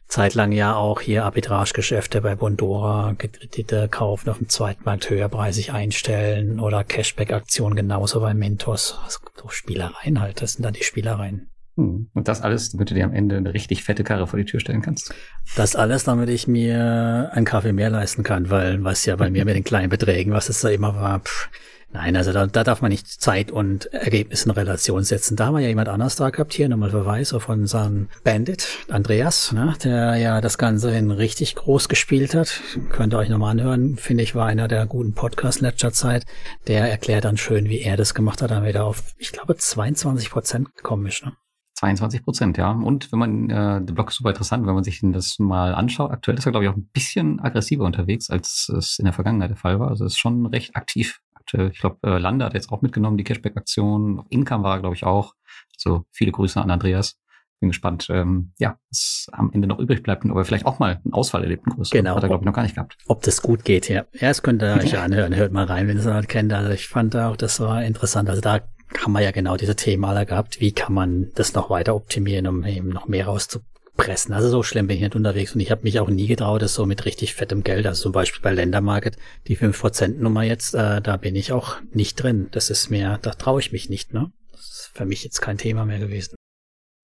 zeitlang 0.08 0.50
ja 0.50 0.74
auch 0.74 1.00
hier 1.00 1.24
Arbitragegeschäfte 1.24 2.20
bei 2.20 2.34
Bondora, 2.34 3.14
Kredite 3.16 3.88
kaufen 3.88 4.28
auf 4.28 4.38
dem 4.38 4.48
Zweitmarkt 4.48 5.08
höherpreisig 5.08 5.72
einstellen 5.72 6.58
oder 6.58 6.82
Cashback-Aktionen 6.82 7.76
genauso 7.76 8.20
bei 8.20 8.34
Mentos. 8.34 8.98
Also 9.04 9.20
so 9.40 9.48
Spielereien 9.48 10.20
halt, 10.20 10.42
das 10.42 10.54
sind 10.54 10.64
dann 10.64 10.74
die 10.74 10.82
Spielereien. 10.82 11.50
Hm. 11.76 12.10
Und 12.12 12.28
das 12.28 12.42
alles, 12.42 12.70
damit 12.70 12.90
du 12.90 12.94
dir 12.94 13.04
am 13.04 13.12
Ende 13.12 13.36
eine 13.36 13.54
richtig 13.54 13.84
fette 13.84 14.04
Karre 14.04 14.26
vor 14.26 14.38
die 14.38 14.44
Tür 14.44 14.60
stellen 14.60 14.82
kannst. 14.82 15.14
Das 15.56 15.76
alles, 15.76 16.04
damit 16.04 16.28
ich 16.28 16.46
mir 16.46 17.30
einen 17.32 17.46
Kaffee 17.46 17.72
mehr 17.72 17.90
leisten 17.90 18.22
kann, 18.22 18.50
weil 18.50 18.82
was 18.84 19.04
ja 19.06 19.16
bei 19.16 19.30
mir 19.30 19.44
mit 19.44 19.56
den 19.56 19.64
kleinen 19.64 19.90
Beträgen, 19.90 20.32
was 20.32 20.48
es 20.48 20.60
da 20.60 20.68
immer 20.68 20.94
war, 20.94 21.20
pff, 21.20 21.48
Nein, 21.92 22.16
also 22.16 22.32
da, 22.32 22.46
da 22.46 22.62
darf 22.62 22.82
man 22.82 22.92
nicht 22.92 23.08
Zeit 23.08 23.50
und 23.50 23.92
Ergebnis 23.92 24.44
in 24.44 24.52
Relation 24.52 25.02
setzen. 25.02 25.34
Da 25.34 25.46
haben 25.46 25.54
wir 25.54 25.60
ja 25.60 25.68
jemand 25.68 25.88
anders 25.88 26.14
da 26.14 26.30
gehabt 26.30 26.52
hier, 26.52 26.68
nochmal 26.68 26.90
Verweis 26.90 27.32
auf 27.32 27.48
unseren 27.48 28.08
Bandit, 28.22 28.68
Andreas, 28.88 29.50
ne, 29.50 29.74
der 29.82 30.14
ja 30.14 30.40
das 30.40 30.56
Ganze 30.56 30.96
in 30.96 31.10
richtig 31.10 31.56
groß 31.56 31.88
gespielt 31.88 32.34
hat. 32.34 32.60
Könnt 32.90 33.12
ihr 33.12 33.18
euch 33.18 33.28
nochmal 33.28 33.50
anhören, 33.50 33.96
finde 33.96 34.22
ich, 34.22 34.36
war 34.36 34.46
einer 34.46 34.68
der 34.68 34.86
guten 34.86 35.14
Podcasts 35.14 35.60
letzter 35.60 35.92
Zeit. 35.92 36.26
Der 36.68 36.88
erklärt 36.88 37.24
dann 37.24 37.36
schön, 37.36 37.68
wie 37.68 37.80
er 37.80 37.96
das 37.96 38.14
gemacht 38.14 38.40
hat, 38.40 38.52
dann 38.52 38.64
wieder 38.64 38.84
auf, 38.84 39.14
ich 39.18 39.32
glaube, 39.32 39.56
22 39.56 40.30
Prozent 40.30 40.76
gekommen 40.76 41.06
ist. 41.06 41.24
Ne? 41.24 41.32
22 41.80 42.22
Prozent, 42.24 42.58
ja. 42.58 42.72
Und 42.72 43.10
wenn 43.10 43.18
man, 43.18 43.50
äh, 43.50 43.82
der 43.82 43.94
Blog 43.94 44.10
ist 44.10 44.16
super 44.16 44.30
interessant, 44.30 44.66
wenn 44.66 44.74
man 44.74 44.84
sich 44.84 45.00
das 45.02 45.38
mal 45.38 45.74
anschaut. 45.74 46.10
Aktuell 46.10 46.36
ist 46.36 46.44
er, 46.44 46.52
glaube 46.52 46.66
ich, 46.66 46.70
auch 46.70 46.76
ein 46.76 46.90
bisschen 46.92 47.40
aggressiver 47.40 47.84
unterwegs, 47.84 48.28
als 48.28 48.70
es 48.76 48.98
in 48.98 49.06
der 49.06 49.14
Vergangenheit 49.14 49.50
der 49.50 49.56
Fall 49.56 49.80
war. 49.80 49.88
Also 49.88 50.04
ist 50.04 50.18
schon 50.18 50.44
recht 50.46 50.76
aktiv 50.76 51.20
aktuell. 51.34 51.70
Ich 51.70 51.80
glaube, 51.80 51.96
äh, 52.02 52.18
Lande 52.18 52.44
hat 52.44 52.52
jetzt 52.52 52.70
auch 52.70 52.82
mitgenommen, 52.82 53.16
die 53.16 53.24
Cashback-Aktion. 53.24 54.26
Income 54.28 54.62
war, 54.62 54.78
glaube 54.80 54.94
ich, 54.94 55.04
auch. 55.04 55.34
So 55.78 56.04
viele 56.10 56.32
Grüße 56.32 56.60
an 56.60 56.70
Andreas. 56.70 57.18
Bin 57.60 57.70
gespannt, 57.70 58.08
ähm, 58.10 58.52
ja, 58.58 58.78
was 58.90 59.28
am 59.32 59.50
Ende 59.52 59.66
noch 59.66 59.78
übrig 59.78 60.02
bleibt 60.02 60.24
und 60.24 60.30
ob 60.30 60.38
er 60.38 60.44
vielleicht 60.44 60.64
auch 60.64 60.78
mal 60.78 61.00
einen 61.02 61.12
Ausfall 61.12 61.42
erlebt, 61.42 61.66
einen 61.66 61.76
größeren. 61.76 62.04
Genau. 62.04 62.16
Hat 62.16 62.22
er, 62.22 62.28
glaube 62.28 62.42
ich, 62.42 62.46
noch 62.46 62.54
gar 62.54 62.62
nicht 62.62 62.74
gehabt. 62.74 62.96
Ob 63.06 63.22
das 63.22 63.42
gut 63.42 63.64
geht, 63.64 63.88
ja. 63.88 64.04
Ja, 64.12 64.28
das 64.28 64.42
könnt 64.42 64.62
ihr 64.62 64.76
euch 64.82 64.98
anhören. 64.98 65.34
Hört 65.34 65.52
mal 65.52 65.64
rein, 65.64 65.88
wenn 65.88 65.96
ihr 65.96 66.00
es 66.00 66.06
noch 66.06 66.16
nicht 66.16 66.28
kennt. 66.28 66.52
Also 66.52 66.70
ich 66.72 66.88
fand 66.88 67.16
auch, 67.16 67.36
das 67.36 67.60
war 67.60 67.84
interessant. 67.84 68.28
Also 68.28 68.40
da 68.42 68.60
haben 68.98 69.12
wir 69.12 69.20
ja 69.20 69.30
genau 69.30 69.56
diese 69.56 69.76
Themen 69.76 70.04
alle 70.04 70.26
gehabt. 70.26 70.60
Wie 70.60 70.72
kann 70.72 70.92
man 70.92 71.30
das 71.34 71.54
noch 71.54 71.70
weiter 71.70 71.94
optimieren, 71.94 72.46
um 72.46 72.64
eben 72.64 72.88
noch 72.88 73.08
mehr 73.08 73.26
rauszupressen? 73.26 74.34
Also 74.34 74.48
so 74.48 74.62
schlimm 74.62 74.86
bin 74.86 74.96
ich 74.96 75.02
nicht 75.02 75.16
unterwegs 75.16 75.54
und 75.54 75.60
ich 75.60 75.70
habe 75.70 75.82
mich 75.82 76.00
auch 76.00 76.08
nie 76.08 76.26
getraut, 76.26 76.62
das 76.62 76.74
so 76.74 76.86
mit 76.86 77.04
richtig 77.04 77.34
fettem 77.34 77.62
Geld, 77.62 77.86
also 77.86 78.02
zum 78.02 78.12
Beispiel 78.12 78.42
bei 78.42 78.52
Ländermarket, 78.52 79.16
die 79.46 79.56
5% 79.56 80.18
Nummer 80.18 80.42
jetzt, 80.42 80.74
äh, 80.74 81.00
da 81.00 81.16
bin 81.16 81.36
ich 81.36 81.52
auch 81.52 81.76
nicht 81.92 82.22
drin. 82.22 82.48
Das 82.50 82.70
ist 82.70 82.90
mir, 82.90 83.18
da 83.22 83.30
traue 83.30 83.60
ich 83.60 83.72
mich 83.72 83.88
nicht, 83.88 84.12
ne? 84.12 84.32
Das 84.52 84.62
ist 84.62 84.90
für 84.94 85.06
mich 85.06 85.24
jetzt 85.24 85.40
kein 85.40 85.58
Thema 85.58 85.84
mehr 85.84 85.98
gewesen. 85.98 86.34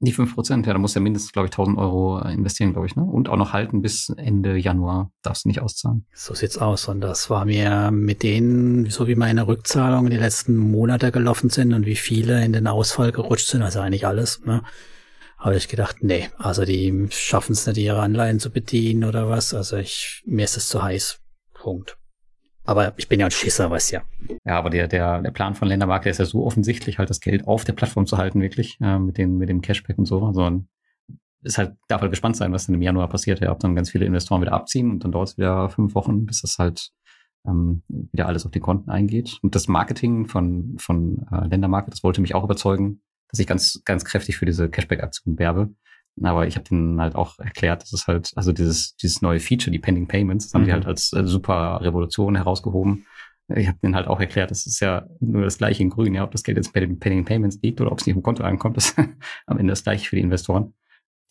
Die 0.01 0.13
5%, 0.13 0.67
ja, 0.67 0.75
da 0.75 0.79
muss 0.79 0.95
ja 0.95 1.01
mindestens, 1.01 1.33
glaube 1.33 1.47
ich, 1.47 1.53
1000 1.53 1.79
Euro 1.79 2.21
äh, 2.21 2.35
investieren, 2.35 2.73
glaube 2.73 2.87
ich, 2.87 2.97
ne? 2.97 3.03
Und 3.03 3.31
auch 3.31 3.37
noch 3.37 3.55
halten 3.55 3.81
bis 3.81 4.11
Ende 4.17 4.59
Januar. 4.59 5.11
Darfst 5.23 5.45
du 5.45 5.49
nicht 5.49 5.63
auszahlen. 5.63 6.05
So 6.13 6.35
sieht's 6.35 6.59
aus. 6.59 6.89
Und 6.89 7.01
das 7.01 7.31
war 7.31 7.47
mir 7.47 7.91
mit 7.91 8.23
denen, 8.23 8.91
so 8.91 9.09
wie 9.09 9.15
meine 9.15 9.47
Rückzahlungen 9.47 10.11
die 10.11 10.19
letzten 10.19 10.57
Monate 10.57 11.13
gelaufen 11.13 11.49
sind 11.49 11.73
und 11.73 11.87
wie 11.87 11.97
viele 11.97 12.45
in 12.45 12.53
den 12.53 12.67
Ausfall 12.67 13.11
gerutscht 13.11 13.49
sind, 13.49 13.63
also 13.63 13.81
eigentlich 13.81 14.07
alles, 14.07 14.45
ne? 14.45 14.63
Habe 15.39 15.57
ich 15.57 15.69
gedacht, 15.69 15.97
nee, 16.01 16.31
also 16.39 16.65
die 16.65 17.09
schaffen 17.11 17.53
es 17.53 17.67
nicht, 17.67 17.77
ihre 17.79 18.01
Anleihen 18.01 18.41
zu 18.41 18.51
bedienen 18.51 19.05
oder 19.05 19.29
was. 19.29 19.55
Also 19.55 19.77
ich, 19.77 20.23
mir 20.27 20.45
ist 20.45 20.57
es 20.57 20.69
zu 20.69 20.83
heiß. 20.83 21.21
Punkt. 21.55 21.99
Aber 22.67 22.93
ich 22.97 23.09
bin 23.09 23.21
ja 23.21 23.27
ein 23.27 23.31
Schisser, 23.31 23.71
weißt 23.71 23.93
ja. 23.93 24.03
Ja, 24.45 24.59
aber 24.59 24.71
der, 24.71 24.89
der, 24.89 25.23
der 25.23 25.31
Plan 25.31 25.55
von 25.55 25.69
Ländermarkt, 25.69 26.05
der 26.05 26.11
ist 26.11 26.19
ja 26.19 26.25
so 26.25 26.45
offensichtlich, 26.45 26.99
halt 26.99 27.11
das 27.11 27.21
Geld 27.21 27.47
auf 27.47 27.65
der 27.65 27.73
Plattform 27.73 28.07
zu 28.07 28.19
halten, 28.19 28.43
wirklich, 28.43 28.79
äh, 28.81 28.99
mit, 28.99 29.19
den, 29.19 29.39
mit 29.39 29.49
dem 29.49 29.61
Cashback 29.63 29.99
und 29.99 30.07
so. 30.07 30.25
Also 30.25 30.63
ist 31.43 31.59
halt, 31.59 31.77
darf 31.89 32.01
halt 32.01 32.11
gespannt 32.11 32.37
sein, 32.37 32.53
was 32.53 32.67
dann 32.67 32.75
im 32.75 32.83
Januar 32.83 33.09
passiert. 33.09 33.41
Ja, 33.41 33.53
ob 33.53 33.61
dann 33.61 33.77
ganz 33.77 33.91
viele 33.91 34.05
Investoren 34.05 34.43
wieder 34.43 34.53
abziehen 34.53 34.91
und 34.91 35.05
dann 35.05 35.13
dauert 35.13 35.29
es 35.29 35.39
wieder 35.39 35.71
fünf 35.71 35.95
Wochen, 35.95 36.27
bis 36.27 36.43
das 36.43 36.59
halt 36.59 36.91
ähm, 37.47 37.83
wieder 37.89 38.27
alles 38.27 38.45
auf 38.45 38.53
die 38.53 38.61
Konten 38.61 38.91
eingeht. 38.91 39.39
Und 39.43 39.55
das 39.55 39.69
Marketing 39.69 40.27
von, 40.27 40.77
von 40.79 41.27
äh, 41.31 41.47
Ländermarket, 41.47 41.95
das 41.95 42.03
wollte 42.03 42.21
mich 42.21 42.35
auch 42.35 42.45
überzeugen, 42.45 43.01
dass 43.31 43.39
ich 43.39 43.47
ganz, 43.47 43.83
ganz 43.85 44.05
kräftig 44.05 44.37
für 44.37 44.47
diese 44.47 44.69
Cashback-Aktion 44.69 45.39
werbe. 45.39 45.71
Aber 46.23 46.47
ich 46.47 46.57
habe 46.57 46.65
denen 46.65 47.01
halt 47.01 47.15
auch 47.15 47.39
erklärt, 47.39 47.83
dass 47.83 47.93
es 47.93 48.07
halt, 48.07 48.33
also 48.37 48.53
dieses, 48.53 48.97
dieses 48.97 49.21
neue 49.21 49.41
Feature, 49.41 49.71
die 49.71 49.79
Pending 49.79 50.09
Payments, 50.09 50.47
das 50.47 50.55
haben 50.55 50.65
die 50.65 50.73
halt 50.73 50.87
als 50.87 51.13
äh, 51.13 51.27
super 51.27 51.81
Revolution 51.83 52.37
herausgehoben. 52.37 53.07
Ich 53.55 53.69
habe 53.69 53.79
denen 53.79 53.95
halt 53.95 54.09
auch 54.09 54.19
erklärt, 54.19 54.51
das 54.51 54.67
ist 54.67 54.81
ja 54.81 55.07
nur 55.21 55.43
das 55.43 55.59
gleiche 55.59 55.83
in 55.83 55.91
grün, 55.91 56.15
ja, 56.15 56.25
ob 56.25 56.33
das 56.33 56.43
Geld 56.43 56.57
jetzt 56.57 56.73
bei 56.73 56.81
den 56.81 56.99
Pending 56.99 57.25
Payments 57.25 57.61
liegt 57.63 57.81
oder 57.81 57.93
ob 57.93 58.01
es 58.01 58.07
nicht 58.07 58.17
im 58.17 58.23
Konto 58.23 58.43
ankommt, 58.43 58.77
das 58.77 58.91
ist 58.91 58.99
am 59.47 59.59
Ende 59.59 59.73
das 59.73 59.85
gleiche 59.85 60.09
für 60.09 60.17
die 60.17 60.23
Investoren. 60.23 60.75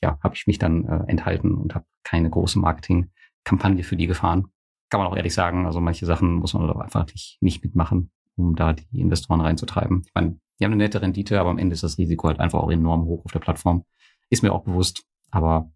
Ja, 0.02 0.20
habe 0.22 0.36
ich 0.36 0.46
mich 0.46 0.60
dann 0.60 0.86
äh, 0.86 1.04
enthalten 1.08 1.56
und 1.56 1.74
habe 1.74 1.86
keine 2.04 2.30
große 2.30 2.60
Marketingkampagne 2.60 3.84
für 3.84 3.96
die 3.96 4.08
gefahren. 4.08 4.48
Kann 4.90 5.00
man 5.00 5.08
auch 5.08 5.18
ehrlich 5.18 5.34
sagen, 5.34 5.66
also 5.66 5.82
manche 5.82 6.06
Sachen 6.06 6.36
muss 6.36 6.54
man 6.54 6.68
doch 6.68 6.80
einfach 6.80 7.08
nicht, 7.08 7.38
nicht 7.42 7.64
mitmachen, 7.64 8.12
um 8.38 8.56
da 8.56 8.74
die 8.74 9.00
Investoren 9.00 9.42
reinzutreiben. 9.42 10.04
Ich 10.06 10.14
meine, 10.14 10.40
die 10.60 10.64
haben 10.64 10.72
eine 10.72 10.84
nette 10.84 11.02
Rendite, 11.02 11.40
aber 11.40 11.50
am 11.50 11.58
Ende 11.58 11.74
ist 11.74 11.84
das 11.84 11.98
Risiko 11.98 12.28
halt 12.28 12.40
einfach 12.40 12.60
auch 12.60 12.72
enorm 12.72 13.06
hoch 13.06 13.26
auf 13.26 13.32
der 13.32 13.40
Plattform. 13.40 13.84
Ist 14.30 14.44
mir 14.44 14.54
auch 14.54 14.64
bewusst, 14.64 15.04
aber 15.32 15.72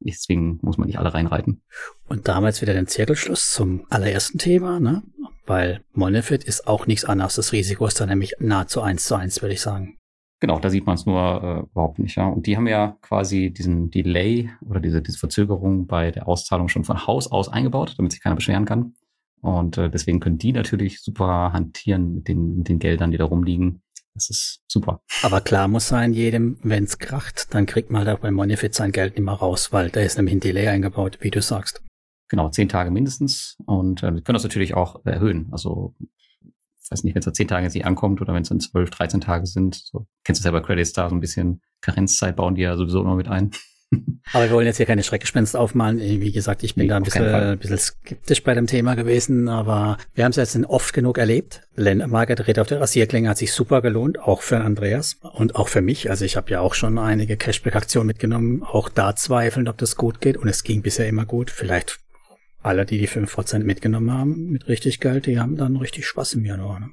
deswegen 0.00 0.58
muss 0.62 0.78
man 0.78 0.86
nicht 0.86 0.98
alle 0.98 1.14
reinreiten. 1.14 1.62
Und 2.08 2.28
damals 2.28 2.62
wieder 2.62 2.74
den 2.74 2.86
Zirkelschluss 2.86 3.50
zum 3.50 3.86
allerersten 3.90 4.38
Thema, 4.38 4.80
ne? 4.80 5.02
Weil 5.46 5.84
Monefit 5.92 6.44
ist 6.44 6.66
auch 6.66 6.86
nichts 6.86 7.04
anderes. 7.04 7.36
Das 7.36 7.52
Risiko 7.52 7.86
ist 7.86 8.00
dann 8.00 8.08
nämlich 8.08 8.34
nahezu 8.40 8.80
eins 8.80 9.04
zu 9.04 9.14
eins, 9.14 9.42
würde 9.42 9.54
ich 9.54 9.60
sagen. 9.60 9.98
Genau, 10.40 10.58
da 10.58 10.68
sieht 10.68 10.84
man 10.84 10.96
es 10.96 11.06
nur 11.06 11.42
äh, 11.42 11.70
überhaupt 11.70 11.98
nicht. 11.98 12.16
Ja. 12.16 12.26
Und 12.26 12.46
die 12.46 12.56
haben 12.56 12.66
ja 12.66 12.98
quasi 13.00 13.50
diesen 13.50 13.90
Delay 13.90 14.50
oder 14.68 14.80
diese, 14.80 15.00
diese 15.00 15.18
Verzögerung 15.18 15.86
bei 15.86 16.10
der 16.10 16.28
Auszahlung 16.28 16.68
schon 16.68 16.84
von 16.84 17.06
Haus 17.06 17.30
aus 17.30 17.48
eingebaut, 17.48 17.94
damit 17.96 18.12
sich 18.12 18.22
keiner 18.22 18.34
beschweren 18.36 18.66
kann. 18.66 18.94
Und 19.40 19.78
äh, 19.78 19.88
deswegen 19.88 20.20
können 20.20 20.38
die 20.38 20.52
natürlich 20.52 21.00
super 21.00 21.52
hantieren 21.52 22.14
mit 22.14 22.28
den, 22.28 22.58
mit 22.58 22.68
den 22.68 22.78
Geldern, 22.78 23.12
die 23.12 23.18
da 23.18 23.24
rumliegen. 23.24 23.82
Das 24.16 24.30
ist 24.30 24.62
super. 24.66 25.02
Aber 25.22 25.42
klar 25.42 25.68
muss 25.68 25.88
sein, 25.88 26.14
jedem, 26.14 26.58
wenn 26.62 26.84
es 26.84 26.98
kracht, 26.98 27.54
dann 27.54 27.66
kriegt 27.66 27.90
man 27.90 28.06
halt 28.06 28.16
auch 28.16 28.22
bei 28.22 28.30
Monefit 28.30 28.74
sein 28.74 28.90
Geld 28.90 29.14
nicht 29.16 29.24
mehr 29.24 29.34
raus, 29.34 29.72
weil 29.72 29.90
da 29.90 30.00
ist 30.00 30.16
nämlich 30.16 30.34
ein 30.34 30.40
Delay 30.40 30.68
eingebaut, 30.68 31.18
wie 31.20 31.30
du 31.30 31.42
sagst. 31.42 31.82
Genau, 32.28 32.48
zehn 32.48 32.68
Tage 32.68 32.90
mindestens. 32.90 33.58
Und 33.66 34.02
äh, 34.02 34.14
wir 34.14 34.22
können 34.22 34.34
das 34.34 34.42
natürlich 34.42 34.74
auch 34.74 35.04
erhöhen. 35.04 35.48
Also 35.52 35.94
ich 36.00 36.90
weiß 36.90 37.04
nicht, 37.04 37.14
wenn 37.14 37.20
es 37.20 37.26
da 37.26 37.32
zehn 37.34 37.46
Tage 37.46 37.64
jetzt 37.64 37.74
nicht 37.74 37.84
ankommt 37.84 38.22
oder 38.22 38.32
wenn 38.32 38.42
es 38.42 38.48
dann 38.48 38.60
zwölf, 38.60 38.88
dreizehn 38.88 39.20
Tage 39.20 39.46
sind. 39.46 39.74
So, 39.74 40.06
kennst 40.24 40.40
du 40.40 40.42
selber 40.44 40.62
Credit 40.62 40.86
Star, 40.86 41.10
so 41.10 41.14
ein 41.14 41.20
bisschen 41.20 41.60
Karenzzeit 41.82 42.36
bauen 42.36 42.54
die 42.54 42.62
ja 42.62 42.76
sowieso 42.76 43.02
immer 43.02 43.16
mit 43.16 43.28
ein. 43.28 43.50
Aber 44.32 44.44
wir 44.44 44.50
wollen 44.50 44.66
jetzt 44.66 44.78
hier 44.78 44.86
keine 44.86 45.04
Schreckgespenst 45.04 45.54
aufmalen. 45.54 46.00
Wie 46.00 46.32
gesagt, 46.32 46.64
ich 46.64 46.74
bin 46.74 46.84
nee, 46.84 46.88
da 46.88 46.96
ein 46.96 47.04
bisschen, 47.04 47.24
ein 47.26 47.58
bisschen 47.58 47.78
skeptisch 47.78 48.42
bei 48.42 48.54
dem 48.54 48.66
Thema 48.66 48.96
gewesen, 48.96 49.48
aber 49.48 49.98
wir 50.14 50.24
haben 50.24 50.30
es 50.30 50.36
jetzt 50.36 50.56
oft 50.66 50.92
genug 50.92 51.18
erlebt. 51.18 51.62
Market 51.76 52.46
Rede 52.46 52.60
auf 52.60 52.66
der 52.66 52.80
Rasierklinge 52.80 53.28
hat 53.28 53.38
sich 53.38 53.52
super 53.52 53.82
gelohnt, 53.82 54.18
auch 54.18 54.42
für 54.42 54.58
Andreas 54.58 55.18
und 55.22 55.54
auch 55.54 55.68
für 55.68 55.80
mich. 55.80 56.10
Also 56.10 56.24
ich 56.24 56.36
habe 56.36 56.50
ja 56.50 56.60
auch 56.60 56.74
schon 56.74 56.98
einige 56.98 57.36
Cashback-Aktionen 57.36 58.08
mitgenommen, 58.08 58.64
auch 58.64 58.88
da 58.88 59.14
zweifeln, 59.14 59.68
ob 59.68 59.78
das 59.78 59.94
gut 59.96 60.20
geht 60.20 60.36
und 60.36 60.48
es 60.48 60.64
ging 60.64 60.82
bisher 60.82 61.06
immer 61.06 61.24
gut. 61.24 61.50
Vielleicht 61.50 62.00
alle, 62.62 62.84
die 62.84 62.98
die 62.98 63.06
fünf 63.06 63.32
Prozent 63.32 63.64
mitgenommen 63.64 64.12
haben, 64.12 64.50
mit 64.50 64.66
richtig 64.66 64.98
Geld, 64.98 65.26
die 65.26 65.38
haben 65.38 65.56
dann 65.56 65.76
richtig 65.76 66.04
Spaß 66.06 66.34
im 66.34 66.44
Januar. 66.44 66.80
Ne? 66.80 66.90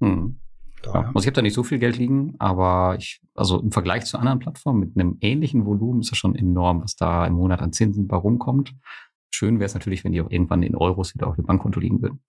Hm. 0.00 0.36
Ja, 0.84 0.92
also 0.92 1.20
ich 1.20 1.26
habe 1.26 1.32
da 1.32 1.42
nicht 1.42 1.54
so 1.54 1.62
viel 1.62 1.78
Geld 1.78 1.96
liegen, 1.96 2.34
aber 2.38 2.96
ich, 2.98 3.20
also 3.34 3.60
im 3.60 3.72
Vergleich 3.72 4.04
zu 4.04 4.18
anderen 4.18 4.38
Plattformen 4.38 4.80
mit 4.80 4.96
einem 4.96 5.18
ähnlichen 5.20 5.64
Volumen 5.64 6.00
ist 6.00 6.10
das 6.10 6.18
schon 6.18 6.34
enorm, 6.34 6.82
was 6.82 6.96
da 6.96 7.26
im 7.26 7.34
Monat 7.34 7.60
an 7.60 7.72
Zinsen 7.72 8.08
bei 8.08 8.16
rumkommt. 8.16 8.74
Schön 9.30 9.58
wäre 9.58 9.66
es 9.66 9.74
natürlich, 9.74 10.04
wenn 10.04 10.12
die 10.12 10.20
auch 10.20 10.30
irgendwann 10.30 10.62
in 10.62 10.76
Euros 10.76 11.14
wieder 11.14 11.26
auf 11.26 11.36
dem 11.36 11.46
Bankkonto 11.46 11.80
liegen 11.80 12.02
würden. 12.02 12.20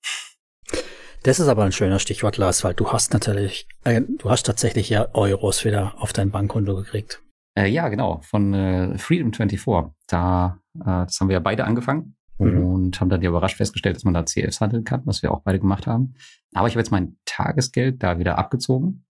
Das 1.24 1.40
ist 1.40 1.48
aber 1.48 1.64
ein 1.64 1.72
schöner 1.72 2.00
Stichwort, 2.00 2.38
Lars, 2.38 2.64
weil 2.64 2.74
du 2.74 2.92
hast 2.92 3.14
natürlich, 3.14 3.68
äh, 3.86 4.02
du 4.02 4.30
hast 4.30 4.46
tatsächlich 4.46 4.90
ja 4.90 5.08
Euros 5.14 5.64
wieder 5.64 5.94
auf 5.98 6.12
dein 6.12 6.32
Bankkonto 6.32 6.76
gekriegt. 6.76 7.22
Äh, 7.58 7.70
ja, 7.70 7.88
genau, 7.90 8.22
von 8.24 8.54
äh, 8.54 8.96
Freedom24. 8.98 9.92
Da, 10.08 10.60
äh, 10.80 10.84
das 10.84 11.20
haben 11.20 11.30
wir 11.30 11.36
ja 11.36 11.40
beide 11.40 11.66
angefangen 11.66 12.16
mhm. 12.38 12.73
Und 12.94 13.02
haben 13.02 13.10
dann 13.10 13.22
ja 13.22 13.30
überrascht 13.30 13.58
festgestellt, 13.58 13.96
dass 13.96 14.04
man 14.04 14.14
da 14.14 14.26
CFs 14.26 14.62
handeln 14.62 14.84
kann, 14.84 15.02
was 15.06 15.22
wir 15.22 15.32
auch 15.32 15.42
beide 15.42 15.60
gemacht 15.60 15.88
haben. 15.88 16.14
Aber 16.54 16.68
ich 16.68 16.74
habe 16.74 16.82
jetzt 16.82 16.92
mein 16.92 17.18
Tagesgeld 17.26 18.04
da 18.04 18.20
wieder 18.20 18.38
abgezogen. 18.38 19.06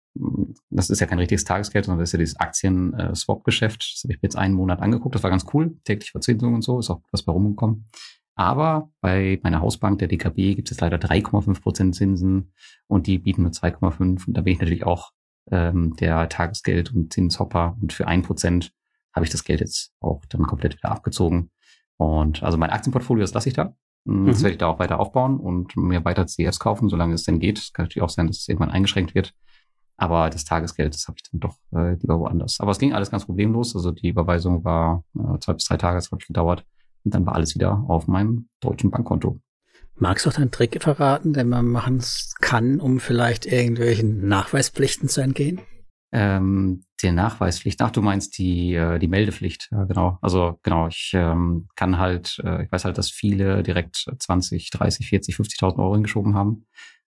Das 0.70 0.90
ist 0.90 1.00
ja 1.00 1.06
kein 1.06 1.18
richtiges 1.18 1.44
Tagesgeld, 1.44 1.86
sondern 1.86 2.00
das 2.00 2.10
ist 2.10 2.12
ja 2.12 2.18
dieses 2.18 2.38
Aktien-Swap-Geschäft. 2.38 3.94
Das 3.94 4.04
habe 4.04 4.12
ich 4.12 4.22
mir 4.22 4.26
jetzt 4.26 4.36
einen 4.36 4.54
Monat 4.54 4.80
angeguckt. 4.80 5.14
Das 5.14 5.22
war 5.22 5.30
ganz 5.30 5.46
cool. 5.52 5.76
Täglich 5.84 6.12
Verzinsung 6.12 6.54
und 6.54 6.62
so. 6.62 6.78
Ist 6.78 6.90
auch 6.90 7.00
was 7.10 7.22
bei 7.22 7.32
rumgekommen. 7.32 7.88
Aber 8.34 8.90
bei 9.00 9.40
meiner 9.42 9.60
Hausbank, 9.60 9.98
der 9.98 10.08
DKB, 10.08 10.54
gibt 10.54 10.70
es 10.70 10.80
leider 10.80 10.98
3,5 10.98 11.60
Prozent 11.60 11.94
Zinsen 11.94 12.52
und 12.86 13.06
die 13.06 13.18
bieten 13.18 13.42
nur 13.42 13.52
2,5. 13.52 14.26
Und 14.26 14.34
da 14.34 14.42
bin 14.42 14.54
ich 14.54 14.60
natürlich 14.60 14.84
auch 14.84 15.12
ähm, 15.50 15.96
der 15.96 16.28
Tagesgeld- 16.28 16.94
und 16.94 17.12
Zinshopper. 17.12 17.76
Und 17.80 17.92
für 17.92 18.06
ein 18.06 18.22
Prozent 18.22 18.72
habe 19.14 19.26
ich 19.26 19.32
das 19.32 19.44
Geld 19.44 19.60
jetzt 19.60 19.92
auch 20.00 20.24
dann 20.26 20.42
komplett 20.42 20.76
wieder 20.76 20.90
abgezogen. 20.90 21.50
Und 21.98 22.42
also 22.42 22.58
mein 22.58 22.70
Aktienportfolio, 22.70 23.22
das 23.22 23.34
lasse 23.34 23.48
ich 23.48 23.54
da. 23.54 23.74
Mhm. 24.04 24.26
Das 24.26 24.42
werde 24.42 24.52
ich 24.52 24.58
da 24.58 24.66
auch 24.66 24.78
weiter 24.78 24.98
aufbauen 25.00 25.38
und 25.38 25.76
mir 25.76 26.04
weiter 26.04 26.26
CFs 26.26 26.58
kaufen, 26.58 26.88
solange 26.88 27.14
es 27.14 27.24
denn 27.24 27.38
geht. 27.38 27.58
Es 27.58 27.72
kann 27.72 27.84
natürlich 27.84 28.02
auch 28.02 28.10
sein, 28.10 28.26
dass 28.26 28.38
es 28.38 28.48
irgendwann 28.48 28.70
eingeschränkt 28.70 29.14
wird. 29.14 29.34
Aber 29.96 30.30
das 30.30 30.44
Tagesgeld, 30.44 30.94
das 30.94 31.06
habe 31.06 31.16
ich 31.18 31.30
dann 31.30 31.40
doch 31.40 31.56
äh, 31.72 31.94
lieber 31.94 32.18
woanders. 32.18 32.58
Aber 32.60 32.72
es 32.72 32.78
ging 32.78 32.92
alles 32.92 33.10
ganz 33.10 33.26
problemlos. 33.26 33.76
Also 33.76 33.92
die 33.92 34.08
Überweisung 34.08 34.64
war 34.64 35.04
äh, 35.14 35.38
zwei 35.38 35.52
bis 35.52 35.64
drei 35.64 35.76
Tage, 35.76 35.96
das 35.96 36.10
hat 36.10 36.26
gedauert. 36.26 36.64
Und 37.04 37.14
dann 37.14 37.26
war 37.26 37.34
alles 37.34 37.54
wieder 37.54 37.84
auf 37.88 38.08
meinem 38.08 38.48
deutschen 38.60 38.90
Bankkonto. 38.90 39.40
Magst 39.94 40.26
du 40.26 40.30
auch 40.30 40.34
deinen 40.34 40.50
Trick 40.50 40.82
verraten, 40.82 41.32
den 41.32 41.48
man 41.48 41.66
machen 41.66 42.02
kann, 42.40 42.80
um 42.80 42.98
vielleicht 42.98 43.46
irgendwelchen 43.46 44.26
Nachweispflichten 44.26 45.08
zu 45.08 45.20
entgehen? 45.20 45.60
Ähm, 46.10 46.84
der 47.02 47.12
Nachweispflicht. 47.12 47.80
Ach, 47.82 47.90
du 47.90 48.02
meinst 48.02 48.38
die, 48.38 48.74
äh, 48.74 48.98
die 48.98 49.08
Meldepflicht. 49.08 49.68
Ja, 49.72 49.84
genau. 49.84 50.18
Also 50.22 50.58
genau, 50.62 50.88
ich 50.88 51.12
ähm, 51.14 51.68
kann 51.76 51.98
halt, 51.98 52.40
äh, 52.44 52.64
ich 52.64 52.72
weiß 52.72 52.84
halt, 52.84 52.98
dass 52.98 53.10
viele 53.10 53.62
direkt 53.62 54.06
20, 54.18 54.70
30, 54.70 55.08
40, 55.08 55.34
50.000 55.36 55.78
Euro 55.78 55.94
hingeschoben 55.94 56.34
haben. 56.34 56.66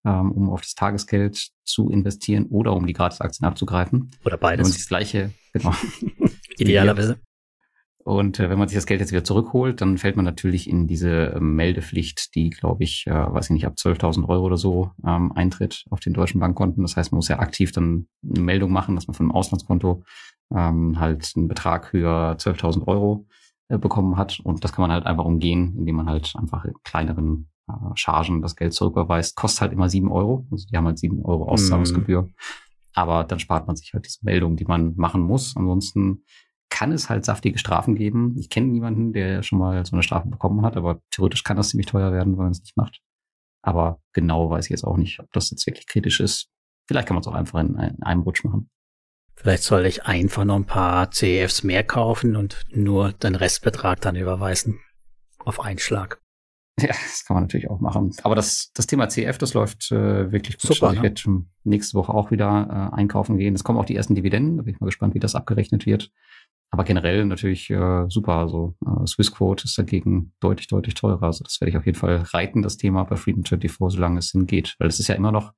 ähm, 0.05 0.31
um 0.31 0.49
auf 0.49 0.61
das 0.61 0.75
Tagesgeld 0.75 1.49
zu 1.63 1.89
investieren 1.89 2.45
oder 2.47 2.73
um 2.73 2.85
die 2.85 2.93
Gratisaktien 2.93 3.47
abzugreifen. 3.47 4.11
Oder 4.23 4.37
beides. 4.37 4.67
Sich 4.67 4.77
das 4.77 4.87
gleiche, 4.87 5.33
genau. 5.51 5.73
Idealerweise. 6.57 7.19
Und 8.05 8.39
äh, 8.39 8.51
wenn 8.51 8.59
man 8.59 8.67
sich 8.67 8.77
das 8.77 8.85
Geld 8.85 8.99
jetzt 8.99 9.11
wieder 9.11 9.23
zurückholt, 9.23 9.81
dann 9.81 9.97
fällt 9.97 10.15
man 10.15 10.25
natürlich 10.25 10.69
in 10.69 10.85
diese 10.85 11.33
äh, 11.33 11.39
Meldepflicht, 11.39 12.35
die, 12.35 12.51
glaube 12.51 12.83
ich, 12.83 13.07
äh, 13.07 13.11
weiß 13.11 13.45
ich 13.45 13.51
nicht, 13.51 13.65
ab 13.65 13.73
12.000 13.79 14.29
Euro 14.29 14.45
oder 14.45 14.57
so 14.57 14.91
ähm, 15.03 15.31
eintritt 15.31 15.85
auf 15.89 16.01
den 16.01 16.13
deutschen 16.13 16.39
Bankkonten. 16.39 16.83
Das 16.83 16.95
heißt, 16.95 17.11
man 17.11 17.17
muss 17.17 17.29
ja 17.29 17.39
aktiv 17.39 17.71
dann 17.71 18.07
eine 18.23 18.43
Meldung 18.43 18.71
machen, 18.71 18.93
dass 18.93 19.07
man 19.07 19.15
von 19.15 19.25
einem 19.25 19.31
Auslandskonto 19.31 20.03
ähm, 20.55 20.99
halt 20.99 21.33
einen 21.35 21.47
Betrag 21.47 21.93
höher 21.93 22.37
12.000 22.37 22.87
Euro 22.87 23.25
äh, 23.69 23.79
bekommen 23.79 24.17
hat. 24.17 24.39
Und 24.39 24.63
das 24.63 24.71
kann 24.71 24.83
man 24.83 24.91
halt 24.91 25.07
einfach 25.07 25.25
umgehen, 25.25 25.73
indem 25.75 25.95
man 25.95 26.07
halt 26.07 26.31
einfach 26.37 26.63
in 26.65 26.75
kleineren 26.83 27.49
äh, 27.67 27.73
Chargen 27.95 28.43
das 28.43 28.55
Geld 28.55 28.73
zurücküberweist. 28.73 29.35
Kostet 29.35 29.61
halt 29.61 29.73
immer 29.73 29.89
sieben 29.89 30.11
Euro. 30.11 30.45
Also 30.51 30.67
die 30.71 30.77
haben 30.77 30.85
halt 30.85 30.99
sieben 30.99 31.25
Euro 31.25 31.45
Auszahlungsgebühr. 31.45 32.21
Mm. 32.21 32.33
Aber 32.93 33.23
dann 33.23 33.39
spart 33.39 33.65
man 33.65 33.75
sich 33.75 33.93
halt 33.93 34.05
diese 34.05 34.19
Meldung, 34.21 34.57
die 34.57 34.65
man 34.65 34.93
machen 34.95 35.21
muss. 35.21 35.57
Ansonsten 35.57 36.23
kann 36.75 36.91
es 36.91 37.09
halt 37.09 37.23
saftige 37.23 37.57
Strafen 37.57 37.95
geben. 37.95 38.35
Ich 38.37 38.49
kenne 38.49 38.67
niemanden, 38.67 39.13
der 39.13 39.43
schon 39.43 39.59
mal 39.59 39.85
so 39.85 39.95
eine 39.95 40.03
Strafe 40.03 40.27
bekommen 40.27 40.65
hat, 40.65 40.75
aber 40.75 40.99
theoretisch 41.09 41.45
kann 41.45 41.55
das 41.55 41.69
ziemlich 41.69 41.87
teuer 41.87 42.11
werden, 42.11 42.33
wenn 42.33 42.43
man 42.43 42.51
es 42.51 42.59
nicht 42.59 42.75
macht. 42.75 42.99
Aber 43.61 44.01
genau 44.11 44.49
weiß 44.49 44.65
ich 44.65 44.71
jetzt 44.71 44.83
auch 44.83 44.97
nicht, 44.97 45.21
ob 45.21 45.31
das 45.31 45.51
jetzt 45.51 45.65
wirklich 45.67 45.87
kritisch 45.87 46.19
ist. 46.19 46.49
Vielleicht 46.85 47.07
kann 47.07 47.15
man 47.15 47.21
es 47.21 47.27
auch 47.27 47.33
einfach 47.33 47.61
in, 47.61 47.75
in 47.75 48.03
einem 48.03 48.23
Rutsch 48.23 48.43
machen. 48.43 48.69
Vielleicht 49.37 49.63
soll 49.63 49.85
ich 49.85 50.05
einfach 50.05 50.43
noch 50.43 50.57
ein 50.57 50.65
paar 50.65 51.11
CEFs 51.11 51.63
mehr 51.63 51.85
kaufen 51.85 52.35
und 52.35 52.65
nur 52.69 53.13
den 53.13 53.35
Restbetrag 53.35 54.01
dann 54.01 54.17
überweisen. 54.17 54.81
Auf 55.39 55.61
einen 55.61 55.79
Schlag. 55.79 56.21
Ja, 56.77 56.87
das 56.87 57.23
kann 57.25 57.35
man 57.35 57.43
natürlich 57.43 57.69
auch 57.69 57.79
machen. 57.79 58.11
Aber 58.23 58.35
das, 58.35 58.71
das 58.73 58.85
Thema 58.85 59.07
CF, 59.07 59.37
das 59.37 59.53
läuft 59.53 59.93
äh, 59.93 60.29
wirklich 60.33 60.57
gut. 60.57 60.73
Super, 60.73 60.87
also 60.87 60.95
ich 60.97 61.01
ne? 61.01 61.03
werde 61.03 61.45
nächste 61.63 61.97
Woche 61.97 62.13
auch 62.13 62.31
wieder 62.31 62.91
äh, 62.91 62.95
einkaufen 62.95 63.37
gehen. 63.37 63.55
Es 63.55 63.63
kommen 63.63 63.79
auch 63.79 63.85
die 63.85 63.95
ersten 63.95 64.13
Dividenden. 64.13 64.57
Da 64.57 64.63
bin 64.63 64.73
ich 64.73 64.81
mal 64.81 64.87
gespannt, 64.87 65.13
wie 65.13 65.19
das 65.19 65.35
abgerechnet 65.35 65.85
wird. 65.85 66.11
Aber 66.71 66.83
generell 66.83 67.25
natürlich 67.25 67.69
äh, 67.69 68.05
super. 68.09 68.33
Also 68.33 68.75
äh, 68.85 69.07
Swissquote 69.07 69.65
ist 69.65 69.77
dagegen 69.77 70.33
deutlich, 70.39 70.67
deutlich 70.67 70.95
teurer. 70.95 71.23
Also 71.23 71.43
das 71.43 71.61
werde 71.61 71.69
ich 71.69 71.77
auf 71.77 71.85
jeden 71.85 71.97
Fall 71.97 72.17
reiten, 72.33 72.61
das 72.61 72.77
Thema 72.77 73.03
bei 73.03 73.15
Freedom24, 73.15 73.91
solange 73.91 74.19
es 74.19 74.31
hingeht. 74.31 74.75
Weil 74.79 74.89
es 74.89 74.99
ist 74.99 75.07
ja 75.07 75.15
immer 75.15 75.31
noch 75.31 75.53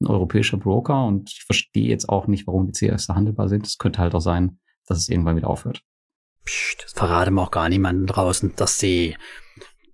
ein 0.00 0.06
europäischer 0.06 0.56
Broker 0.56 1.04
und 1.04 1.30
ich 1.30 1.44
verstehe 1.44 1.88
jetzt 1.88 2.08
auch 2.08 2.26
nicht, 2.26 2.46
warum 2.46 2.66
die 2.66 2.72
CFs 2.72 3.06
da 3.06 3.14
handelbar 3.14 3.48
sind. 3.48 3.66
Es 3.66 3.78
könnte 3.78 3.98
halt 3.98 4.14
auch 4.14 4.20
sein, 4.20 4.58
dass 4.86 4.98
es 4.98 5.08
irgendwann 5.08 5.36
wieder 5.36 5.48
aufhört. 5.48 5.82
Psst, 6.44 6.84
das 6.84 6.92
verraten 6.92 7.34
wir 7.34 7.42
auch 7.42 7.50
gar 7.50 7.68
niemanden 7.68 8.06
draußen, 8.06 8.54
dass 8.56 8.78
sie 8.78 9.16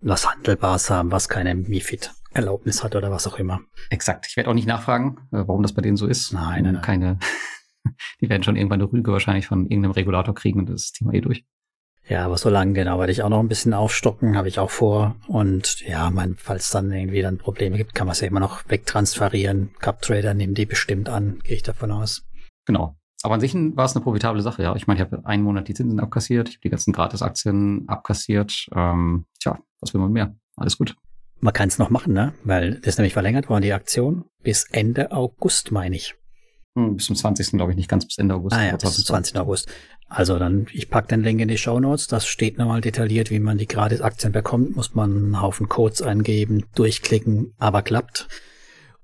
was 0.01 0.31
Handelbares 0.31 0.91
haben, 0.91 1.11
was 1.11 1.29
keine 1.29 1.55
MIFID 1.55 2.13
Erlaubnis 2.37 2.85
hat 2.85 2.95
oder 2.95 3.11
was 3.11 3.27
auch 3.27 3.39
immer. 3.39 3.61
Exakt. 3.91 4.27
Ich 4.29 4.37
werde 4.37 4.51
auch 4.51 4.55
nicht 4.55 4.69
nachfragen, 4.69 5.17
äh, 5.33 5.43
warum 5.47 5.63
das 5.63 5.73
bei 5.73 5.83
denen 5.83 5.97
so 5.97 6.07
ist. 6.07 6.33
Nein, 6.33 6.65
nein, 6.65 6.75
nein. 6.75 6.83
Keine, 6.83 7.19
die 8.21 8.29
werden 8.29 8.43
schon 8.43 8.57
irgendwann 8.57 8.81
eine 8.81 8.93
Rüge 8.93 9.13
wahrscheinlich 9.13 9.47
von 9.47 9.67
irgendeinem 9.67 9.93
Regulator 9.93 10.35
kriegen 10.35 10.61
und 10.61 10.71
das 10.71 10.93
Thema 10.93 11.13
eh 11.13 11.21
durch. 11.21 11.45
Ja, 12.09 12.25
aber 12.25 12.39
so 12.39 12.49
lange 12.49 12.73
genau 12.73 13.01
werde 13.01 13.11
ich 13.11 13.23
auch 13.23 13.29
noch 13.29 13.41
ein 13.41 13.49
bisschen 13.49 13.75
aufstocken, 13.75 14.37
habe 14.37 14.47
ich 14.49 14.61
auch 14.61 14.71
vor. 14.71 15.17
Und 15.27 15.81
ja, 15.81 16.09
mein, 16.11 16.37
falls 16.39 16.71
dann 16.71 16.93
irgendwie 16.93 17.21
dann 17.21 17.39
Probleme 17.39 17.77
gibt, 17.77 17.95
kann 17.97 18.07
man 18.07 18.13
es 18.13 18.21
ja 18.21 18.29
immer 18.29 18.39
noch 18.39 18.69
wegtransferieren. 18.69 19.71
Cup-Trader 19.81 20.33
nehmen 20.33 20.55
die 20.55 20.67
bestimmt 20.67 21.09
an, 21.09 21.41
gehe 21.43 21.57
ich 21.57 21.65
davon 21.65 21.91
aus. 21.91 22.25
Genau. 22.65 22.97
Aber 23.23 23.35
an 23.35 23.41
sich 23.41 23.55
war 23.55 23.87
es 23.87 23.97
eine 23.97 24.05
profitable 24.05 24.43
Sache, 24.43 24.63
ja. 24.63 24.77
Ich 24.77 24.87
meine, 24.87 25.01
ich 25.01 25.05
habe 25.05 25.27
einen 25.27 25.43
Monat 25.43 25.67
die 25.67 25.75
Zinsen 25.75 25.99
abkassiert, 25.99 26.49
ich 26.49 26.57
habe 26.57 26.63
die 26.63 26.71
ganzen 26.71 26.93
Gratis-Aktien 26.93 27.89
abkassiert. 27.89 28.69
Ähm, 28.73 29.25
tja, 29.41 29.59
was 29.81 29.93
will 29.93 30.01
man 30.01 30.13
mehr? 30.13 30.37
Alles 30.57 30.79
gut. 30.79 30.97
Man 31.41 31.53
kann 31.53 31.69
es 31.69 31.79
noch 31.79 31.91
machen, 31.91 32.13
ne? 32.13 32.35
Weil 32.45 32.77
das 32.77 32.95
ist 32.95 32.99
nämlich 32.99 33.15
verlängert 33.15 33.49
worden, 33.49 33.63
die 33.63 33.73
Aktion, 33.73 34.27
bis 34.43 34.65
Ende 34.71 35.11
August, 35.11 35.73
meine 35.73 35.97
ich. 35.97 36.15
Hm, 36.77 36.97
bis 36.97 37.07
zum 37.07 37.17
20. 37.17 37.53
glaube 37.53 37.73
ich 37.73 37.77
nicht 37.77 37.89
ganz 37.89 38.05
bis 38.05 38.19
Ende 38.19 38.35
August. 38.35 38.55
Ah 38.55 38.67
ja, 38.67 38.77
bis 38.77 38.95
zum 38.95 39.05
20. 39.05 39.39
August. 39.39 39.67
Also 40.09 40.39
dann, 40.39 40.67
ich 40.73 40.91
pack 40.91 41.09
den 41.09 41.23
Link 41.23 41.41
in 41.41 41.49
die 41.49 41.59
Show 41.59 41.81
Notes. 41.81 42.07
Das 42.07 42.27
steht 42.27 42.59
nochmal 42.59 42.83
detailliert, 42.83 43.31
wie 43.31 43.41
man 43.41 43.57
die 43.57 43.67
Gratis-Aktien 43.67 44.33
bekommt. 44.33 44.77
Muss 44.77 44.95
man 44.95 45.11
einen 45.11 45.41
Haufen 45.41 45.69
Codes 45.69 46.03
eingeben, 46.03 46.67
durchklicken, 46.75 47.55
aber 47.59 47.81
klappt. 47.81 48.29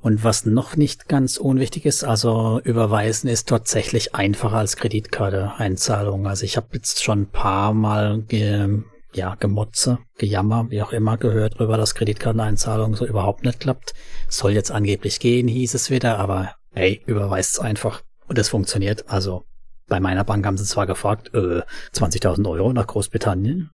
Und 0.03 0.23
was 0.23 0.45
noch 0.45 0.77
nicht 0.77 1.09
ganz 1.09 1.39
unwichtig 1.39 1.87
ist, 1.87 2.05
also 2.05 2.61
überweisen 2.63 3.29
ist 3.29 3.49
tatsächlich 3.49 4.15
einfacher 4.15 4.57
als 4.57 4.77
Kreditkarte-Einzahlung. 4.77 6.27
Also 6.27 6.45
ich 6.45 6.57
habe 6.57 6.69
jetzt 6.73 7.03
schon 7.03 7.23
ein 7.23 7.31
paar 7.31 7.73
Mal 7.73 8.23
ge, 8.23 8.83
ja, 9.15 9.35
Gemotze, 9.37 9.99
Gejammer, 10.19 10.67
wie 10.69 10.83
auch 10.83 10.93
immer, 10.93 11.17
gehört 11.17 11.55
darüber, 11.55 11.77
dass 11.79 11.95
Kreditkarteneinzahlung 11.95 12.97
so 12.97 13.07
überhaupt 13.07 13.45
nicht 13.45 13.61
klappt. 13.61 13.95
Soll 14.29 14.53
jetzt 14.53 14.73
angeblich 14.73 15.21
gehen, 15.21 15.49
hieß 15.49 15.75
es 15.75 15.91
wieder, 15.91 16.19
aber 16.19 16.57
hey, 16.73 17.03
überweist's 17.07 17.59
einfach. 17.59 18.03
Und 18.29 18.39
es 18.39 18.49
funktioniert. 18.49 19.09
Also 19.09 19.45
bei 19.89 20.01
meiner 20.01 20.25
Bank 20.25 20.47
haben 20.47 20.57
sie 20.57 20.65
zwar 20.65 20.87
gefragt, 20.87 21.35
äh, 21.35 21.63
20.000 21.93 22.49
Euro 22.49 22.73
nach 22.73 22.87
Großbritannien. 22.87 23.71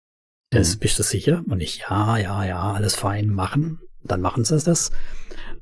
Das, 0.52 0.76
mhm. 0.76 0.80
Bist 0.80 1.00
du 1.00 1.04
sicher? 1.04 1.44
Und 1.50 1.62
ich, 1.62 1.86
ja, 1.90 2.18
ja, 2.18 2.44
ja, 2.46 2.74
alles 2.74 2.96
fein, 2.96 3.30
machen. 3.30 3.80
Dann 4.04 4.22
machen 4.22 4.46
sie 4.46 4.60
das. 4.60 4.92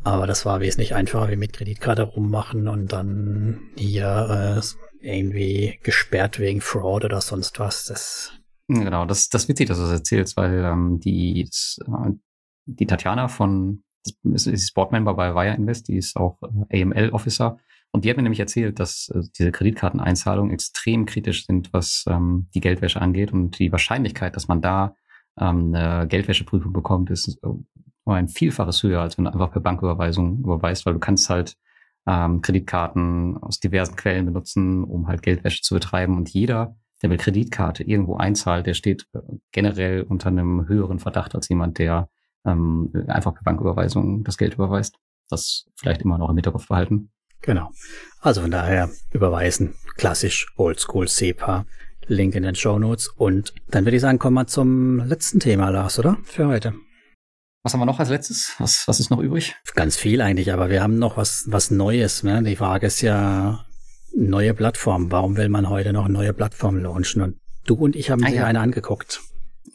Aber 0.04 0.28
das 0.28 0.46
war 0.46 0.60
wesentlich 0.60 0.96
einfacher, 0.96 1.30
wie 1.30 1.38
mit 1.38 1.54
Kreditkarte 1.54 2.04
rummachen 2.04 2.68
und 2.68 2.92
dann 2.92 3.72
hier 3.78 4.62
äh, 4.62 5.06
irgendwie 5.06 5.80
gesperrt 5.82 6.40
wegen 6.40 6.62
Fraud 6.62 7.06
oder 7.06 7.22
sonst 7.22 7.60
was. 7.60 7.86
Das 7.86 8.34
Genau, 8.68 9.06
das, 9.06 9.30
das 9.30 9.48
witzig, 9.48 9.68
dass 9.68 9.78
du 9.78 9.84
das 9.84 9.92
erzählst, 9.92 10.38
weil 10.38 10.64
ähm, 10.64 11.00
die, 11.00 11.42
äh, 11.42 12.12
die 12.66 12.86
Tatjana 12.86 13.28
von 13.28 13.84
ist, 14.24 14.48
ist 14.48 14.70
Sportmember 14.70 15.14
bei 15.14 15.34
Wire 15.34 15.56
Invest, 15.56 15.88
die 15.88 15.98
ist 15.98 16.16
auch 16.16 16.38
äh, 16.70 16.84
AML-Officer. 16.84 17.58
Und 17.92 18.06
die 18.06 18.10
hat 18.10 18.18
mir 18.18 18.24
nämlich 18.24 18.40
erzählt, 18.40 18.80
dass 18.80 19.10
äh, 19.10 19.22
diese 19.38 19.52
Kreditkarteneinzahlungen 19.52 20.52
extrem 20.52 21.06
kritisch 21.06 21.46
sind, 21.46 21.72
was 21.74 22.06
ähm, 22.08 22.48
die 22.54 22.60
Geldwäsche 22.60 23.02
angeht. 23.02 23.32
Und 23.32 23.60
die 23.60 23.72
Wahrscheinlichkeit, 23.72 24.36
dass 24.36 24.48
man 24.48 24.62
da 24.62 24.96
ähm, 25.40 25.74
eine 25.74 26.08
Geldwäscheprüfung 26.08 26.74
bekommt, 26.74 27.12
ist 27.12 27.40
äh, 27.44 27.48
ein 28.06 28.28
Vielfaches 28.28 28.82
höher, 28.84 29.02
als 29.02 29.18
wenn 29.18 29.26
du 29.26 29.32
einfach 29.32 29.52
per 29.52 29.62
Banküberweisung 29.62 30.40
überweist, 30.40 30.86
weil 30.86 30.94
du 30.94 31.00
kannst 31.00 31.30
halt 31.30 31.56
ähm, 32.08 32.42
Kreditkarten 32.42 33.38
aus 33.38 33.60
diversen 33.60 33.96
Quellen 33.96 34.26
benutzen, 34.26 34.84
um 34.84 35.08
halt 35.08 35.22
Geldwäsche 35.22 35.62
zu 35.62 35.76
betreiben. 35.76 36.18
Und 36.18 36.30
jeder, 36.30 36.76
der 37.02 37.10
mit 37.10 37.22
Kreditkarte 37.22 37.84
irgendwo 37.84 38.18
einzahlt, 38.18 38.66
der 38.66 38.74
steht 38.74 39.08
generell 39.52 40.02
unter 40.02 40.30
einem 40.30 40.68
höheren 40.68 41.00
Verdacht 41.00 41.36
als 41.36 41.48
jemand, 41.48 41.78
der 41.78 42.10
ähm, 42.46 42.92
einfach 43.08 43.34
per 43.34 43.44
Banküberweisung 43.44 44.24
das 44.24 44.38
Geld 44.38 44.56
überweist. 44.56 44.96
Das 45.30 45.66
vielleicht 45.76 46.02
immer 46.02 46.18
noch 46.18 46.30
im 46.30 46.36
Hinterkopf 46.36 46.68
behalten. 46.68 47.12
Genau. 47.42 47.72
Also 48.22 48.42
von 48.42 48.52
daher 48.52 48.90
überweisen, 49.12 49.76
klassisch 49.96 50.54
Oldschool 50.56 51.08
SEPA, 51.08 51.66
Link 52.08 52.36
in 52.36 52.44
den 52.44 52.56
Show 52.56 52.80
Notes. 52.80 53.10
Und 53.10 53.54
dann 53.68 53.86
würde 53.86 53.98
ich 53.98 54.02
sagen, 54.02 54.20
kommen 54.20 54.36
wir 54.36 54.48
zum 54.48 55.00
letzten 55.00 55.40
Thema, 55.40 55.70
Lars, 55.70 56.00
oder? 56.00 56.18
Für 56.24 56.48
heute. 56.48 56.74
Was 57.64 57.74
haben 57.74 57.80
wir 57.80 57.86
noch 57.86 58.00
als 58.00 58.10
letztes? 58.10 58.56
Was, 58.60 58.88
was 58.88 59.00
ist 59.00 59.10
noch 59.10 59.20
übrig? 59.20 59.56
Ganz 59.76 59.96
viel 59.96 60.22
eigentlich, 60.22 60.52
aber 60.52 60.70
wir 60.70 60.84
haben 60.84 61.00
noch 61.00 61.16
was, 61.18 61.46
was 61.48 61.72
Neues. 61.72 62.24
Ne? 62.24 62.44
Die 62.44 62.58
Frage 62.58 62.88
ist 62.88 63.02
ja, 63.02 63.66
neue 64.16 64.54
Plattform. 64.54 65.12
Warum 65.12 65.38
will 65.38 65.50
man 65.50 65.70
heute 65.70 65.94
noch 65.94 66.08
neue 66.08 66.34
Plattformen 66.34 66.84
launchen? 66.84 67.22
Und 67.22 67.40
du 67.66 67.76
und 67.76 67.96
ich 67.96 68.10
haben 68.10 68.24
ah, 68.24 68.30
ja. 68.30 68.46
eine 68.46 68.60
angeguckt. 68.60 69.22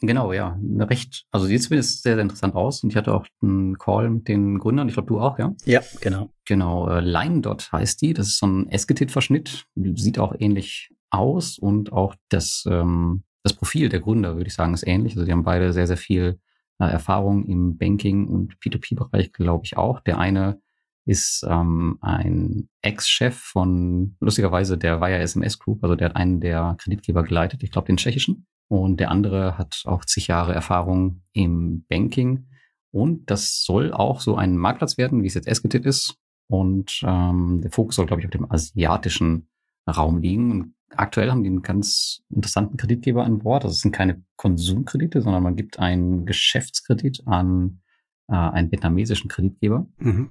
Genau, 0.01 0.31
ja. 0.31 0.57
Recht, 0.77 1.25
also 1.31 1.47
die 1.47 1.59
zumindest 1.59 2.03
sehr, 2.03 2.15
sehr 2.15 2.21
interessant 2.21 2.55
aus. 2.55 2.83
Und 2.83 2.91
ich 2.91 2.95
hatte 2.95 3.13
auch 3.13 3.25
einen 3.41 3.77
Call 3.77 4.09
mit 4.09 4.27
den 4.27 4.57
Gründern. 4.57 4.87
Ich 4.87 4.93
glaube, 4.93 5.07
du 5.07 5.19
auch, 5.19 5.37
ja? 5.37 5.53
Ja, 5.65 5.81
genau. 5.99 6.29
Genau, 6.45 6.89
äh, 6.89 7.01
LineDot 7.01 7.71
heißt 7.71 8.01
die. 8.01 8.13
Das 8.13 8.27
ist 8.27 8.39
so 8.39 8.47
ein 8.47 8.69
Esketit-Verschnitt. 8.69 9.65
Sieht 9.75 10.19
auch 10.19 10.33
ähnlich 10.39 10.91
aus. 11.09 11.57
Und 11.57 11.91
auch 11.91 12.15
das, 12.29 12.63
ähm, 12.69 13.23
das 13.43 13.53
Profil 13.53 13.89
der 13.89 13.99
Gründer, 13.99 14.35
würde 14.35 14.47
ich 14.47 14.53
sagen, 14.53 14.73
ist 14.73 14.87
ähnlich. 14.87 15.13
Also 15.13 15.25
die 15.25 15.31
haben 15.31 15.43
beide 15.43 15.73
sehr, 15.73 15.87
sehr 15.87 15.97
viel 15.97 16.39
äh, 16.79 16.85
Erfahrung 16.85 17.45
im 17.45 17.77
Banking- 17.77 18.27
und 18.27 18.55
P2P-Bereich, 18.63 19.33
glaube 19.33 19.65
ich 19.65 19.77
auch. 19.77 19.99
Der 19.99 20.17
eine 20.17 20.61
ist 21.05 21.45
ähm, 21.49 21.97
ein 22.01 22.69
Ex-Chef 22.81 23.35
von, 23.35 24.15
lustigerweise, 24.19 24.77
der 24.77 25.01
Wire 25.01 25.19
SMS 25.19 25.59
Group. 25.59 25.83
Also 25.83 25.95
der 25.95 26.09
hat 26.09 26.15
einen 26.15 26.39
der 26.39 26.77
Kreditgeber 26.79 27.23
geleitet. 27.23 27.63
Ich 27.63 27.71
glaube, 27.71 27.87
den 27.87 27.97
tschechischen. 27.97 28.45
Und 28.69 28.99
der 28.99 29.11
andere 29.11 29.57
hat 29.57 29.83
auch 29.85 30.05
zig 30.05 30.27
Jahre 30.27 30.53
Erfahrung 30.53 31.23
im 31.33 31.85
Banking. 31.89 32.47
Und 32.91 33.29
das 33.29 33.63
soll 33.63 33.91
auch 33.91 34.21
so 34.21 34.35
ein 34.35 34.57
Marktplatz 34.57 34.97
werden, 34.97 35.23
wie 35.23 35.27
es 35.27 35.33
jetzt 35.33 35.47
Esketit 35.47 35.85
ist. 35.85 36.15
Und 36.47 37.01
ähm, 37.03 37.61
der 37.61 37.71
Fokus 37.71 37.95
soll, 37.95 38.05
glaube 38.05 38.21
ich, 38.21 38.27
auf 38.27 38.31
dem 38.31 38.51
asiatischen 38.51 39.49
Raum 39.87 40.19
liegen. 40.19 40.51
Und 40.51 40.73
aktuell 40.95 41.31
haben 41.31 41.43
die 41.43 41.49
einen 41.49 41.61
ganz 41.61 42.23
interessanten 42.29 42.77
Kreditgeber 42.77 43.23
an 43.23 43.39
Bord. 43.39 43.63
Das 43.63 43.79
sind 43.79 43.91
keine 43.91 44.23
Konsumkredite, 44.37 45.21
sondern 45.21 45.43
man 45.43 45.55
gibt 45.55 45.79
einen 45.79 46.25
Geschäftskredit 46.25 47.23
an 47.27 47.81
äh, 48.27 48.35
einen 48.35 48.71
vietnamesischen 48.71 49.29
Kreditgeber. 49.29 49.87
Mhm. 49.97 50.29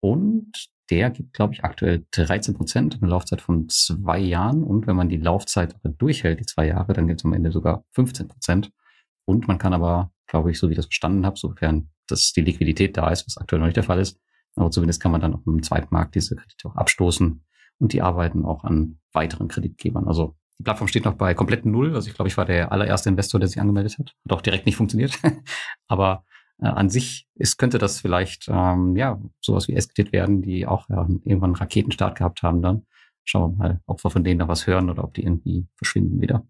Und 0.00 0.68
der 0.90 1.10
gibt, 1.10 1.32
glaube 1.32 1.54
ich, 1.54 1.64
aktuell 1.64 2.06
13 2.12 2.54
Prozent, 2.54 2.98
eine 3.00 3.10
Laufzeit 3.10 3.40
von 3.40 3.68
zwei 3.68 4.18
Jahren. 4.18 4.62
Und 4.62 4.86
wenn 4.86 4.96
man 4.96 5.08
die 5.08 5.16
Laufzeit 5.16 5.74
durchhält, 5.98 6.40
die 6.40 6.46
zwei 6.46 6.66
Jahre, 6.66 6.92
dann 6.92 7.06
gibt 7.06 7.20
es 7.20 7.24
am 7.24 7.32
Ende 7.32 7.50
sogar 7.50 7.84
15 7.92 8.28
Prozent. 8.28 8.70
Und 9.24 9.48
man 9.48 9.58
kann 9.58 9.72
aber, 9.72 10.12
glaube 10.26 10.50
ich, 10.50 10.58
so 10.58 10.68
wie 10.68 10.72
ich 10.72 10.76
das 10.76 10.86
verstanden 10.86 11.26
habe, 11.26 11.38
sofern 11.38 11.90
dass 12.08 12.32
die 12.32 12.40
Liquidität 12.40 12.96
da 12.96 13.10
ist, 13.10 13.26
was 13.26 13.36
aktuell 13.36 13.60
noch 13.60 13.66
nicht 13.66 13.76
der 13.76 13.84
Fall 13.84 13.98
ist, 13.98 14.20
Aber 14.54 14.70
zumindest 14.70 15.02
kann 15.02 15.12
man 15.12 15.20
dann 15.20 15.34
auf 15.34 15.42
dem 15.44 15.62
Zweitmarkt 15.62 16.14
diese 16.14 16.36
Kredite 16.36 16.68
auch 16.68 16.76
abstoßen 16.76 17.44
und 17.78 17.92
die 17.92 18.00
arbeiten 18.00 18.44
auch 18.44 18.64
an 18.64 18.98
weiteren 19.12 19.48
Kreditgebern. 19.48 20.06
Also 20.06 20.36
die 20.58 20.62
Plattform 20.62 20.88
steht 20.88 21.04
noch 21.04 21.14
bei 21.14 21.34
kompletten 21.34 21.70
Null. 21.70 21.94
Also 21.94 22.08
ich 22.08 22.14
glaube, 22.14 22.28
ich 22.28 22.36
war 22.36 22.46
der 22.46 22.72
allererste 22.72 23.10
Investor, 23.10 23.38
der 23.38 23.48
sich 23.48 23.60
angemeldet 23.60 23.98
hat. 23.98 24.14
Hat 24.24 24.32
auch 24.32 24.40
direkt 24.40 24.64
nicht 24.64 24.76
funktioniert. 24.76 25.18
Aber 25.88 26.24
äh, 26.60 26.66
an 26.66 26.88
sich 26.88 27.26
ist, 27.34 27.58
könnte 27.58 27.78
das 27.78 28.00
vielleicht 28.00 28.48
ähm, 28.48 28.96
ja 28.96 29.20
sowas 29.40 29.68
wie 29.68 29.74
Esketit 29.74 30.12
werden, 30.12 30.42
die 30.42 30.66
auch 30.66 30.88
ja, 30.88 31.06
irgendwann 31.24 31.50
einen 31.50 31.56
Raketenstart 31.56 32.16
gehabt 32.18 32.42
haben 32.42 32.62
dann. 32.62 32.86
Schauen 33.24 33.52
wir 33.52 33.56
mal, 33.56 33.80
ob 33.86 34.02
wir 34.04 34.10
von 34.10 34.24
denen 34.24 34.38
noch 34.38 34.48
was 34.48 34.66
hören 34.66 34.88
oder 34.88 35.02
ob 35.04 35.14
die 35.14 35.24
irgendwie 35.24 35.66
verschwinden 35.74 36.20
wieder. 36.20 36.46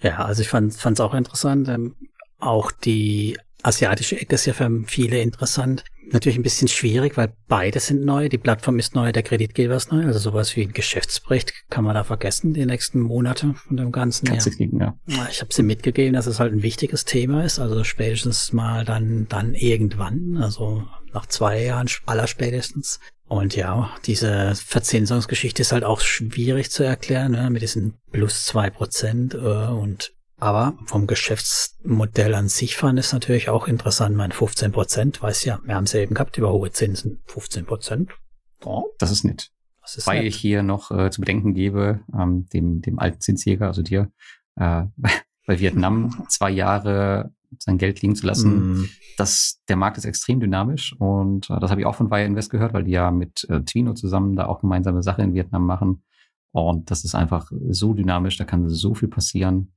Ja, 0.00 0.24
also 0.24 0.42
ich 0.42 0.48
fand 0.48 0.72
es 0.72 1.00
auch 1.00 1.14
interessant. 1.14 1.68
Ähm, 1.68 1.96
auch 2.42 2.72
die 2.72 3.38
asiatische 3.62 4.20
Ecke 4.20 4.34
ist 4.34 4.46
ja 4.46 4.52
für 4.52 4.68
viele 4.86 5.20
interessant. 5.20 5.84
Natürlich 6.10 6.36
ein 6.38 6.42
bisschen 6.42 6.68
schwierig, 6.68 7.16
weil 7.16 7.32
beide 7.48 7.80
sind 7.80 8.04
neu. 8.04 8.28
Die 8.28 8.38
Plattform 8.38 8.78
ist 8.78 8.94
neu, 8.94 9.12
der 9.12 9.22
Kreditgeber 9.22 9.76
ist 9.76 9.92
neu. 9.92 10.04
Also 10.04 10.18
sowas 10.18 10.54
wie 10.56 10.62
ein 10.62 10.72
Geschäftsbericht 10.72 11.54
kann 11.70 11.84
man 11.84 11.94
da 11.94 12.04
vergessen, 12.04 12.52
die 12.52 12.66
nächsten 12.66 13.00
Monate 13.00 13.54
von 13.54 13.76
dem 13.76 13.92
Ganzen. 13.92 14.26
Kannst 14.26 14.46
ja. 14.46 14.52
Kriegen, 14.52 14.80
ja. 14.80 14.96
Ich 15.30 15.40
habe 15.40 15.54
sie 15.54 15.62
mitgegeben, 15.62 16.14
dass 16.14 16.26
es 16.26 16.40
halt 16.40 16.52
ein 16.52 16.62
wichtiges 16.62 17.04
Thema 17.04 17.44
ist. 17.44 17.60
Also 17.60 17.84
spätestens 17.84 18.52
mal 18.52 18.84
dann, 18.84 19.26
dann 19.28 19.54
irgendwann. 19.54 20.38
Also 20.42 20.84
nach 21.14 21.26
zwei 21.26 21.62
Jahren 21.62 21.88
aller 22.04 22.26
spätestens. 22.26 22.98
Und 23.28 23.56
ja, 23.56 23.90
diese 24.04 24.54
Verzinsungsgeschichte 24.54 25.62
ist 25.62 25.72
halt 25.72 25.84
auch 25.84 26.00
schwierig 26.00 26.70
zu 26.70 26.82
erklären, 26.82 27.32
ne, 27.32 27.48
mit 27.48 27.62
diesen 27.62 27.98
plus 28.10 28.44
zwei 28.44 28.68
Prozent 28.68 29.32
äh, 29.34 29.38
und 29.38 30.12
aber 30.42 30.76
vom 30.86 31.06
Geschäftsmodell 31.06 32.34
an 32.34 32.48
sich 32.48 32.76
fand 32.76 32.98
es 32.98 33.12
natürlich 33.12 33.48
auch 33.48 33.68
interessant. 33.68 34.16
Mein 34.16 34.32
15 34.32 34.72
Prozent, 34.72 35.22
weiß 35.22 35.44
ja, 35.44 35.60
wir 35.64 35.76
haben 35.76 35.84
es 35.84 35.92
ja 35.92 36.00
eben 36.00 36.16
gehabt 36.16 36.36
über 36.36 36.52
hohe 36.52 36.72
Zinsen. 36.72 37.20
15 37.26 37.64
Prozent. 37.64 38.10
Oh, 38.64 38.86
das 38.98 39.12
ist 39.12 39.22
nett. 39.22 39.52
Das 39.82 39.96
ist 39.96 40.08
Weil 40.08 40.24
nett. 40.24 40.26
ich 40.26 40.34
hier 40.34 40.64
noch 40.64 40.90
äh, 40.90 41.12
zu 41.12 41.20
bedenken 41.20 41.54
gebe, 41.54 42.00
ähm, 42.12 42.48
dem, 42.52 42.82
dem 42.82 42.98
alten 42.98 43.20
Zinsjäger, 43.20 43.68
also 43.68 43.82
dir, 43.82 44.10
äh, 44.56 44.82
bei 45.46 45.60
Vietnam 45.60 46.24
zwei 46.28 46.50
Jahre 46.50 47.32
sein 47.60 47.78
Geld 47.78 48.02
liegen 48.02 48.16
zu 48.16 48.26
lassen. 48.26 48.80
Mm. 48.80 48.88
Das, 49.18 49.60
der 49.68 49.76
Markt 49.76 49.96
ist 49.96 50.06
extrem 50.06 50.40
dynamisch 50.40 50.92
und 50.98 51.50
äh, 51.50 51.60
das 51.60 51.70
habe 51.70 51.82
ich 51.82 51.86
auch 51.86 51.94
von 51.94 52.10
Wire 52.10 52.24
Invest 52.24 52.50
gehört, 52.50 52.74
weil 52.74 52.82
die 52.82 52.90
ja 52.90 53.12
mit 53.12 53.46
äh, 53.48 53.60
Twino 53.60 53.94
zusammen 53.94 54.34
da 54.34 54.46
auch 54.46 54.60
gemeinsame 54.60 55.04
Sache 55.04 55.22
in 55.22 55.34
Vietnam 55.34 55.66
machen. 55.66 56.02
Und 56.50 56.90
das 56.90 57.04
ist 57.04 57.14
einfach 57.14 57.52
so 57.68 57.94
dynamisch, 57.94 58.38
da 58.38 58.44
kann 58.44 58.68
so 58.68 58.94
viel 58.94 59.08
passieren 59.08 59.72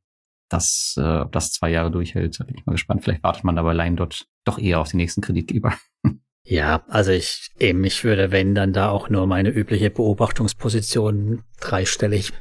das, 0.56 0.96
äh, 0.98 1.20
ob 1.20 1.32
das 1.32 1.52
zwei 1.52 1.70
Jahre 1.70 1.92
durchhält, 1.92 2.38
bin 2.46 2.58
ich 2.58 2.66
mal 2.66 2.74
gespannt. 2.74 3.04
Vielleicht 3.04 3.24
wartet 3.24 3.44
man 3.44 3.58
aber 3.58 3.70
allein 3.70 3.96
dort 3.96 4.28
doch 4.44 4.58
eher 4.58 4.80
auf 4.80 4.90
den 4.90 4.98
nächsten 4.98 5.22
Kreditgeber. 5.22 5.74
Ja, 6.48 6.84
also 6.88 7.12
ich 7.12 7.50
eben, 7.60 7.84
ich 7.84 8.04
würde, 8.04 8.32
wenn 8.32 8.54
dann 8.54 8.72
da 8.72 8.90
auch 8.90 9.10
nur 9.10 9.26
meine 9.26 9.50
übliche 9.50 9.90
Beobachtungsposition 9.90 11.42
dreistellig 11.60 12.34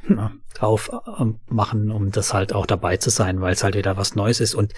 drauf 0.53 0.89
äh, 1.19 1.25
machen, 1.49 1.91
um 1.91 2.11
das 2.11 2.33
halt 2.33 2.53
auch 2.53 2.65
dabei 2.65 2.97
zu 2.97 3.09
sein, 3.09 3.41
weil 3.41 3.53
es 3.53 3.63
halt 3.63 3.75
wieder 3.75 3.97
was 3.97 4.15
Neues 4.15 4.39
ist. 4.39 4.55
Und 4.55 4.73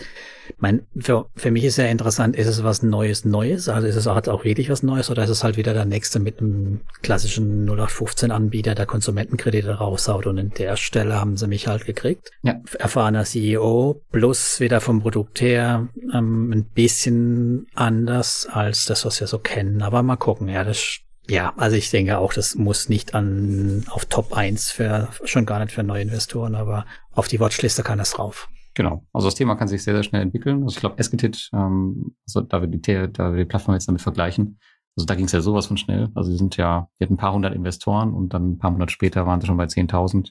mein, 0.58 0.88
für, 0.98 1.28
für 1.36 1.52
mich 1.52 1.64
ist 1.66 1.78
ja 1.78 1.86
interessant, 1.86 2.36
ist 2.36 2.48
es 2.48 2.64
was 2.64 2.82
Neues 2.82 3.26
Neues? 3.26 3.70
Also 3.70 3.88
ist 3.88 3.96
es 3.96 4.08
halt 4.08 4.28
auch 4.28 4.44
wirklich 4.44 4.70
was 4.70 4.82
Neues 4.82 5.10
oder 5.10 5.24
ist 5.24 5.30
es 5.30 5.44
halt 5.44 5.58
wieder 5.58 5.74
der 5.74 5.86
nächste 5.86 6.20
mit 6.20 6.40
einem 6.40 6.82
klassischen 7.02 7.66
0815 7.66 8.32
Anbieter, 8.32 8.76
der 8.76 8.86
Konsumentenkredite 8.86 9.76
raushaut 9.76 10.26
und 10.26 10.38
in 10.38 10.50
der 10.52 10.78
Stelle 10.78 11.20
haben 11.20 11.38
sie 11.38 11.48
mich 11.48 11.68
halt 11.68 11.86
gekriegt. 11.86 12.32
Ja. 12.42 12.56
Erfahrener 12.80 13.24
CEO 13.24 14.02
plus 14.12 14.60
wieder 14.60 14.82
vom 14.82 15.02
Produkt 15.02 15.42
her 15.42 15.90
ähm, 16.14 16.52
ein 16.52 16.64
bisschen 16.64 17.68
anders 17.76 18.48
als 18.52 18.86
das, 18.86 19.06
was 19.06 19.17
wir 19.20 19.28
so 19.28 19.40
kennen. 19.40 19.82
Aber 19.82 20.04
mal 20.04 20.16
gucken, 20.18 20.48
ja, 20.50 20.64
das 20.64 21.00
ja, 21.30 21.54
also 21.58 21.76
ich 21.76 21.90
denke 21.90 22.18
auch, 22.20 22.34
das 22.34 22.56
muss 22.56 22.88
nicht 22.88 23.14
an 23.14 23.84
auf 23.90 24.06
Top 24.06 24.34
1 24.34 24.72
für 24.72 25.10
schon 25.26 25.46
gar 25.46 25.60
nicht 25.60 25.74
für 25.74 25.84
neue 25.84 26.02
Investoren, 26.02 26.56
aber 26.56 26.86
auf 27.12 27.28
die 27.28 27.40
Watchliste 27.40 27.84
kann 27.84 28.00
es 28.00 28.12
drauf. 28.12 28.48
Genau. 28.76 29.06
Also 29.12 29.28
das 29.28 29.36
Thema 29.36 29.56
kann 29.56 29.68
sich 29.68 29.84
sehr, 29.84 29.94
sehr 29.94 30.04
schnell 30.04 30.22
entwickeln. 30.22 30.64
Also 30.64 30.76
ich 30.76 30.80
glaube, 30.80 31.00
Esketit, 31.00 31.50
ähm, 31.52 32.16
also 32.26 32.42
da 32.42 32.62
wir 32.62 32.68
die, 32.68 32.80
da 32.80 33.34
wir 33.34 33.44
die 33.44 33.46
Plattform 33.46 33.74
jetzt 33.74 33.88
damit 33.88 34.02
vergleichen, 34.02 34.60
also 34.96 35.06
da 35.06 35.16
ging 35.16 35.26
es 35.26 35.32
ja 35.32 35.42
sowas 35.42 35.66
von 35.66 35.78
schnell. 35.78 36.10
Also 36.16 36.32
sie 36.32 36.38
sind 36.38 36.56
ja, 36.58 36.88
die 36.98 37.04
hatten 37.04 37.16
ein 37.16 37.18
paar 37.18 37.34
hundert 37.34 37.54
Investoren 37.54 38.14
und 38.14 38.34
dann 38.34 38.52
ein 38.52 38.58
paar 38.58 38.72
Monate 38.72 38.92
später 38.92 39.26
waren 39.26 39.42
sie 39.42 39.48
schon 39.48 39.58
bei 39.58 39.66
10.000, 39.66 40.30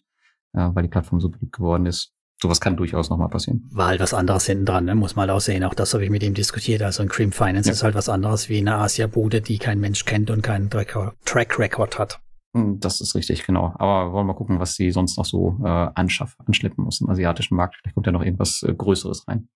äh, 0.55 0.71
weil 0.73 0.83
die 0.83 0.89
Plattform 0.89 1.21
so 1.21 1.29
beliebt 1.29 1.53
geworden 1.53 1.87
ist 1.87 2.16
sowas 2.41 2.61
kann 2.61 2.77
durchaus 2.77 3.11
nochmal 3.11 3.29
passieren. 3.29 3.69
War 3.73 3.89
halt 3.89 4.01
was 4.01 4.15
anderes 4.15 4.47
hinten 4.47 4.67
dran, 4.67 4.85
ne? 4.85 4.95
muss 4.95 5.17
man 5.17 5.29
halt 5.29 5.37
auch 5.37 5.41
sehen. 5.41 5.65
Auch 5.65 5.75
das 5.75 5.95
habe 5.95 6.05
ich 6.05 6.11
mit 6.11 6.23
ihm 6.23 6.35
diskutiert. 6.35 6.83
Also 6.83 7.03
ein 7.03 7.09
Cream 7.09 7.33
Finance 7.33 7.69
ja. 7.69 7.73
ist 7.73 7.83
halt 7.83 7.95
was 7.95 8.09
anderes 8.09 8.49
wie 8.49 8.59
eine 8.59 8.77
Asia-Bude, 8.77 9.41
die 9.41 9.59
kein 9.59 9.81
Mensch 9.81 10.05
kennt 10.05 10.31
und 10.31 10.43
keinen 10.43 10.71
Track 10.71 11.59
Record 11.59 11.99
hat. 11.99 12.21
Hm, 12.55 12.81
das 12.81 13.01
ist 13.01 13.15
richtig, 13.15 13.45
genau. 13.45 13.75
Aber 13.77 14.13
wollen 14.13 14.27
wir 14.27 14.33
mal 14.33 14.39
gucken, 14.39 14.61
was 14.61 14.75
sie 14.75 14.91
sonst 14.91 15.19
noch 15.19 15.25
so 15.25 15.59
äh, 15.63 15.69
anschaff, 15.95 16.37
anschleppen 16.47 16.87
aus 16.87 16.99
dem 16.99 17.11
asiatischen 17.11 17.57
Markt. 17.57 17.77
Vielleicht 17.77 17.95
kommt 17.95 18.07
ja 18.07 18.13
noch 18.13 18.23
irgendwas 18.23 18.63
äh, 18.63 18.75
Größeres 18.75 19.29
rein. 19.29 19.49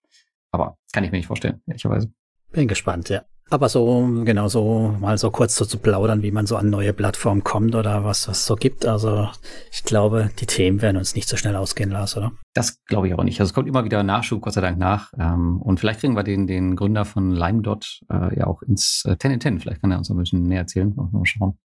Aber 0.51 0.77
kann 0.93 1.05
ich 1.05 1.11
mir 1.11 1.19
nicht 1.19 1.27
vorstellen, 1.27 1.63
ehrlicherweise. 1.67 2.13
Bin 2.53 2.69
gespannt, 2.69 3.09
ja. 3.09 3.23
Aber 3.53 3.69
so, 3.69 4.09
genau 4.25 4.47
so, 4.47 4.95
mal 5.01 5.19
so 5.19 5.33
kurz 5.33 5.57
so 5.57 5.65
zu 5.65 5.79
plaudern, 5.79 6.23
wie 6.23 6.31
man 6.31 6.47
so 6.47 6.57
an 6.57 6.71
neue 6.71 6.93
Plattformen 6.93 7.43
kommt 7.43 7.75
oder 7.75 8.05
was 8.05 8.29
was 8.29 8.47
so 8.47 8.55
gibt. 8.55 8.87
Also 8.87 9.29
ich 9.73 9.83
glaube, 9.83 10.31
die 10.39 10.47
Themen 10.47 10.81
werden 10.81 10.97
uns 10.97 11.17
nicht 11.17 11.29
so 11.29 11.37
schnell 11.37 11.57
ausgehen 11.57 11.91
lassen, 11.91 12.21
oder? 12.21 12.33
Das 12.55 12.85
glaube 12.85 13.09
ich 13.09 13.15
auch 13.15 13.25
nicht. 13.25 13.41
Also 13.41 13.51
es 13.51 13.55
kommt 13.55 13.67
immer 13.67 13.85
wieder 13.85 14.05
Nachschub, 14.05 14.41
Gott 14.41 14.53
sei 14.53 14.61
Dank 14.61 14.79
nach. 14.79 15.13
Ähm, 15.19 15.61
und 15.61 15.81
vielleicht 15.81 15.99
kriegen 15.99 16.15
wir 16.15 16.23
den, 16.23 16.47
den 16.47 16.77
Gründer 16.77 17.05
von 17.05 17.33
LimeDot 17.33 18.03
äh, 18.09 18.39
ja 18.39 18.47
auch 18.47 18.63
ins 18.63 19.05
äh, 19.05 19.19
10 19.19 19.33
in 19.33 19.41
10. 19.41 19.61
Vielleicht 19.61 19.81
kann 19.81 19.91
er 19.91 19.99
uns 19.99 20.11
ein 20.11 20.17
bisschen 20.17 20.45
mehr 20.45 20.61
erzählen. 20.61 20.95
Mal 20.95 21.25
schauen, 21.25 21.59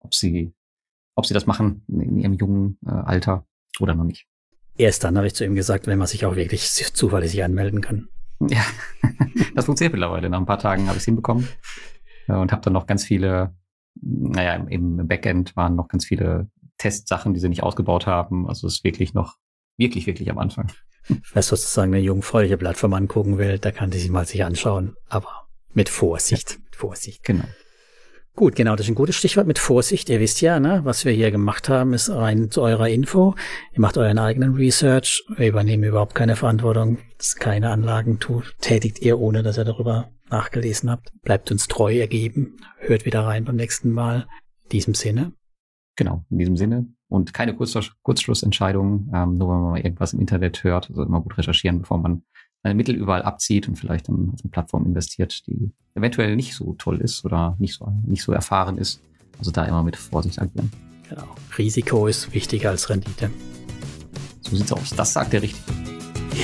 ob 0.00 0.14
sie, 0.14 0.54
ob 1.16 1.26
sie 1.26 1.34
das 1.34 1.46
machen 1.46 1.84
in 1.88 2.16
ihrem 2.16 2.32
jungen 2.32 2.78
äh, 2.86 2.92
Alter 2.92 3.46
oder 3.78 3.94
noch 3.94 4.04
nicht. 4.04 4.26
Erst 4.78 5.04
dann 5.04 5.18
habe 5.18 5.26
ich 5.26 5.34
zu 5.34 5.44
ihm 5.44 5.54
gesagt, 5.54 5.86
wenn 5.86 5.98
man 5.98 6.06
sich 6.06 6.24
auch 6.24 6.36
wirklich 6.36 6.70
zuverlässig 6.70 7.44
anmelden 7.44 7.82
kann. 7.82 8.08
Ja, 8.40 8.64
das 9.54 9.66
funktioniert 9.66 9.92
mittlerweile. 9.92 10.28
Nach 10.28 10.38
ein 10.38 10.46
paar 10.46 10.58
Tagen 10.58 10.86
habe 10.86 10.96
ich 10.96 11.02
es 11.02 11.04
hinbekommen 11.04 11.48
und 12.28 12.52
habe 12.52 12.62
dann 12.62 12.72
noch 12.72 12.86
ganz 12.86 13.04
viele, 13.04 13.54
naja, 14.00 14.54
im 14.54 15.06
Backend 15.08 15.56
waren 15.56 15.76
noch 15.76 15.88
ganz 15.88 16.04
viele 16.04 16.48
Testsachen, 16.78 17.34
die 17.34 17.40
sie 17.40 17.48
nicht 17.48 17.62
ausgebaut 17.62 18.06
haben. 18.06 18.48
Also 18.48 18.66
es 18.66 18.76
ist 18.76 18.84
wirklich 18.84 19.14
noch, 19.14 19.36
wirklich, 19.78 20.06
wirklich 20.06 20.30
am 20.30 20.38
Anfang. 20.38 20.70
Wer 21.32 21.42
sozusagen 21.42 21.94
eine 21.94 22.02
jungfräuliche 22.02 22.56
Plattform 22.56 22.94
angucken 22.94 23.38
will, 23.38 23.58
da 23.58 23.70
kann 23.70 23.90
die 23.90 23.98
sich 23.98 24.10
mal 24.10 24.26
sich 24.26 24.44
anschauen, 24.44 24.96
aber 25.08 25.46
mit 25.72 25.88
Vorsicht, 25.88 26.58
mit 26.64 26.76
Vorsicht. 26.76 27.22
Genau. 27.22 27.44
Gut, 28.36 28.54
genau, 28.54 28.76
das 28.76 28.84
ist 28.84 28.90
ein 28.90 28.96
gutes 28.96 29.16
Stichwort 29.16 29.46
mit 29.46 29.58
Vorsicht. 29.58 30.10
Ihr 30.10 30.20
wisst 30.20 30.42
ja, 30.42 30.60
ne, 30.60 30.82
was 30.84 31.06
wir 31.06 31.12
hier 31.12 31.30
gemacht 31.30 31.70
haben, 31.70 31.94
ist 31.94 32.10
rein 32.10 32.50
zu 32.50 32.60
eurer 32.60 32.86
Info. 32.86 33.34
Ihr 33.72 33.80
macht 33.80 33.96
euren 33.96 34.18
eigenen 34.18 34.52
Research. 34.52 35.24
Wir 35.38 35.48
übernehmen 35.48 35.84
überhaupt 35.84 36.14
keine 36.14 36.36
Verantwortung. 36.36 36.98
Keine 37.38 37.70
Anlagen 37.70 38.18
tätigt 38.60 39.00
ihr, 39.00 39.18
ohne 39.18 39.42
dass 39.42 39.56
ihr 39.56 39.64
darüber 39.64 40.10
nachgelesen 40.28 40.90
habt. 40.90 41.14
Bleibt 41.22 41.50
uns 41.50 41.66
treu 41.66 41.98
ergeben. 41.98 42.58
Hört 42.76 43.06
wieder 43.06 43.24
rein 43.24 43.46
beim 43.46 43.56
nächsten 43.56 43.90
Mal. 43.90 44.26
In 44.64 44.68
diesem 44.68 44.92
Sinne. 44.94 45.32
Genau, 45.96 46.26
in 46.28 46.36
diesem 46.36 46.58
Sinne. 46.58 46.88
Und 47.08 47.32
keine 47.32 47.56
Kurzschlussentscheidung, 47.56 49.10
ähm, 49.14 49.38
nur 49.38 49.48
wenn 49.48 49.60
man 49.62 49.70
mal 49.70 49.80
irgendwas 49.80 50.12
im 50.12 50.20
Internet 50.20 50.62
hört. 50.62 50.90
Also 50.90 51.04
immer 51.04 51.22
gut 51.22 51.38
recherchieren, 51.38 51.80
bevor 51.80 51.96
man 51.96 52.22
Mittel 52.74 52.94
überall 52.94 53.22
abzieht 53.22 53.68
und 53.68 53.76
vielleicht 53.76 54.08
dann 54.08 54.30
auf 54.32 54.40
eine 54.42 54.50
Plattform 54.50 54.86
investiert, 54.86 55.46
die 55.46 55.70
eventuell 55.94 56.36
nicht 56.36 56.54
so 56.54 56.74
toll 56.74 57.00
ist 57.00 57.24
oder 57.24 57.56
nicht 57.58 57.74
so, 57.74 57.92
nicht 58.06 58.22
so 58.22 58.32
erfahren 58.32 58.78
ist. 58.78 59.00
Also 59.38 59.50
da 59.50 59.64
immer 59.64 59.82
mit 59.82 59.96
Vorsicht 59.96 60.40
agieren. 60.40 60.70
Genau. 61.08 61.26
Risiko 61.56 62.06
ist 62.06 62.32
wichtiger 62.34 62.70
als 62.70 62.88
Rendite. 62.90 63.30
So 64.40 64.56
sieht's 64.56 64.72
aus. 64.72 64.90
Das 64.90 65.12
sagt 65.12 65.32
der 65.32 65.42
Richtige. 65.42 65.64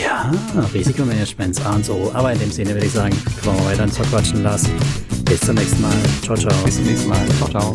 Ja, 0.02 0.32
Risikomanagement 0.72 1.64
und 1.66 1.84
so. 1.84 2.10
Aber 2.14 2.32
in 2.32 2.38
dem 2.38 2.50
Sinne 2.50 2.70
würde 2.70 2.86
ich 2.86 2.92
sagen, 2.92 3.14
können 3.42 3.58
wir 3.58 3.64
weiter 3.66 3.84
ins 3.84 3.96
Verquatschen 3.96 4.42
lassen. 4.42 4.72
Bis 5.24 5.40
zum 5.40 5.54
nächsten 5.54 5.82
Mal. 5.82 5.94
Ciao, 6.22 6.36
ciao. 6.36 6.64
Bis 6.64 6.76
zum 6.76 6.86
nächsten 6.86 7.08
Mal. 7.08 7.26
Ciao, 7.38 7.48
ciao. 7.50 7.72